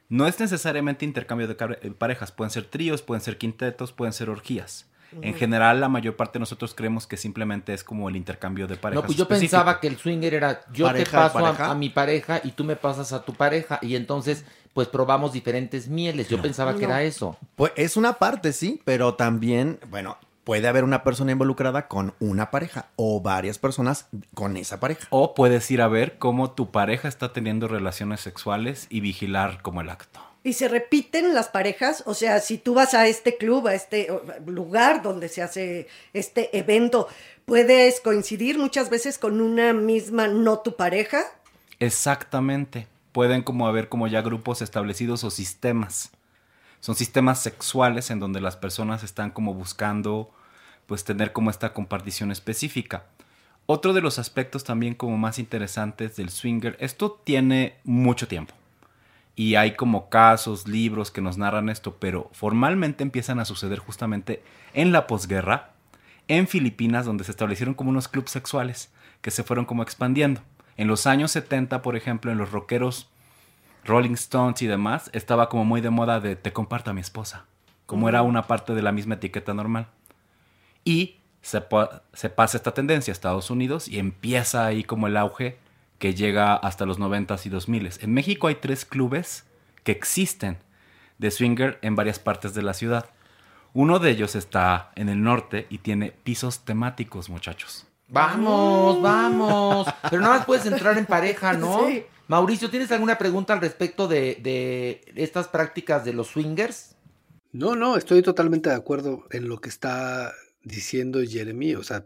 [0.09, 4.29] No es necesariamente intercambio de eh, parejas, pueden ser tríos, pueden ser quintetos, pueden ser
[4.29, 4.85] orgías.
[5.21, 8.75] En general, la mayor parte de nosotros creemos que simplemente es como el intercambio de
[8.75, 9.03] parejas.
[9.03, 9.51] No, pues yo específico.
[9.51, 12.75] pensaba que el swinger era yo Pareja te paso a, mi pareja y tú me
[12.75, 14.43] pasas a tu pareja y entonces
[14.73, 16.27] pues probamos diferentes mieles.
[16.27, 17.38] Yo pensaba que era eso.
[17.55, 20.17] Pues es una parte, sí, pero también, bueno,
[20.48, 25.06] puede haber una persona involucrada con una pareja o varias personas con esa pareja.
[25.10, 29.82] O puedes ir a ver cómo tu pareja está teniendo relaciones sexuales y vigilar como
[29.82, 30.22] el acto.
[30.45, 34.07] Y se repiten las parejas, o sea, si tú vas a este club, a este
[34.45, 37.10] lugar donde se hace este evento,
[37.44, 41.26] puedes coincidir muchas veces con una misma no tu pareja.
[41.82, 42.88] Exactamente.
[43.11, 46.11] Pueden como haber como ya grupos establecidos o sistemas.
[46.80, 50.32] Son sistemas sexuales en donde las personas están como buscando
[50.88, 53.03] pues tener como esta compartición específica.
[53.68, 58.53] Otro de los aspectos también como más interesantes del swinger, esto tiene mucho tiempo.
[59.35, 64.41] Y hay como casos, libros que nos narran esto, pero formalmente empiezan a suceder justamente
[64.73, 65.73] en la posguerra,
[66.27, 68.89] en Filipinas, donde se establecieron como unos clubes sexuales
[69.22, 70.41] que se fueron como expandiendo.
[70.77, 73.09] En los años 70, por ejemplo, en los rockeros
[73.84, 77.45] Rolling Stones y demás, estaba como muy de moda de te comparto a mi esposa,
[77.85, 79.88] como era una parte de la misma etiqueta normal.
[80.88, 85.18] Y se, pa- se pasa esta tendencia a Estados Unidos y empieza ahí como el
[85.18, 85.57] auge
[85.99, 88.03] que llega hasta los 90s y 2000s.
[88.03, 89.45] En México hay tres clubes
[89.84, 90.57] que existen
[91.18, 93.09] de swinger en varias partes de la ciudad.
[93.73, 97.85] Uno de ellos está en el norte y tiene pisos temáticos, muchachos.
[98.07, 99.88] Vamos, vamos.
[100.09, 101.85] Pero nada más puedes entrar en pareja, ¿no?
[101.88, 102.03] Sí.
[102.27, 106.95] Mauricio, ¿tienes alguna pregunta al respecto de, de estas prácticas de los swingers?
[107.51, 110.31] No, no, estoy totalmente de acuerdo en lo que está
[110.68, 111.76] diciendo Jeremy.
[111.76, 112.06] O sea,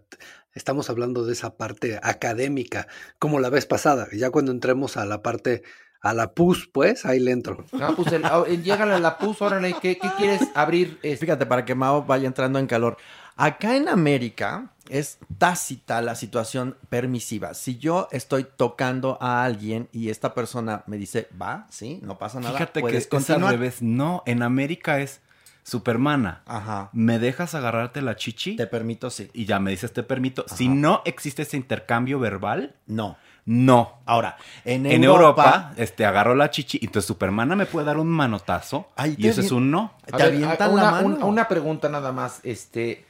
[0.54, 2.88] estamos hablando de esa parte académica,
[3.20, 4.08] como la vez pasada.
[4.14, 5.64] Ya cuando entremos a la parte,
[6.02, 7.66] a la PUS, pues, ahí le entro.
[7.82, 11.00] Ah, pues el, ah, el- llégale a la pus, órale, ¿qué, qué quieres abrir?
[11.02, 12.98] Fíjate, para que Mao vaya entrando en calor.
[13.38, 17.54] Acá en América es tácita la situación permisiva.
[17.54, 22.40] Si yo estoy tocando a alguien y esta persona me dice, va, sí, no pasa
[22.40, 23.82] nada, Fíjate que es al revés.
[23.82, 25.22] No, en América es
[25.64, 26.42] Supermana.
[26.46, 26.90] Ajá.
[26.94, 28.56] ¿Me dejas agarrarte la chichi?
[28.56, 29.30] Te permito, sí.
[29.34, 30.46] Y ya me dices te permito.
[30.48, 33.18] Si no existe ese intercambio verbal, no.
[33.46, 34.00] No.
[34.06, 37.98] Ahora, en, En Europa, Europa, este, agarro la chichi y entonces Supermana me puede dar
[37.98, 39.94] un manotazo Ahí y te eso es un no.
[40.12, 40.36] A ver,
[40.70, 42.40] una, un- una pregunta nada más.
[42.44, 43.06] Este,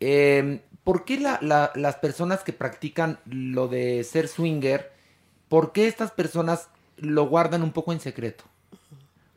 [0.00, 4.92] eh, ¿Por qué la- la- las personas que practican lo de ser swinger,
[5.48, 6.68] por qué estas personas
[6.98, 8.44] lo guardan un poco en secreto?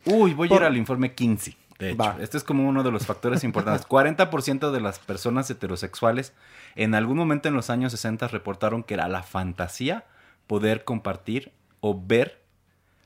[0.06, 1.56] Uy, voy a ir al informe 15.
[1.80, 2.18] De hecho, Va.
[2.20, 3.88] este es como uno de los factores importantes.
[3.90, 6.34] 40% de las personas heterosexuales
[6.76, 10.06] en algún momento en los años 60 reportaron que era la fantasía
[10.48, 12.42] poder compartir o ver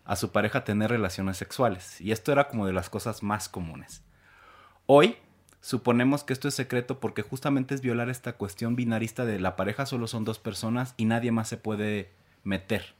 [0.06, 2.00] a su pareja tener relaciones sexuales.
[2.02, 4.04] Y esto era como de las cosas más comunes.
[4.86, 5.18] Hoy
[5.62, 9.86] suponemos que esto es secreto porque justamente es violar esta cuestión binarista de la pareja
[9.86, 12.12] solo son dos personas y nadie más se puede
[12.44, 12.96] meter,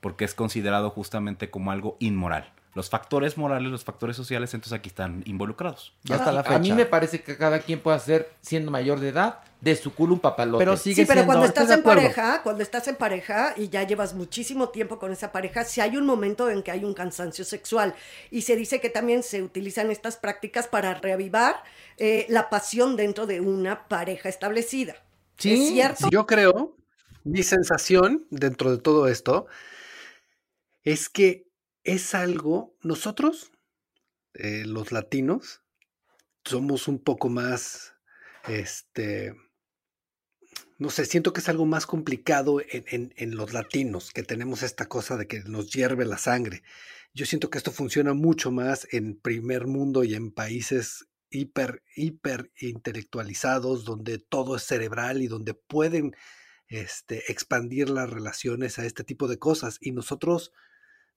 [0.00, 2.52] porque es considerado justamente como algo inmoral.
[2.74, 5.92] Los factores morales, los factores sociales, entonces aquí están involucrados.
[6.08, 9.76] Ah, A mí me parece que cada quien puede hacer, siendo mayor de edad, de
[9.76, 10.76] su culo un papalote.
[10.76, 14.98] sí, pero cuando estás en pareja, cuando estás en pareja y ya llevas muchísimo tiempo
[14.98, 17.94] con esa pareja, si hay un momento en que hay un cansancio sexual
[18.30, 21.62] y se dice que también se utilizan estas prácticas para reavivar
[21.96, 24.96] eh, la pasión dentro de una pareja establecida.
[25.38, 26.08] ¿Es cierto?
[26.10, 26.76] Yo creo,
[27.22, 29.46] mi sensación dentro de todo esto
[30.82, 31.46] es que
[31.84, 33.52] es algo, nosotros,
[34.34, 35.62] eh, los latinos,
[36.44, 37.94] somos un poco más,
[38.48, 39.34] este,
[40.78, 44.62] no sé, siento que es algo más complicado en, en- en los latinos, que tenemos
[44.62, 46.62] esta cosa de que nos hierve la sangre.
[47.14, 52.50] Yo siento que esto funciona mucho más en primer mundo y en países hiper, hiper
[52.58, 56.14] intelectualizados, donde todo es cerebral y donde pueden
[56.68, 59.78] este, expandir las relaciones a este tipo de cosas.
[59.80, 60.52] Y nosotros,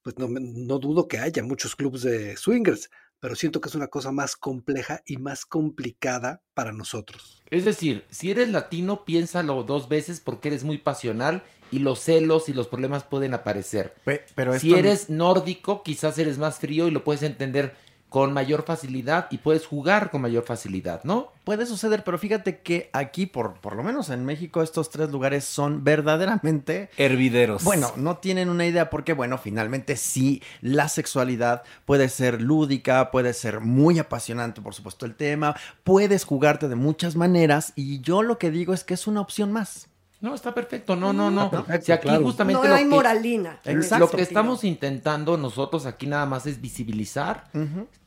[0.05, 3.73] pues no, me- no dudo que haya muchos clubes de swingers, pero siento que es
[3.75, 7.41] una cosa más compleja y más complicada para nosotros.
[7.49, 11.41] Es decir, si eres latino, piénsalo dos veces porque eres muy pasional
[11.71, 13.95] y los celos y los problemas pueden aparecer.
[14.35, 17.75] pero si eres nórdico, quizás eres más frío y lo puedes entender
[18.15, 21.33] con mayor facilidad y puedes jugar con mayor facilidad, ¿no?
[21.43, 25.43] Puede suceder, pero fíjate que aquí, por, por lo menos en México, estos tres lugares
[25.43, 26.89] son verdaderamente...
[26.95, 27.65] Hervideros.
[27.65, 33.33] Bueno, no tienen una idea porque, bueno, finalmente sí, la sexualidad puede ser lúdica, puede
[33.33, 38.37] ser muy apasionante, por supuesto, el tema, puedes jugarte de muchas maneras y yo lo
[38.37, 39.89] que digo es que es una opción más.
[40.21, 40.95] No, está perfecto.
[40.95, 41.51] No, no, no.
[41.51, 42.23] perfecto, Si aquí claro.
[42.23, 43.59] justamente No lo hay que- moralina.
[43.63, 47.45] ese Lo que estamos intentando nosotros aquí nada más es visibilizar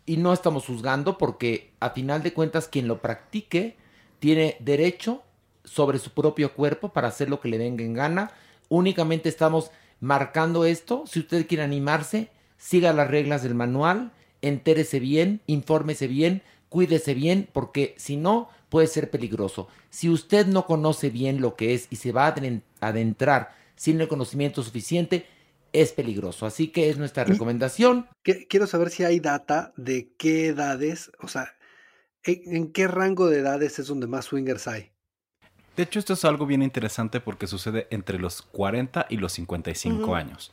[0.07, 3.77] y no estamos juzgando porque a final de cuentas quien lo practique
[4.19, 5.23] tiene derecho
[5.65, 8.31] sobre su propio cuerpo para hacer lo que le venga en gana.
[8.69, 9.71] Únicamente estamos
[10.01, 11.05] marcando esto.
[11.07, 14.13] Si usted quiere animarse, siga las reglas del manual,
[14.43, 19.69] entérese bien, infórmese bien, cuídese bien, porque si no puede ser peligroso.
[19.91, 22.35] Si usted no conoce bien lo que es y se va a
[22.81, 25.27] adentrar sin el conocimiento suficiente,
[25.73, 26.47] es peligroso.
[26.47, 28.07] Así que es nuestra recomendación.
[28.23, 31.55] Que- Quiero saber si hay data de qué edades, o sea,
[32.25, 34.91] en, en qué rango de edades es donde más swingers hay.
[35.77, 40.03] De hecho, esto es algo bien interesante porque sucede entre los 40 y los 55
[40.03, 40.15] Ujú.
[40.15, 40.51] años.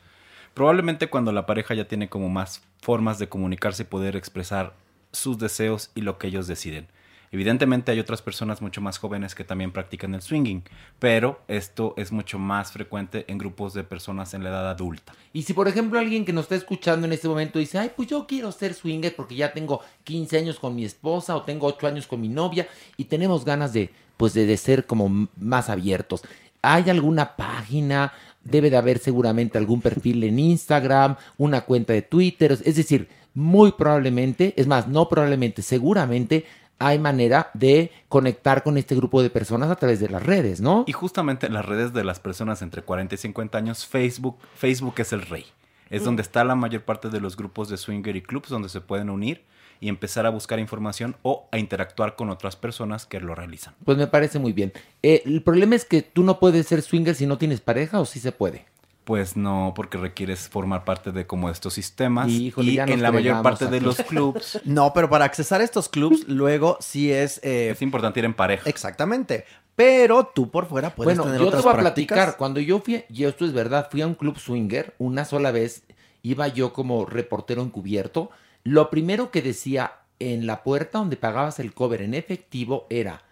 [0.53, 4.73] Probablemente cuando la pareja ya tiene como más formas de comunicarse y poder expresar
[5.11, 6.87] sus deseos y lo que ellos deciden.
[7.31, 10.63] Evidentemente hay otras personas mucho más jóvenes que también practican el swinging,
[10.99, 15.13] pero esto es mucho más frecuente en grupos de personas en la edad adulta.
[15.33, 18.07] Y si por ejemplo alguien que nos está escuchando en este momento dice, ay, pues
[18.07, 21.87] yo quiero ser swinger porque ya tengo 15 años con mi esposa o tengo 8
[21.87, 26.21] años con mi novia y tenemos ganas de, pues de, ser como más abiertos.
[26.61, 28.13] ¿Hay alguna página?
[28.43, 32.51] Debe de haber seguramente algún perfil en Instagram, una cuenta de Twitter.
[32.63, 36.45] Es decir, muy probablemente, es más, no probablemente, seguramente
[36.79, 40.83] hay manera de conectar con este grupo de personas a través de las redes, ¿no?
[40.87, 44.95] Y justamente en las redes de las personas entre 40 y 50 años, Facebook, Facebook
[44.97, 45.45] es el rey.
[45.89, 46.05] Es Mm.
[46.05, 49.09] donde está la mayor parte de los grupos de swinger y clubs donde se pueden
[49.09, 49.43] unir
[49.79, 53.75] y empezar a buscar información o a interactuar con otras personas que lo realizan.
[53.83, 54.71] Pues me parece muy bien.
[55.03, 58.05] Eh, el problema es que tú no puedes ser swinger si no tienes pareja o
[58.05, 58.65] sí se puede.
[59.05, 63.03] Pues no, porque requieres formar parte de como estos sistemas Híjole, y ya nos en
[63.03, 67.11] la mayor parte de los clubs No, pero para accesar a estos clubs, luego sí
[67.11, 67.39] es...
[67.43, 68.67] eh, es importante ir en pareja.
[68.69, 69.45] Exactamente.
[69.75, 72.15] Pero tú por fuera puedes bueno, tener yo te otras voy a prácticas.
[72.15, 72.37] platicar.
[72.37, 75.83] Cuando yo fui, y esto es verdad, fui a un club swinger una sola vez,
[76.23, 78.31] iba yo como reportero encubierto.
[78.63, 83.23] Lo primero que decía en la puerta donde pagabas el cover en efectivo era,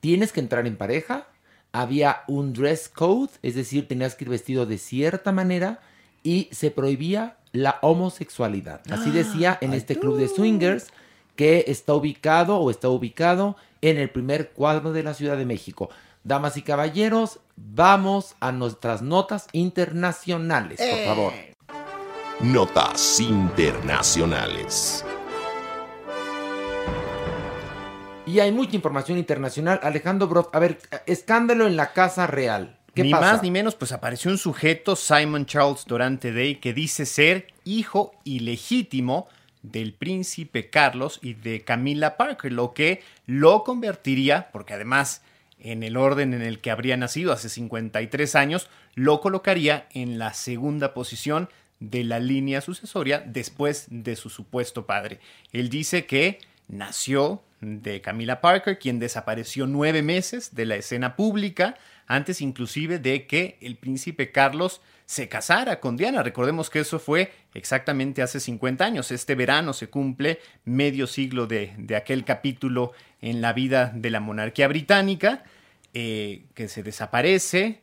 [0.00, 1.26] tienes que entrar en pareja,
[1.76, 5.80] había un dress code, es decir, tenías que ir vestido de cierta manera
[6.22, 8.80] y se prohibía la homosexualidad.
[8.90, 10.86] Así decía en este club de swingers
[11.36, 15.90] que está ubicado o está ubicado en el primer cuadro de la Ciudad de México.
[16.24, 21.32] Damas y caballeros, vamos a nuestras notas internacionales, por favor.
[22.40, 25.04] Notas internacionales.
[28.26, 29.78] Y hay mucha información internacional.
[29.84, 32.76] Alejandro Broff, a ver, escándalo en la Casa Real.
[32.92, 33.32] ¿Qué ni pasa?
[33.34, 38.12] más ni menos, pues apareció un sujeto, Simon Charles Durante Day, que dice ser hijo
[38.24, 39.28] ilegítimo
[39.62, 45.22] del príncipe Carlos y de Camila Parker, lo que lo convertiría, porque además
[45.60, 50.34] en el orden en el que habría nacido hace 53 años, lo colocaría en la
[50.34, 51.48] segunda posición
[51.78, 55.20] de la línea sucesoria después de su supuesto padre.
[55.52, 61.76] Él dice que nació de Camila Parker, quien desapareció nueve meses de la escena pública,
[62.06, 66.22] antes inclusive de que el príncipe Carlos se casara con Diana.
[66.22, 69.10] Recordemos que eso fue exactamente hace 50 años.
[69.10, 74.20] Este verano se cumple medio siglo de, de aquel capítulo en la vida de la
[74.20, 75.44] monarquía británica,
[75.94, 77.80] eh, que se desaparece,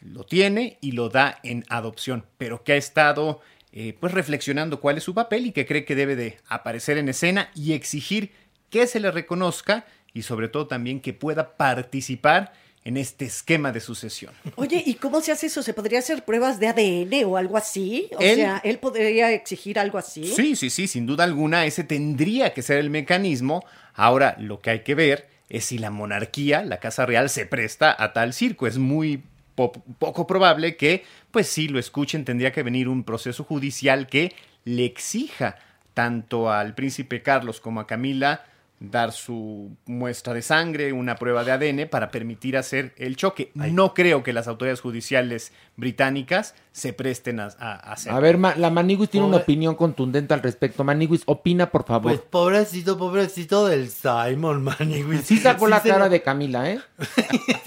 [0.00, 3.40] lo tiene y lo da en adopción, pero que ha estado
[3.72, 7.08] eh, pues reflexionando cuál es su papel y que cree que debe de aparecer en
[7.08, 8.30] escena y exigir
[8.70, 12.52] que se le reconozca y sobre todo también que pueda participar
[12.84, 14.34] en este esquema de sucesión.
[14.56, 15.62] Oye, ¿y cómo se hace eso?
[15.62, 18.08] ¿Se podría hacer pruebas de ADN o algo así?
[18.16, 20.24] O Él- sea, ¿él podría exigir algo así?
[20.26, 23.64] Sí, sí, sí, sin duda alguna, ese tendría que ser el mecanismo.
[23.94, 27.94] Ahora, lo que hay que ver es si la monarquía, la Casa Real, se presta
[27.96, 28.66] a tal circo.
[28.66, 29.22] Es muy
[29.54, 32.24] po- poco probable que, pues sí, lo escuchen.
[32.24, 34.34] Tendría que venir un proceso judicial que
[34.64, 35.56] le exija
[35.94, 38.44] tanto al príncipe Carlos como a Camila
[38.90, 43.50] dar su muestra de sangre, una prueba de ADN para permitir hacer el choque.
[43.54, 48.12] No creo que las autoridades judiciales británicas se presten a, a- a hacer.
[48.12, 50.84] A ver, ma- la Maniguis tiene una opinión contundente al respecto.
[50.84, 52.12] Maniguis, opina, por favor.
[52.12, 54.76] Pues pobrecito, pobrecito del Simon, man.
[55.22, 56.80] sí sacó la cara de Camila, ¿eh?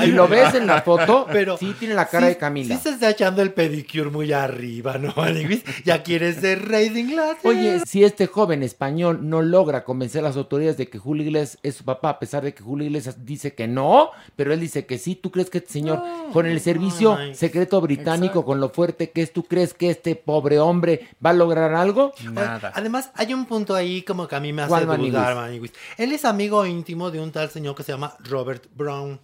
[0.00, 2.76] Si lo ves en la foto, Pero sí tiene la cara sí- de Camila.
[2.76, 5.62] Sí se está echando el pedicure muy arriba, ¿no, Maniwis?
[5.84, 7.38] Ya quieres ser rey de Inglaterra.
[7.48, 11.58] Oye, si este joven español no logra convencer a las autoridades de que Julio Iglesias
[11.62, 14.86] es su papá, a pesar de que Julio Iglesias dice que no, pero él dice
[14.86, 16.02] que sí, ¿tú crees que este señor,
[16.32, 20.58] con el servicio secreto británico, con lo fuerte que es, ¿tú crees que este pobre
[20.58, 22.12] hombre va a lograr algo?
[22.18, 22.40] Oye,
[22.74, 25.50] Además, hay un punto ahí como que a mí me hace ¿Cuál, dudar.
[25.96, 29.20] Él es amigo íntimo de un tal señor que se llama Robert Brown.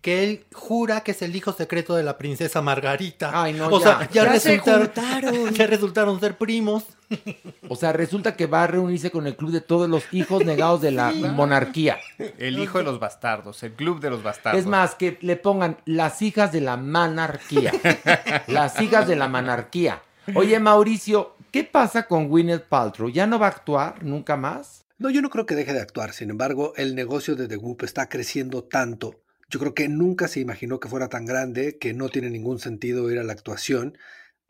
[0.00, 3.30] Que él jura que es el hijo secreto de la princesa Margarita.
[3.42, 3.98] Ay, no, o ya.
[3.98, 5.54] sea, ya, Ya se resultaron, juntaron.
[5.54, 6.84] ya resultaron ser primos.
[7.68, 10.80] O sea, resulta que va a reunirse con el club de todos los hijos negados
[10.80, 11.98] de la monarquía.
[12.38, 14.60] El hijo de los bastardos, el club de los bastardos.
[14.60, 17.72] Es más, que le pongan las hijas de la monarquía.
[18.46, 20.02] las hijas de la monarquía.
[20.34, 23.08] Oye, Mauricio, ¿qué pasa con Gwyneth Paltrow?
[23.08, 24.84] ¿Ya no va a actuar nunca más?
[24.98, 26.12] No, yo no creo que deje de actuar.
[26.12, 29.14] Sin embargo, el negocio de The Goop está creciendo tanto.
[29.48, 33.10] Yo creo que nunca se imaginó que fuera tan grande, que no tiene ningún sentido
[33.10, 33.96] ir a la actuación.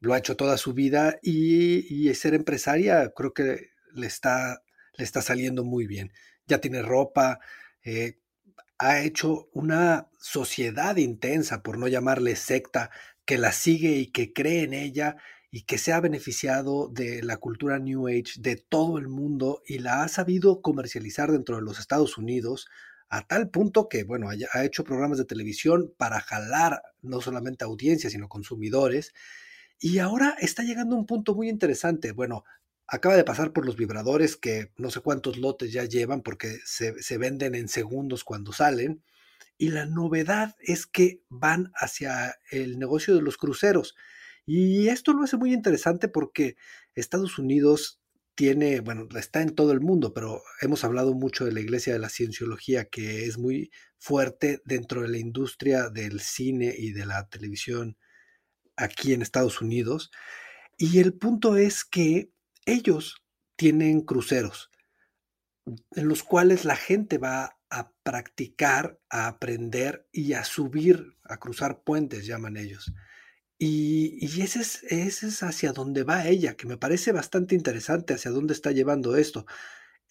[0.01, 4.63] Lo ha hecho toda su vida y, ser empresaria creo que le está,
[4.97, 6.13] le está saliendo muy bien.
[6.47, 7.41] Ya tiene ropa,
[7.85, 8.19] eh,
[8.79, 12.91] ha hecho una sociedad intensa, por no llamarle secta,
[13.25, 15.17] que la sigue y que cree en ella
[15.51, 19.79] y que se ha beneficiado de la cultura New Age de todo el mundo y
[19.79, 22.67] la ha sabido comercializar dentro de los Estados Unidos
[23.09, 28.13] a tal punto que, bueno, ha hecho programas de televisión para jalar no solamente audiencias,
[28.13, 29.13] sino consumidores.
[29.79, 32.13] Y ahora está llegando a un punto muy interesante.
[32.13, 32.45] Bueno,
[32.87, 37.19] acaba de pasar por los vibradores que no sé cuántos lotes ya llevan porque se
[37.19, 39.03] venden en segundos cuando salen.
[39.59, 43.95] Y la novedad es que van hacia el negocio de los cruceros.
[44.45, 46.57] Y esto lo hace muy interesante porque
[46.95, 48.01] Estados Unidos
[48.37, 51.99] tiene, bueno, está en todo el mundo, pero hemos hablado mucho de la Iglesia de
[51.99, 57.27] la Cienciología, que es muy fuerte dentro de la industria del cine y de la
[57.29, 57.97] televisión
[58.77, 60.11] aquí en Estados Unidos.
[60.77, 62.31] Y el punto es que
[62.67, 63.25] ellos
[63.57, 64.71] tienen cruceros
[65.93, 71.83] en los cuales la gente va a practicar, a aprender y a subir, a cruzar
[71.83, 72.93] puentes, llaman ellos.
[73.59, 78.73] Y, ese, es, hacia donde va ella, que me parece bastante interesante hacia dónde está
[78.73, 79.47] llevando esto.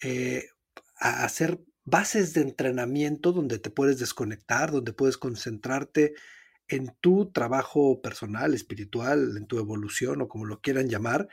[0.02, 0.48] Eh,
[0.98, 6.14] a hacer bases de entrenamiento donde te puedes desconectar, donde puedes concentrarte
[6.68, 11.28] en tu trabajo personal, espiritual, en tu evolución o como lo quieran llamar.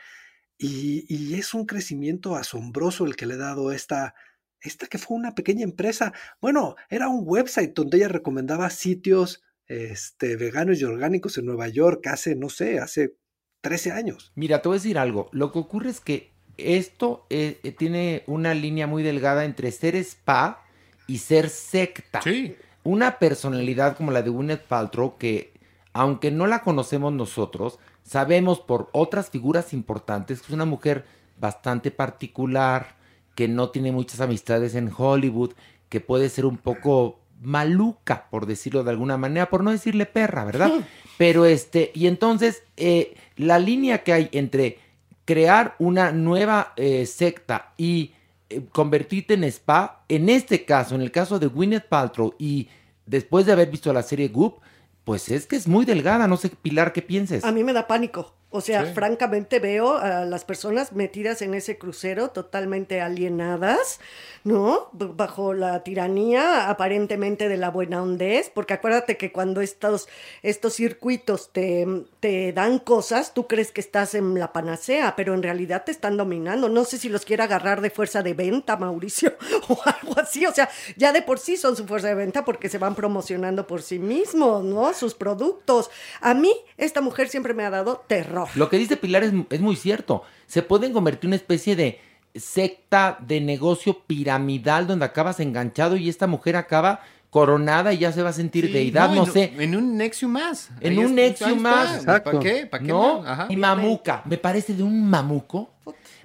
[0.56, 4.14] Y, y es un crecimiento asombroso el que le he dado esta,
[4.60, 6.12] esta que fue una pequeña empresa.
[6.40, 12.06] Bueno, era un website donde ella recomendaba sitios este, veganos y orgánicos en Nueva York
[12.06, 13.16] hace, no sé, hace
[13.60, 14.32] 13 años.
[14.34, 15.28] Mira, te voy a decir algo.
[15.32, 19.96] Lo que ocurre es que esto eh, eh, tiene una línea muy delgada entre ser
[19.96, 20.64] spa
[21.06, 22.22] y ser secta.
[22.22, 22.56] Sí.
[22.82, 25.52] Una personalidad como la de Gwyneth Paltrow que,
[25.92, 31.06] aunque no la conocemos nosotros, sabemos por otras figuras importantes que es una mujer
[31.38, 32.96] bastante particular,
[33.34, 35.54] que no tiene muchas amistades en Hollywood,
[35.88, 40.44] que puede ser un poco maluca, por decirlo de alguna manera, por no decirle perra,
[40.44, 40.72] ¿verdad?
[41.18, 44.78] Pero este, y entonces eh, la línea que hay entre
[45.24, 48.12] crear una nueva eh, secta y
[48.50, 52.68] eh, convertirte en spa, en este caso, en el caso de Gwyneth Paltrow y
[53.06, 54.58] después de haber visto la serie Goop,
[55.04, 57.44] pues es que es muy delgada, no sé, Pilar, ¿qué pienses?
[57.44, 58.34] A mí me da pánico.
[58.56, 58.92] O sea, Sí.
[58.94, 63.98] francamente veo a las personas metidas en ese crucero totalmente alienadas,
[64.44, 64.90] ¿no?
[64.92, 70.08] Bajo la tiranía aparentemente de la buena hondez, porque acuérdate que cuando estos,
[70.44, 71.84] estos circuitos te,
[72.20, 76.16] te dan cosas, tú crees que estás en la panacea, pero en realidad te están
[76.16, 76.68] dominando.
[76.68, 79.32] No sé si los quiere agarrar de fuerza de venta, Mauricio,
[79.68, 80.46] o algo así.
[80.46, 83.66] O sea, ya de por sí son su fuerza de venta porque se van promocionando
[83.66, 84.94] por sí mismos, ¿no?
[84.94, 85.90] Sus productos.
[86.20, 88.43] A mí, esta mujer siempre me ha dado terror.
[88.54, 90.22] Lo que dice Pilar es, es muy cierto.
[90.46, 92.00] Se pueden convertir en una especie de
[92.34, 97.00] secta de negocio piramidal donde acabas enganchado y esta mujer acaba
[97.30, 99.52] coronada y ya se va a sentir deidad, no, en, sé.
[99.58, 100.70] En un Nexium más.
[100.80, 102.04] En Ahí un Nexium más.
[102.04, 102.66] ¿Para qué?
[102.66, 103.24] ¿Para qué ¿No?
[103.26, 103.46] Ajá.
[103.48, 104.22] Y mamuca.
[104.24, 105.70] Me parece de un mamuco.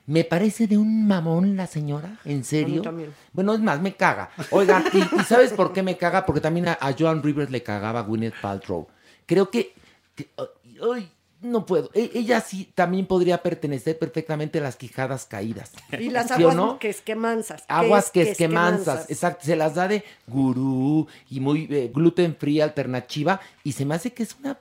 [0.06, 2.18] Me parece de un mamón la señora.
[2.26, 2.82] ¿En serio?
[2.82, 3.14] también.
[3.32, 4.32] Bueno, es más, me caga.
[4.50, 6.26] Oigan, ¿y, y sabes por qué me caga?
[6.26, 8.88] Porque también a, a Joan Rivers le cagaba Gwyneth Paltrow.
[9.28, 9.74] Creo que...
[10.16, 10.30] que-
[10.94, 11.90] ay, no puedo.
[11.94, 15.72] E- ella sí también podría pertenecer perfectamente a las quijadas caídas.
[15.98, 16.80] Y las ¿Sí o aguas no?
[16.80, 17.64] que es que mansas.
[17.68, 21.92] Aguas que es que que mansas, exacto, se las da de gurú y muy eh,
[21.94, 24.58] gluten free alternativa y se me hace que es una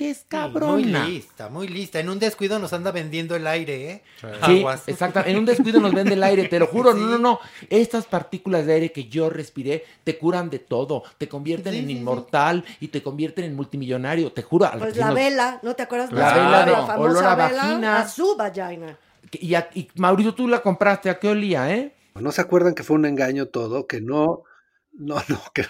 [0.00, 1.04] que es Muy cabrona.
[1.06, 2.00] lista, muy lista.
[2.00, 4.02] En un descuido nos anda vendiendo el aire, ¿eh?
[4.46, 4.84] Sí, Aguas.
[4.86, 5.20] exacto.
[5.26, 6.94] En un descuido nos vende el aire, te lo juro.
[7.00, 7.40] No, no, no.
[7.68, 11.02] Estas partículas de aire que yo respiré te curan de todo.
[11.18, 14.32] Te convierten en inmortal y te convierten en multimillonario.
[14.32, 14.70] Te juro.
[14.78, 16.10] Pues la nos- vela, ¿no te acuerdas?
[16.12, 18.00] La de vela de la famosa olor a vela vagina.
[18.00, 18.96] a su vagina.
[19.32, 21.10] Y, a- y, Mauricio, tú la compraste.
[21.10, 21.94] ¿A qué olía, eh?
[22.14, 23.86] ¿No se acuerdan que fue un engaño todo?
[23.86, 24.44] Que no,
[24.94, 25.64] no, no, que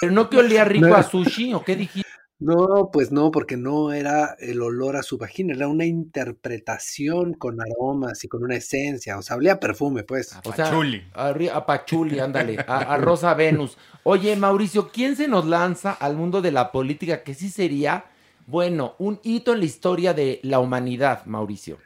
[0.00, 0.96] Pero no que olía rico No.
[0.96, 2.08] a sushi o qué dijiste.
[2.40, 7.60] No, pues no, porque no era el olor a su vagina, era una interpretación con
[7.60, 10.38] aromas y con una esencia, o sea, olía a perfume, pues.
[10.44, 10.70] O sea,
[11.14, 12.58] A, a Pachuli, ándale.
[12.60, 13.76] A, a Rosa Venus.
[14.04, 18.04] Oye, Mauricio, ¿quién se nos lanza al mundo de la política que sí sería,
[18.46, 21.78] bueno, un hito en la historia de la humanidad, Mauricio?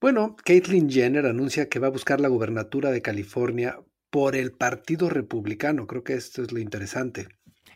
[0.00, 3.80] Bueno, Caitlyn Jenner anuncia que va a buscar la gubernatura de California
[4.10, 7.26] por el Partido Republicano, creo que esto es lo interesante.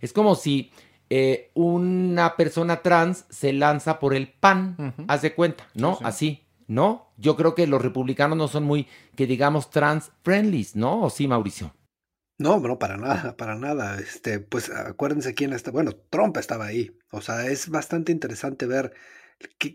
[0.01, 0.71] Es como si
[1.15, 5.93] eh, una persona trans se lanza por el PAN, haz de cuenta, ¿no?
[5.93, 6.05] Sí, sí.
[6.07, 6.29] Así,
[6.69, 7.13] ¿no?
[7.19, 8.87] Yo creo que los republicanos no son muy,
[9.17, 11.03] que digamos, trans friendly, ¿no?
[11.03, 11.75] ¿O sí, Mauricio?
[12.39, 13.99] No, no, para nada, para nada.
[14.01, 15.71] Este, pues acuérdense quién está.
[15.71, 16.91] Bueno, Trump estaba ahí.
[17.11, 18.93] O sea, es bastante interesante ver
[19.59, 19.75] qué-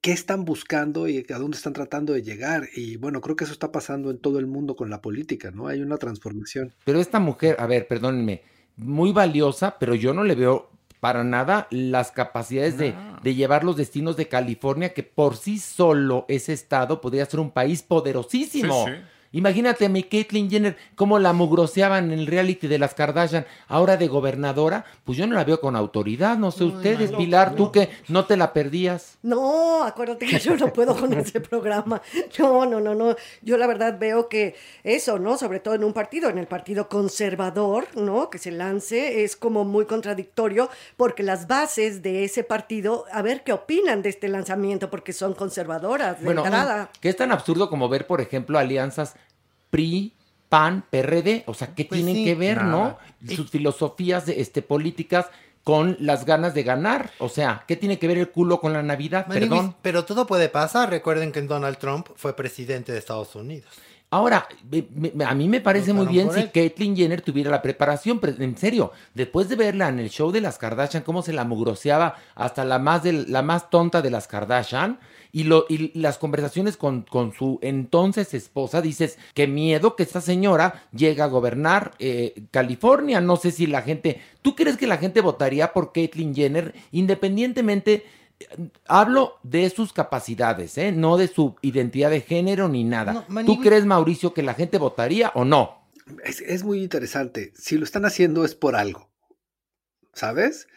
[0.00, 2.68] qué están buscando y a dónde están tratando de llegar.
[2.74, 5.68] Y bueno, creo que eso está pasando en todo el mundo con la política, ¿no?
[5.68, 6.72] Hay una transformación.
[6.84, 8.42] Pero esta mujer, a ver, perdónenme,
[8.76, 10.70] muy valiosa, pero yo no le veo
[11.00, 16.24] para nada las capacidades de, de llevar los destinos de California, que por sí solo
[16.28, 18.86] ese estado podría ser un país poderosísimo.
[18.86, 18.98] Sí, sí.
[19.32, 23.96] Imagínate a mi Caitlyn Jenner, cómo la mugroseaban en el reality de las Kardashian, ahora
[23.96, 27.56] de gobernadora, pues yo no la veo con autoridad, no sé ustedes, no, Pilar, no.
[27.56, 29.18] tú que no te la perdías.
[29.22, 32.00] No, acuérdate que yo no puedo con ese programa.
[32.38, 33.16] No, no, no, no.
[33.42, 35.36] Yo la verdad veo que eso, ¿no?
[35.36, 38.30] Sobre todo en un partido, en el partido conservador, ¿no?
[38.30, 43.42] Que se lance, es como muy contradictorio porque las bases de ese partido, a ver
[43.44, 46.90] qué opinan de este lanzamiento, porque son conservadoras de Bueno, entrada.
[47.00, 49.14] que es tan absurdo como ver, por ejemplo, alianzas
[49.70, 50.12] PRI,
[50.48, 52.24] PAN, PRD, o sea, ¿qué Pues tienen sí.
[52.24, 52.70] que ver, Nada.
[52.70, 52.98] no?
[53.34, 55.26] Sus filosofías este, políticas
[55.64, 58.82] con las ganas de ganar, o sea, ¿qué tiene que ver el culo con la
[58.82, 59.26] Navidad?
[59.28, 59.74] Perdón.
[59.82, 60.88] Pero todo puede pasar.
[60.88, 63.68] Recuerden que Donald Trump fue presidente de Estados Unidos.
[64.10, 64.48] Ahora,
[65.26, 66.44] a mí me parece muy bien si.
[66.48, 70.40] Caitlyn Jenner tuviera la preparación, pero en serio, después de verla en el show de
[70.40, 74.26] las Kardashian, cómo se la mugroseaba hasta la más, del- la más tonta de las
[74.26, 74.98] Kardashian,
[75.32, 80.20] y, lo, y las conversaciones con, con su entonces esposa, dices, qué miedo que esta
[80.20, 83.20] señora llegue a gobernar eh, California.
[83.20, 88.04] No sé si la gente, ¿tú crees que la gente votaría por Caitlyn Jenner independientemente?
[88.86, 90.92] Hablo de sus capacidades, ¿eh?
[90.92, 93.26] no de su identidad de género ni nada.
[93.28, 95.82] No, ¿Tú crees, Mauricio, que la gente votaría o no?
[96.24, 97.52] Es, es muy interesante.
[97.56, 99.10] Si lo están haciendo es por algo,
[100.14, 100.68] ¿sabes?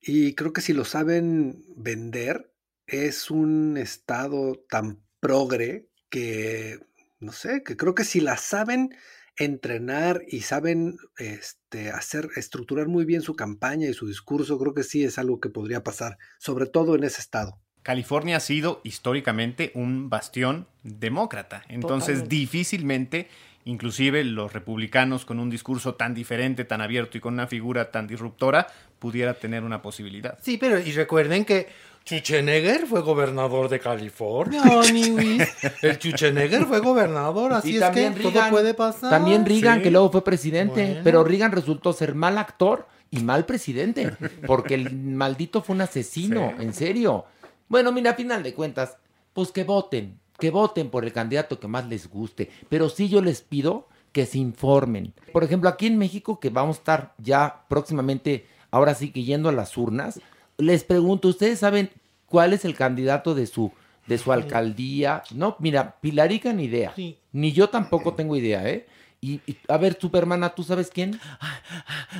[0.00, 2.50] Y creo que si lo saben vender,
[2.88, 6.80] es un estado tan progre que,
[7.20, 8.94] no sé, que creo que si la saben
[9.36, 14.82] entrenar y saben este, hacer, estructurar muy bien su campaña y su discurso, creo que
[14.82, 17.60] sí es algo que podría pasar, sobre todo en ese estado.
[17.82, 21.62] California ha sido históricamente un bastión demócrata.
[21.68, 22.36] Entonces, Totalmente.
[22.36, 23.28] difícilmente,
[23.64, 28.06] inclusive los republicanos con un discurso tan diferente, tan abierto y con una figura tan
[28.06, 28.66] disruptora,
[28.98, 30.38] pudiera tener una posibilidad.
[30.42, 31.68] Sí, pero y recuerden que
[32.08, 35.46] Schwarzenegger fue gobernador de California, Maniwis.
[35.82, 39.10] El Schwarzenegger fue gobernador, así Y es que Reagan- todo puede pasar.
[39.10, 39.82] También Reagan, Sí.
[39.84, 41.00] que luego fue presidente, Bueno.
[41.04, 44.16] pero Reagan resultó ser mal actor y mal presidente,
[44.46, 47.24] porque el maldito fue un asesino, en serio.
[47.68, 48.96] Bueno, mira, a final de cuentas,
[49.32, 53.20] pues que voten, que voten por el candidato que más les guste, pero sí yo
[53.22, 55.12] les pido que se informen.
[55.32, 59.48] Por ejemplo, aquí en México, que vamos a estar ya próximamente, ahora sí que yendo
[59.48, 60.20] a las urnas,
[60.56, 61.90] les pregunto, ¿ustedes saben
[62.28, 63.72] cuál es el candidato de su,
[64.06, 65.22] de su alcaldía?
[65.32, 66.94] No, mira, Pilarica ni idea.
[67.32, 68.86] Ni yo tampoco tengo idea, ¿eh?
[69.20, 71.18] Y, y, a ver, Supermana, ¿tú sabes quién?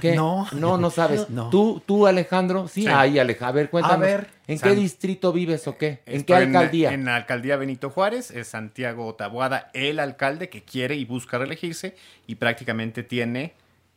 [0.00, 0.16] ¿Qué?
[0.16, 0.48] No.
[0.50, 1.30] No, no sabes.
[1.30, 1.48] No.
[1.48, 2.66] ¿Tú, tú, Alejandro?
[2.66, 2.82] Sí.
[2.82, 2.88] Sí.
[2.88, 3.48] Ahí, Alejandro.
[3.48, 3.96] A ver, cuéntanos.
[3.98, 4.30] A ver.
[4.48, 6.00] ¿En qué San- distrito vives o qué?
[6.06, 6.92] ¿En Estoy qué alcaldía?
[6.92, 11.94] En, la alcaldía Benito Juárez, es Santiago Taboada, el alcalde que quiere y busca reelegirse
[12.26, 13.52] y prácticamente tiene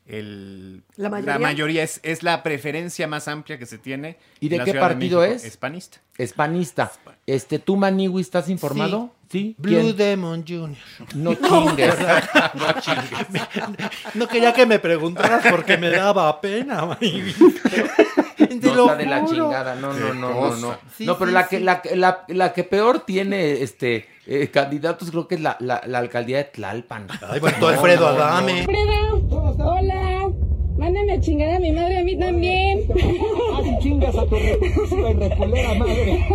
[0.07, 0.83] el...
[0.97, 1.83] ¿La mayoría?
[1.83, 4.17] es, es la preferencia más amplia que se tiene.
[4.39, 5.35] ¿Y en de la qué Ciudad partido México.
[5.35, 5.45] es?
[5.45, 5.99] Hispanista.
[6.17, 6.91] Hispanista.
[7.25, 9.11] Este, ¿tú, Maniwi, estás informado?
[9.13, 9.20] Sí.
[9.31, 9.97] Blue ¿Quién?
[9.97, 10.75] Demon Jr.
[11.15, 11.95] No chingues.
[12.53, 13.27] no chingues.
[14.13, 16.97] No quería que me preguntaras porque me daba pena,
[18.61, 20.77] No está de la chingada, no, no, no, no, no.
[20.95, 21.63] Sí, no, pero sí, la, que, sí.
[21.63, 25.81] la, que- la, la que peor tiene este eh, candidatos creo que es la, la,
[25.85, 27.07] la alcaldía de Tlalpan.
[27.29, 28.65] Ay, bueno, tú, Alfredo Adame.
[29.29, 30.10] Hola,
[31.11, 32.85] mándame a chingar a mi madre a mí también.
[33.59, 36.27] Así chingas a tu reculera madre.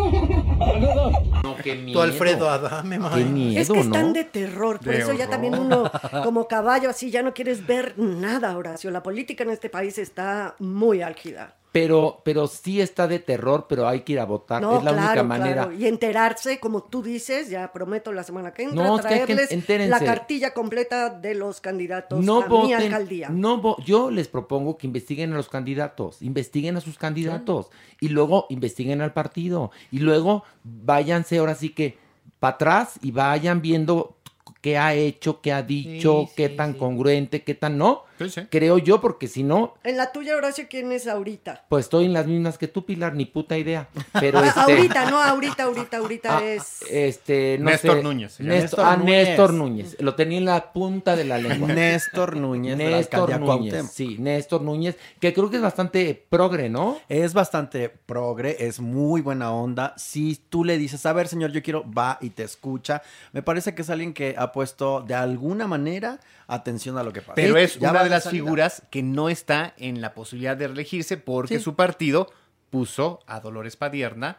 [0.58, 1.12] Saludos.
[1.42, 4.12] No, qué Tu Alfredo Adame, Qué miedo, Es que están ¿no?
[4.12, 5.90] de terror, por De eso ya también uno,
[6.24, 8.90] como caballo así, ya no quieres ver nada, Horacio.
[8.90, 11.56] La política en este país está muy álgida.
[11.78, 14.62] Pero, pero sí está de terror, pero hay que ir a votar.
[14.62, 15.62] No, es la claro, única manera.
[15.64, 15.72] claro.
[15.78, 19.20] Y enterarse, como tú dices, ya prometo la semana que entra, No, es que hay
[19.20, 19.90] que traerles entérense.
[19.90, 23.28] la cartilla completa de los candidatos No a mi alcaldía.
[23.28, 27.68] no vo- yo les propongo que investiguen a los candidatos, investiguen a sus candidatos
[28.00, 31.98] y luego investiguen al partido y luego váyanse ahora sí que
[32.40, 34.16] para atrás y vayan viendo
[34.62, 36.78] qué ha hecho, qué ha dicho, Sí, qué sí, tan sí.
[36.78, 38.05] congruente, qué tan no.
[38.50, 41.64] Creo yo porque si no, En la tuya, Horacio, ¿quién es ahorita?
[41.68, 43.88] pues estoy en las mismas que tú, Pilar, ni puta idea.
[44.20, 46.82] Pero Ah, este, Ahorita, no, ahorita, ahorita, ahorita Ah, es...
[46.90, 48.40] este, no Néstor sé, Núñez.
[48.40, 49.28] Néstor, Néstor ah, Núñez.
[49.28, 49.96] Néstor Núñez.
[50.00, 51.68] Lo tenía en la punta de la lengua.
[51.68, 53.44] Néstor Núñez, de la Néstor Núñez.
[53.46, 53.90] Cuauhtémoc.
[53.92, 56.98] Sí, Néstor Núñez, que creo que es bastante progre, ¿no?
[57.08, 59.94] Es bastante progre, es muy buena onda.
[59.96, 63.02] Si tú le dices, a ver, señor, yo quiero, va y te escucha.
[63.32, 67.20] Me parece que es alguien que ha puesto de alguna manera atención a lo que
[67.20, 67.34] pasa.
[67.34, 68.44] Pero es Ya una de las salida.
[68.44, 71.64] figuras que no está en la posibilidad de reelegirse porque Sí.
[71.64, 72.30] su partido
[72.70, 74.38] puso a Dolores Padierna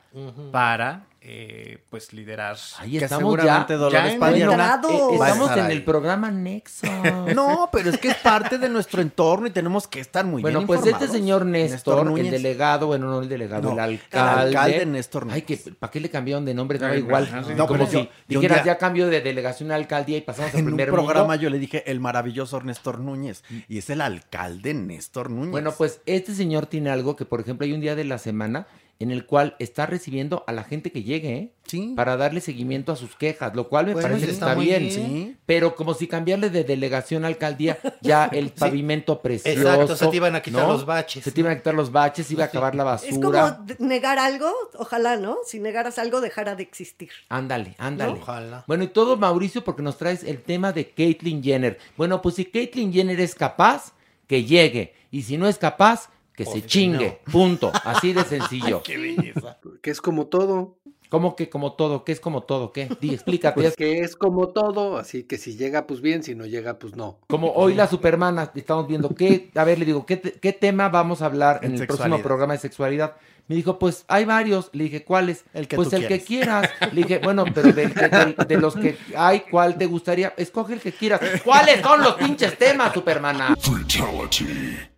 [0.51, 2.57] para eh, pues liderar.
[2.79, 3.41] Ahí Que estamos ya.
[3.41, 4.53] seguramente Dolores ya Padierna
[4.83, 5.71] eh, va a estamos en ahí.
[5.73, 6.87] el programa Nexo.
[7.35, 10.59] No, pero es que es parte de nuestro entorno y tenemos que estar muy bueno,
[10.59, 12.31] bien pues este señor Néstor, el Núñez.
[12.31, 14.41] delegado, bueno, no el delegado, No, el el alcalde.
[14.57, 16.79] alcalde Néstor Ay, que ¿para qué le cambiaron de nombre?
[16.83, 17.29] Ay, igual.
[17.31, 20.65] No, No, como si dijeras ya cambio de delegación a alcaldía y pasamos al En
[20.65, 21.41] un primer programa mundo.
[21.41, 25.51] yo le dije el maravilloso Néstor Núñez y es el alcalde Néstor Núñez.
[25.51, 28.67] Bueno, pues este señor tiene algo que, por ejemplo, hay un día de la semana
[28.99, 31.53] en el cual está recibiendo a la gente que llegue, ¿eh?
[31.67, 31.93] Sí.
[31.95, 34.83] Para darle seguimiento a sus quejas, lo cual me Bueno, parece que está bien.
[34.87, 34.91] bien.
[34.91, 35.37] Sí.
[35.45, 39.59] Pero como si cambiarle de delegación a alcaldía, ya el pavimento precioso.
[39.59, 40.69] Exacto, se te iban a quitar ¿no?
[40.73, 41.23] los baches.
[41.23, 43.59] Se te iban a quitar los baches, iba a acabar la Es como basura.
[43.79, 45.37] negar algo, ojalá, ¿no?
[45.45, 47.09] Si negaras algo, dejara de existir.
[47.29, 48.13] Ándale, ándale.
[48.13, 48.19] ¿No?
[48.19, 48.63] Ojalá.
[48.67, 51.77] Bueno, y todo, Mauricio, porque nos traes el tema de Caitlyn Jenner.
[51.97, 53.93] Bueno, pues si Caitlyn Jenner es capaz,
[54.25, 54.93] que llegue.
[55.11, 57.19] Y si no es capaz, que se chingue.
[57.31, 57.71] Punto.
[57.83, 58.81] Así de sencillo.
[58.85, 59.57] Qué belleza.
[59.81, 60.77] Que es como todo.
[61.09, 62.03] ¿Cómo que como todo?
[62.03, 62.71] ¿Qué es como todo?
[62.73, 62.89] ¿Qué?
[62.99, 63.61] Di, explícate.
[63.61, 66.95] Pues que es como todo, así que si llega, pues bien, si no llega, pues
[66.95, 67.19] no.
[67.27, 70.89] Como hoy la Supermana, estamos viendo qué, a ver, le digo, ¿qué, te- qué tema
[70.89, 73.15] vamos a hablar en, En el próximo programa de sexualidad?
[73.47, 74.69] Me dijo, pues hay varios.
[74.73, 75.45] Le dije, ¿cuáles?
[75.53, 76.69] El que pues tú el que quieras.
[76.91, 80.33] Le dije, bueno, pero del que- del- de, los que hay, ¿cuál te gustaría?
[80.35, 81.21] Escoge el que quieras.
[81.45, 83.55] ¿Cuáles son los pinches temas, Supermana?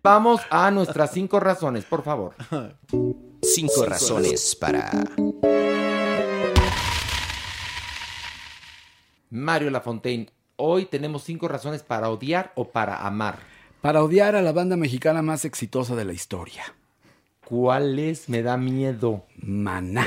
[0.02, 2.34] Vamos a nuestras cinco razones, por favor.
[3.42, 4.90] Cinco razones para...
[9.30, 13.38] Mario Lafontaine, hoy tenemos cinco razones para odiar o para amar.
[13.80, 16.64] Para odiar a la banda mexicana más exitosa de la historia.
[17.50, 19.24] ¿Cuáles me da miedo?
[19.42, 20.06] Maná.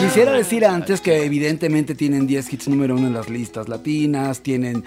[0.00, 4.82] Quisiera decir antes que evidentemente tienen 10 hits número uno en las listas latinas, tienen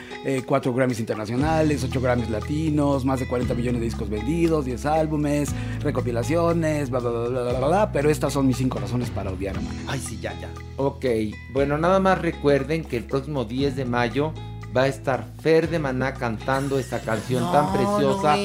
[0.46, 5.52] 4 Grammys internacionales, 8 Grammys latinos, más de 40 millones de discos vendidos, 10 álbumes,
[5.80, 9.56] recopilaciones, bla, bla, bla, bla, bla, bla, pero estas son mis 5 razones para odiar
[9.56, 9.84] a Maná.
[9.88, 10.50] Ay, sí, ya, ya.
[10.76, 11.06] Ok,
[11.54, 14.34] bueno, nada más recuerden que el próximo 10 de mayo
[14.76, 18.36] va a estar Fer de Maná cantando esta canción No, tan preciosa,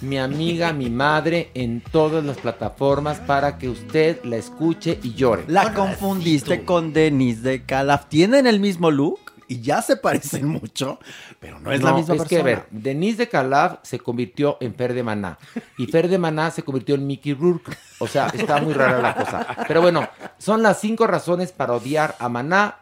[0.00, 5.44] mi amiga, mi madre, en todas las plataformas para que usted la escuche y llore.
[5.48, 8.06] La confundiste con Denise de Calaf.
[8.08, 10.98] Tienen el mismo look y ya se parecen mucho,
[11.40, 12.28] pero no es la misma es persona.
[12.28, 15.38] que, a ver, Denise de Calaf se convirtió en Fer de Maná
[15.76, 17.72] y Fer de Maná se convirtió en Mickey Rourke.
[17.98, 19.46] O sea, está muy rara la cosa.
[19.68, 22.78] Pero bueno, son las cinco razones para odiar a Maná.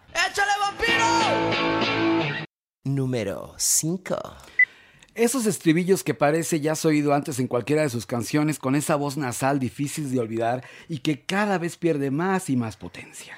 [2.85, 4.17] Número 5.
[5.15, 8.97] Esos estribillos que parece ya has oído antes en cualquiera de sus canciones con esa
[8.97, 13.37] voz nasal difícil de olvidar y que cada vez pierde más y más potencia.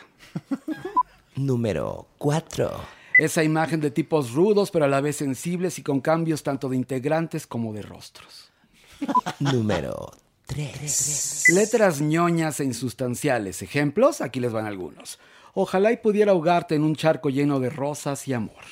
[1.34, 2.70] Número 4.
[3.18, 6.76] Esa imagen de tipos rudos pero a la vez sensibles y con cambios tanto de
[6.76, 8.52] integrantes como de rostros.
[9.40, 10.12] Número
[10.46, 11.46] 3.
[11.48, 13.60] Letras ñoñas e insustanciales.
[13.62, 15.18] Ejemplos, aquí les van algunos.
[15.52, 18.62] Ojalá y pudiera ahogarte en un charco lleno de rosas y amor.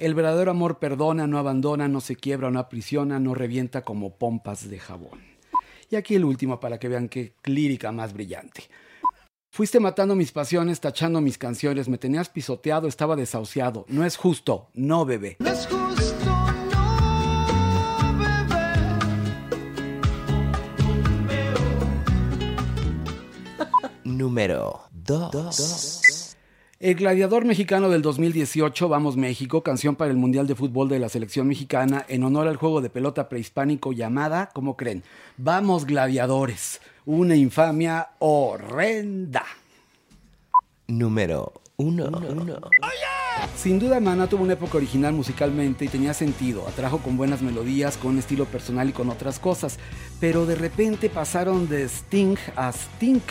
[0.00, 4.70] El verdadero amor perdona, no abandona, no se quiebra, no aprisiona, no revienta como pompas
[4.70, 5.20] de jabón.
[5.90, 8.62] Y aquí el último para que vean qué lírica más brillante.
[9.52, 13.84] Fuiste matando mis pasiones, tachando mis canciones, me tenías pisoteado, estaba desahuciado.
[13.88, 15.36] No es justo, no bebé.
[15.38, 16.30] No es justo,
[16.64, 18.56] no, bebé.
[24.04, 26.19] Número 2.
[26.80, 31.10] El gladiador mexicano del 2018, Vamos México, canción para el Mundial de Fútbol de la
[31.10, 35.02] selección mexicana en honor al juego de pelota prehispánico llamada, ¿cómo creen?
[35.36, 39.44] Vamos gladiadores, una infamia horrenda.
[40.86, 42.10] Número 1.
[43.56, 47.98] Sin duda Maná tuvo una época original musicalmente y tenía sentido, atrajo con buenas melodías,
[47.98, 49.78] con un estilo personal y con otras cosas,
[50.18, 53.24] pero de repente pasaron de Sting a Stink,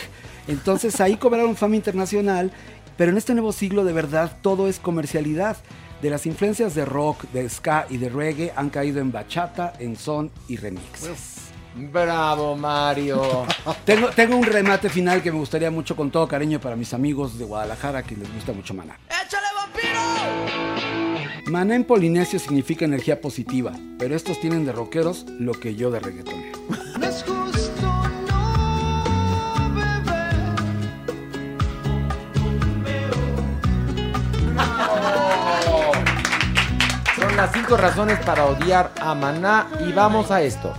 [0.48, 2.52] entonces ahí cobraron fama internacional,
[3.00, 5.56] pero en este nuevo siglo de verdad todo es comercialidad.
[6.02, 9.96] De las influencias de rock, de ska y de reggae han caído en bachata, en
[9.96, 11.48] son y remixes.
[11.76, 13.46] Bravo, Mario.
[13.86, 17.40] tengo, tengo un remate final que me gustaría mucho con todo cariño para mis amigos
[17.40, 19.00] de Guadalajara que les gusta mucho Maná.
[19.08, 20.02] ¡Échale, vampiro!
[21.50, 26.02] Maná en polinesio significa energía positiva, pero estos tienen de rockeros lo que yo de
[26.02, 26.60] reggaetonero.
[37.42, 40.74] Las cinco razones para odiar a Maná y vamos a esto.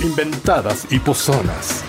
[0.00, 1.84] Inventadas y pozonas.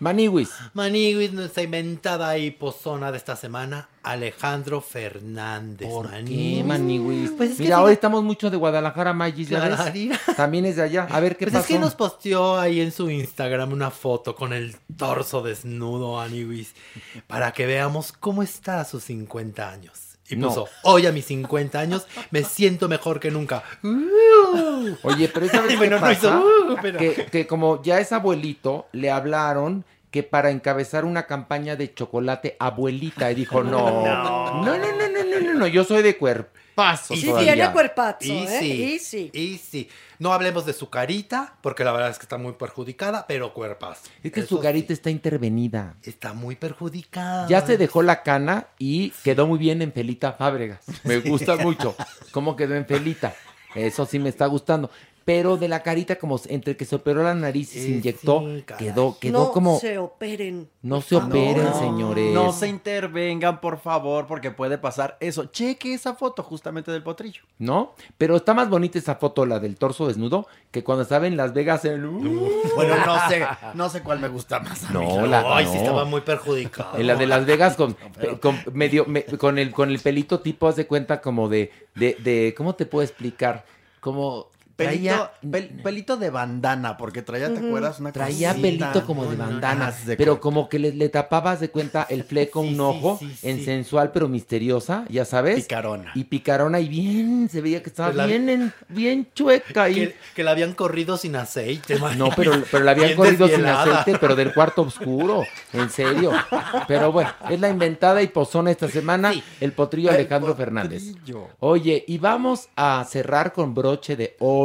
[0.00, 0.50] Maniwis.
[0.74, 5.88] Maniwis, nuestra inventada y pozona de esta semana, Alejandro Fernández.
[5.88, 6.56] ¿Por Maniwis.
[6.58, 7.30] qué, Maniwis?
[7.36, 9.78] Pues es que Mira, diga- hoy estamos mucho de Guadalajara, Magis, ¿ya ves?
[10.36, 11.06] También es de allá.
[11.10, 11.64] A ver, ¿qué Pues pasó?
[11.64, 16.74] es que nos posteó ahí en su Instagram una foto con el torso desnudo, Aniwis,
[17.26, 19.92] para que veamos cómo está a sus 50 años.
[20.28, 20.48] Y No.
[20.48, 23.62] puso, hoy a mis 50 años me siento mejor que nunca.
[25.02, 26.30] Oye, pero ¿sabes Y qué bueno, no hizo,
[26.70, 31.74] "Uh", pero- que, que como ya es abuelito, le hablaron que para encabezar una campaña
[31.76, 33.70] de chocolate abuelita y dijo, no,
[34.04, 38.18] no, no, no, no, no, no, no, yo soy de cuerpazo Y Sí, tiene cuerpazo,
[38.24, 38.58] Y ¿eh?
[38.60, 39.30] sí, Y sí.
[39.32, 39.88] y sí.
[40.24, 44.08] No hablemos de su carita, porque la verdad es que está muy perjudicada, pero cuerpazo.
[44.22, 45.96] Es que Eso su carita está intervenida.
[46.02, 47.46] Está muy perjudicada.
[47.46, 50.80] Ya se dejó la cana y quedó muy bien en Felita Fábregas.
[51.02, 51.94] Me gusta mucho
[52.32, 53.34] cómo quedó en Felita.
[53.74, 54.90] Eso sí me está gustando.
[55.24, 58.40] Pero de la carita, como entre que se operó la nariz y se Eh, inyectó,
[58.40, 59.78] sí, quedó, quedó no como.
[59.80, 60.68] se operen.
[60.82, 62.34] No se operen, No, señores.
[62.34, 65.46] No se intervengan, por favor, porque puede pasar eso.
[65.46, 67.42] Cheque esa foto justamente del potrillo.
[67.58, 67.94] ¿No?
[68.18, 71.54] Pero está más bonita esa foto, la del torso desnudo, que cuando estaba en Las
[71.54, 72.02] Vegas en...
[72.76, 74.84] Bueno, no sé, no sé cuál me gusta más.
[74.84, 75.06] a mí.
[75.06, 75.72] No, la, Ay, no.
[75.72, 76.98] sí estaba muy perjudicada.
[76.98, 77.96] En la de Las Vegas con,
[78.42, 82.16] con medio me- con el con el pelito tipo haz de cuenta como de de,
[82.22, 83.64] de ¿cómo te puedo explicar?
[84.00, 88.00] Como Pelito, traía pel- pelito de bandana, porque traía, ¿te acuerdas?
[88.00, 88.62] Una traía cosita.
[88.92, 92.06] pelito como de No, no, bandana, de pero como que le, le tapabas de cuenta
[92.10, 95.62] el fleco un ojo en sensual pero misteriosa, ya sabes.
[95.62, 96.10] Picarona.
[96.16, 99.94] Y picarona y bien, se veía que estaba Pues la- bien en- bien chueca y
[99.94, 101.96] Que, que la habían corrido sin aceite.
[102.16, 105.44] no, pero, pero la habían Bien corrido sin aceite, pero del cuarto oscuro.
[105.72, 106.32] En serio.
[106.88, 111.04] Pero bueno, es la inventada y pozona esta semana, el potrillo El Alejandro Fernández.
[111.60, 114.63] Oye, y vamos a cerrar con broche de oro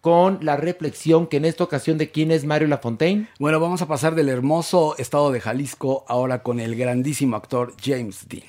[0.00, 3.28] con la reflexión que en esta ocasión de quién es Mario Lafontaine.
[3.38, 8.26] Bueno, vamos a pasar del hermoso estado de Jalisco ahora con el grandísimo actor James
[8.28, 8.44] Dean.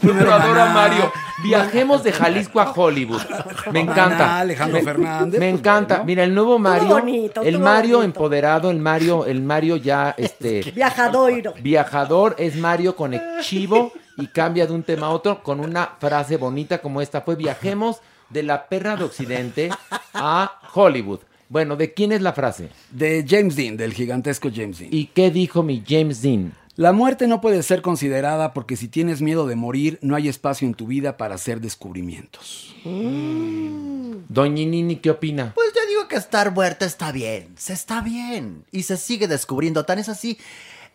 [0.00, 0.72] Primero adoro a.
[0.72, 1.12] Mario.
[1.42, 3.20] Viajemos de Jalisco a Hollywood.
[3.72, 4.40] Me encanta.
[4.40, 6.02] Alejandro me, Fernández, Me pues, encanta.
[6.04, 6.88] Mira, el nuevo Mario.
[6.88, 8.02] bonito, el Mario bonito.
[8.04, 11.54] empoderado, el Mario, el Mario ya este Viajadoiro.
[11.62, 16.78] Viajador es Mario conectivo y cambia de un tema a otro con una frase bonita
[16.78, 19.70] como esta fue viajemos de la perra de Occidente
[20.14, 21.20] a Hollywood.
[21.48, 22.68] Bueno, ¿de quién es la frase?
[22.90, 24.90] De James Dean, del gigantesco James Dean.
[24.94, 26.52] ¿Y qué dijo mi James Dean?
[26.76, 30.66] La muerte no puede ser considerada porque si tienes miedo de morir, no hay espacio
[30.66, 32.74] en tu vida para hacer descubrimientos.
[32.84, 35.52] Doña Nini, ¿qué opina?
[35.54, 39.84] Pues yo digo que estar muerto está bien, se está bien y se sigue descubriendo.
[39.84, 40.38] Tan es así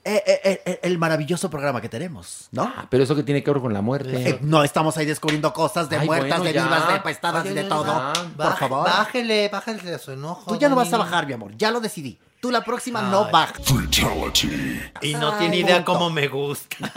[0.08, 2.64] eh, eh, eh, el maravilloso programa que tenemos, ¿no?
[2.64, 4.30] Ah, pero eso que tiene que ver con la muerte.
[4.30, 6.64] Eh, no estamos ahí descubriendo cosas de Ay, muertas, bueno, de ya.
[6.64, 8.14] vivas, de pestadas y de todo.
[8.38, 8.86] Por favor.
[8.86, 10.52] Bájele, bájele a su enojo.
[10.54, 11.58] Tú ya no vas a bajar, mi amor.
[11.58, 12.18] Ya lo decidí.
[12.46, 13.08] Tú la próxima Ay.
[13.10, 13.60] no bajas.
[15.02, 15.94] Y no Ay, tiene idea punto.
[15.94, 16.78] cómo me gusta.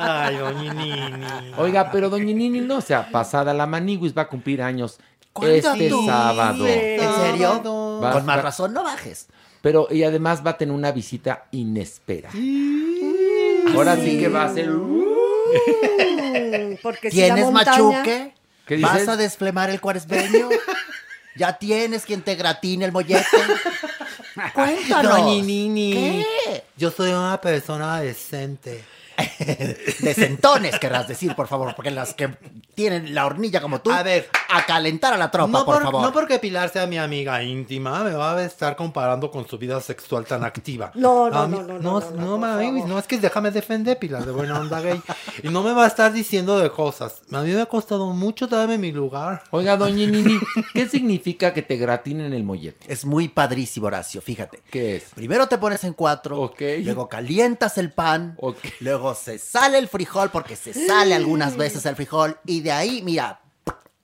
[0.00, 1.52] Ay, doña Nini.
[1.58, 4.98] Oiga, pero Doña Nini no sea pasada, la Maniguis va a cumplir años
[5.32, 6.04] ¿Cuándo este tú?
[6.06, 6.66] sábado.
[6.66, 7.62] ¿En serio?
[8.02, 9.28] Va- Con más va- razón no bajes.
[9.62, 12.34] Pero y además va a tener una visita inesperada.
[13.76, 14.70] Ahora sí que va a ser.
[14.70, 15.04] Mm,
[16.82, 18.34] Porque si la ¿Tienes montaña- machuque?
[18.66, 20.48] ¿Qué ¿Vas a desflemar el cuaresmeño?
[21.36, 23.24] ¿Ya tienes quien te gratine el mollete?
[24.54, 25.12] Cuéntanos.
[25.12, 25.92] Doña Nini.
[25.92, 26.64] ¿Qué?
[26.76, 28.84] Yo soy una persona decente.
[30.00, 32.30] de centones, querrás decir, por favor, porque las que
[32.74, 34.28] tienen la hornilla como tú, A ver.
[34.50, 36.02] a calentar a la tropa, No, por, por- favor.
[36.02, 39.80] no porque Pilar sea mi amiga íntima, me va a estar comparando con su vida
[39.80, 40.90] sexual tan activa.
[40.94, 44.24] No, no, mí- no, no, no, no, no, mami, no, es que déjame defender, Pilar,
[44.24, 45.00] de buena onda gay.
[45.42, 47.22] Y no me va a estar diciendo de cosas.
[47.32, 49.42] A mí me ha costado mucho darme mi lugar.
[49.50, 50.38] Oiga, doña Nini,
[50.72, 52.92] ¿qué significa que te gratinen el mollete?
[52.92, 54.62] Es muy padrísimo, Horacio, fíjate.
[54.70, 55.04] ¿Qué es?
[55.14, 56.60] Primero te pones en cuatro, Ok.
[56.82, 58.36] luego calientas el pan,
[58.80, 63.02] luego se sale el frijol, porque se sale algunas veces el frijol, y de ahí,
[63.02, 63.40] mira,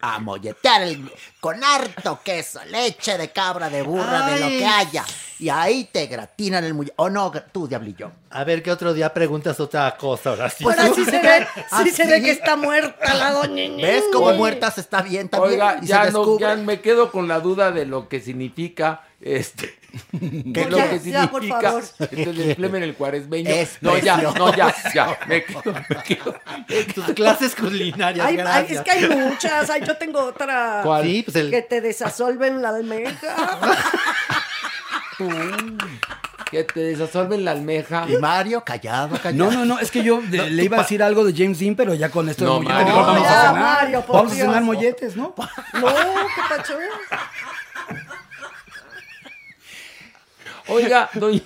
[0.03, 5.05] a molletear el- con harto queso, leche de cabra, de burra, de lo que haya.
[5.39, 6.93] Y ahí te gratinan el muelle.
[6.97, 8.11] O no, tú, diablillo.
[8.31, 10.65] A ver qué otro día preguntas otra cosa, ahora sí.
[10.65, 14.33] Pues así se ve, ¿Ah, sí se ve que está muerta la doña ¿Ves cómo
[14.33, 15.53] muertas está bien también?
[15.55, 19.03] Oiga, y ya, se no, ya me quedo con la duda de lo que significa
[19.21, 19.79] este.
[20.55, 22.35] ¿Qué es lo Ya, que ya, por significa favor.
[22.35, 23.51] despleme el cuaresmeño?
[23.51, 25.19] Es no, ya, no, ya, ya.
[25.27, 26.35] Me quedo, me quedo.
[26.95, 28.79] Tus clases culinarias, Ay, ay, gracias.
[28.79, 29.69] es que hay muchas.
[29.71, 30.81] Ay, yo tengo otra.
[30.85, 31.03] ¿Cuál?
[31.05, 33.59] Sí, pues el- Que te desasolven la almeja.
[36.51, 38.07] Que te desasolven la almeja.
[38.09, 39.37] Y Mario, callado, callado.
[39.37, 41.77] No, no, no, es que yo de- le iba a decir algo de James Dean,
[41.77, 42.87] pero ya con esto No, mollete Mario.
[42.89, 43.61] mejor vamos No, a ya, cenar.
[43.63, 45.35] Mario, por vamos a cenar molletes, ¿no?
[45.37, 46.75] No, ¿qué pacho?
[50.71, 51.41] Oiga, doña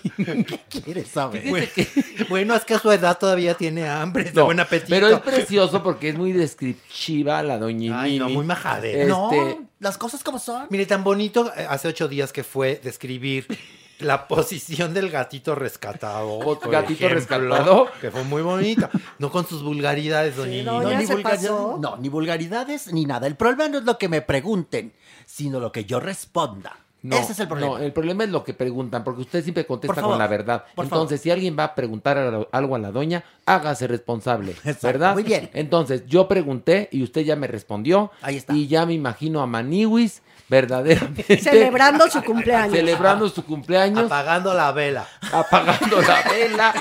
[0.68, 1.48] ¿Qué quieres saber?
[1.48, 1.66] Bueno,
[2.28, 4.90] bueno, es que a su edad todavía tiene hambre, de No, buen apetito.
[4.90, 8.98] Pero es precioso porque es muy descriptiva la doña Ay, no, muy majadera.
[9.00, 10.66] Este, No, las cosas como son.
[10.70, 13.46] Mire, tan bonito eh, hace ocho días que fue describir
[14.00, 16.38] la posición del gatito rescatado.
[16.40, 17.14] por ¿Gatito ejemplo,
[17.48, 17.88] rescatado?
[18.00, 18.90] Que fue muy bonita.
[19.18, 20.90] No con sus vulgaridades, doña no, Nini.
[20.92, 21.78] ya ni se vulgaridades, pasó.
[21.80, 23.26] no, ni vulgaridades ni nada.
[23.26, 24.92] El problema no es lo que me pregunten,
[25.26, 26.83] sino lo que yo responda.
[27.04, 27.72] No, Ese es el problema.
[27.72, 30.64] No, el problema es lo que preguntan, porque usted siempre contesta favor, con la verdad.
[30.74, 35.12] Entonces, si alguien va a preguntar a- algo a la doña, hágase responsable, Exacto, ¿verdad?
[35.12, 35.50] muy bien.
[35.52, 38.10] Entonces, yo pregunté y usted ya me respondió.
[38.22, 38.54] Ahí está.
[38.54, 42.74] Y ya me imagino a Maniwis verdaderamente Celebrando su cumpleaños.
[42.74, 45.06] celebrando su cumpleaños, Apagando la vela.
[45.30, 46.74] apagando la vela,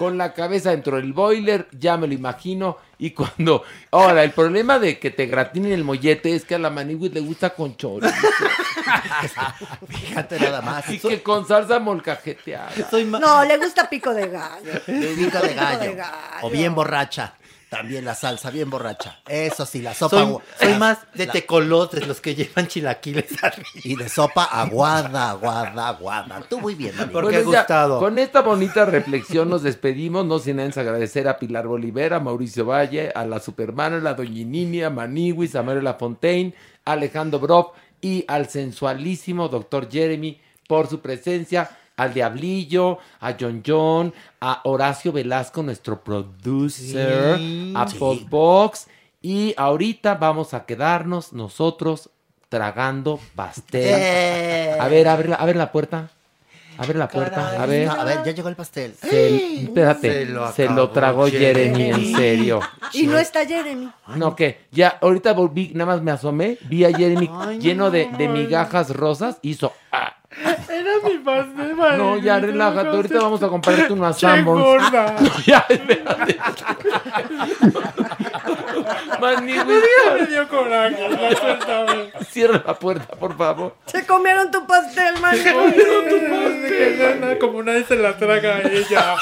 [0.00, 2.78] con la cabeza dentro del boiler, ya me lo imagino.
[2.98, 3.64] Y cuando.
[3.90, 7.20] Ahora, el problema de que te gratinen el mollete es que a la Maniwis le
[7.20, 8.10] gusta con chorizo.
[9.88, 10.88] Fíjate nada más.
[10.88, 12.70] y que con salsa molcajeteada.
[12.90, 14.72] Soy ma- No, le gusta pico de gallo.
[14.86, 15.80] Pico de gallo.
[15.80, 16.12] de gallo.
[16.42, 17.34] O bien borracha.
[17.70, 19.20] También la salsa, bien borracha.
[19.28, 20.18] Eso sí, la sopa.
[20.18, 23.68] soy, soy la- más de la- tecolotes, los que llevan chilaquiles arriba.
[23.84, 26.42] Y de sopa aguada, aguada, aguada.
[26.48, 27.12] Tú muy bien, Dani.
[27.12, 27.98] Por- Bueno, Porque ha ya, gustado.
[28.00, 32.66] Con esta bonita reflexión nos despedimos, no sin antes agradecer a Pilar Bolivera, a Mauricio
[32.66, 36.52] Valle, a la Supermana, a la Doña Nini, a Maniwis, a Mario Lafontaine,
[36.84, 37.68] a Alejandro Broff
[38.00, 41.70] y al sensualísimo doctor Jeremy por su presencia,
[42.02, 47.72] al Diablillo, a John John, a Horacio Velasco, nuestro producer, Sí.
[47.76, 47.98] a Sí.
[47.98, 48.86] Podbox
[49.22, 52.10] y ahorita vamos a quedarnos nosotros
[52.48, 53.84] tragando pastel.
[53.86, 54.76] Eh.
[54.80, 56.10] A ver, abre, la- abre la puerta.
[56.78, 57.62] Abre la puerta.
[57.62, 57.86] A ver.
[57.90, 58.94] A ver, ya llegó el pastel.
[58.94, 60.08] Se- espérate.
[60.10, 61.90] Se Se lo lo, acabó tragó Jeremy, Jeremy.
[62.10, 62.60] en serio.
[62.94, 63.90] Y no está Jeremy.
[64.16, 68.28] No, que ya ahorita volví, nada más me asomé, vi a Jeremy lleno de, de
[68.28, 69.74] migajas rosas, hizo.
[69.92, 70.16] ah.
[70.68, 74.62] Era mi pastel, No, ya relájate, ahorita vamos a comprarte unas Sanborns.
[74.64, 75.16] gorda.
[75.46, 76.38] ya, espérate.
[79.20, 79.82] Manigüis,
[80.14, 80.96] Me dio coraje,
[81.36, 82.12] suéltame.
[82.30, 83.74] cierra la puerta, por favor.
[83.86, 85.34] Se comieron tu pastel, man.
[85.36, 89.16] Que nada, como nadie se la traga a ella.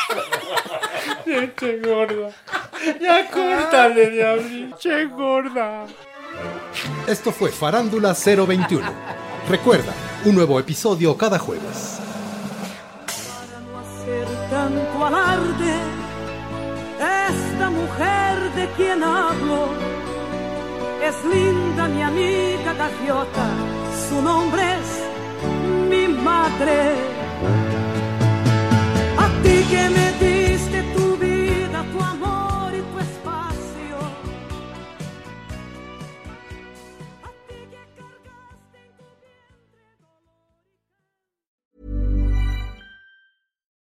[1.56, 2.30] Che gorda.
[3.00, 4.76] Ya córtale, diablo.
[4.78, 5.84] Che gorda.
[7.06, 8.86] Esto fue Farándula 021.
[9.48, 9.92] Recuerda,
[10.24, 11.98] un nuevo episodio cada jueves.
[13.80, 15.74] hacer tanto alarde.
[16.98, 19.68] Esta mujer de quien hablo
[21.02, 23.48] es linda mi amiga gaviota,
[24.08, 26.94] su nombre es mi madre.
[29.18, 30.07] A ti que me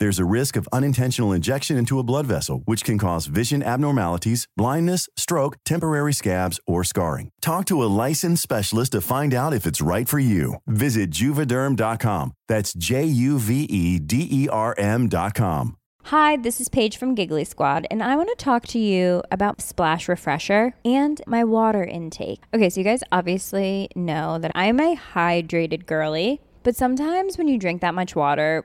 [0.00, 4.46] There's a risk of unintentional injection into a blood vessel, which can cause vision abnormalities,
[4.56, 7.30] blindness, stroke, temporary scabs, or scarring.
[7.40, 10.54] Talk to a licensed specialist to find out if it's right for you.
[10.68, 12.32] Visit juvederm.com.
[12.46, 15.76] That's J U V E D E R M.com.
[16.04, 19.60] Hi, this is Paige from Giggly Squad, and I want to talk to you about
[19.60, 22.40] Splash Refresher and my water intake.
[22.54, 27.58] Okay, so you guys obviously know that I'm a hydrated girly, but sometimes when you
[27.58, 28.64] drink that much water,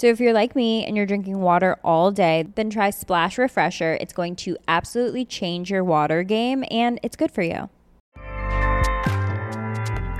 [0.00, 3.98] So if you're like me and you're drinking water all day, then try Splash Refresher.
[4.00, 7.68] It's going to absolutely change your water game and it's good for you.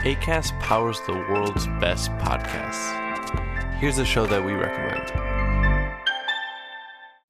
[0.05, 3.79] ACAST powers the world's best podcasts.
[3.79, 5.30] Here's a show that we recommend.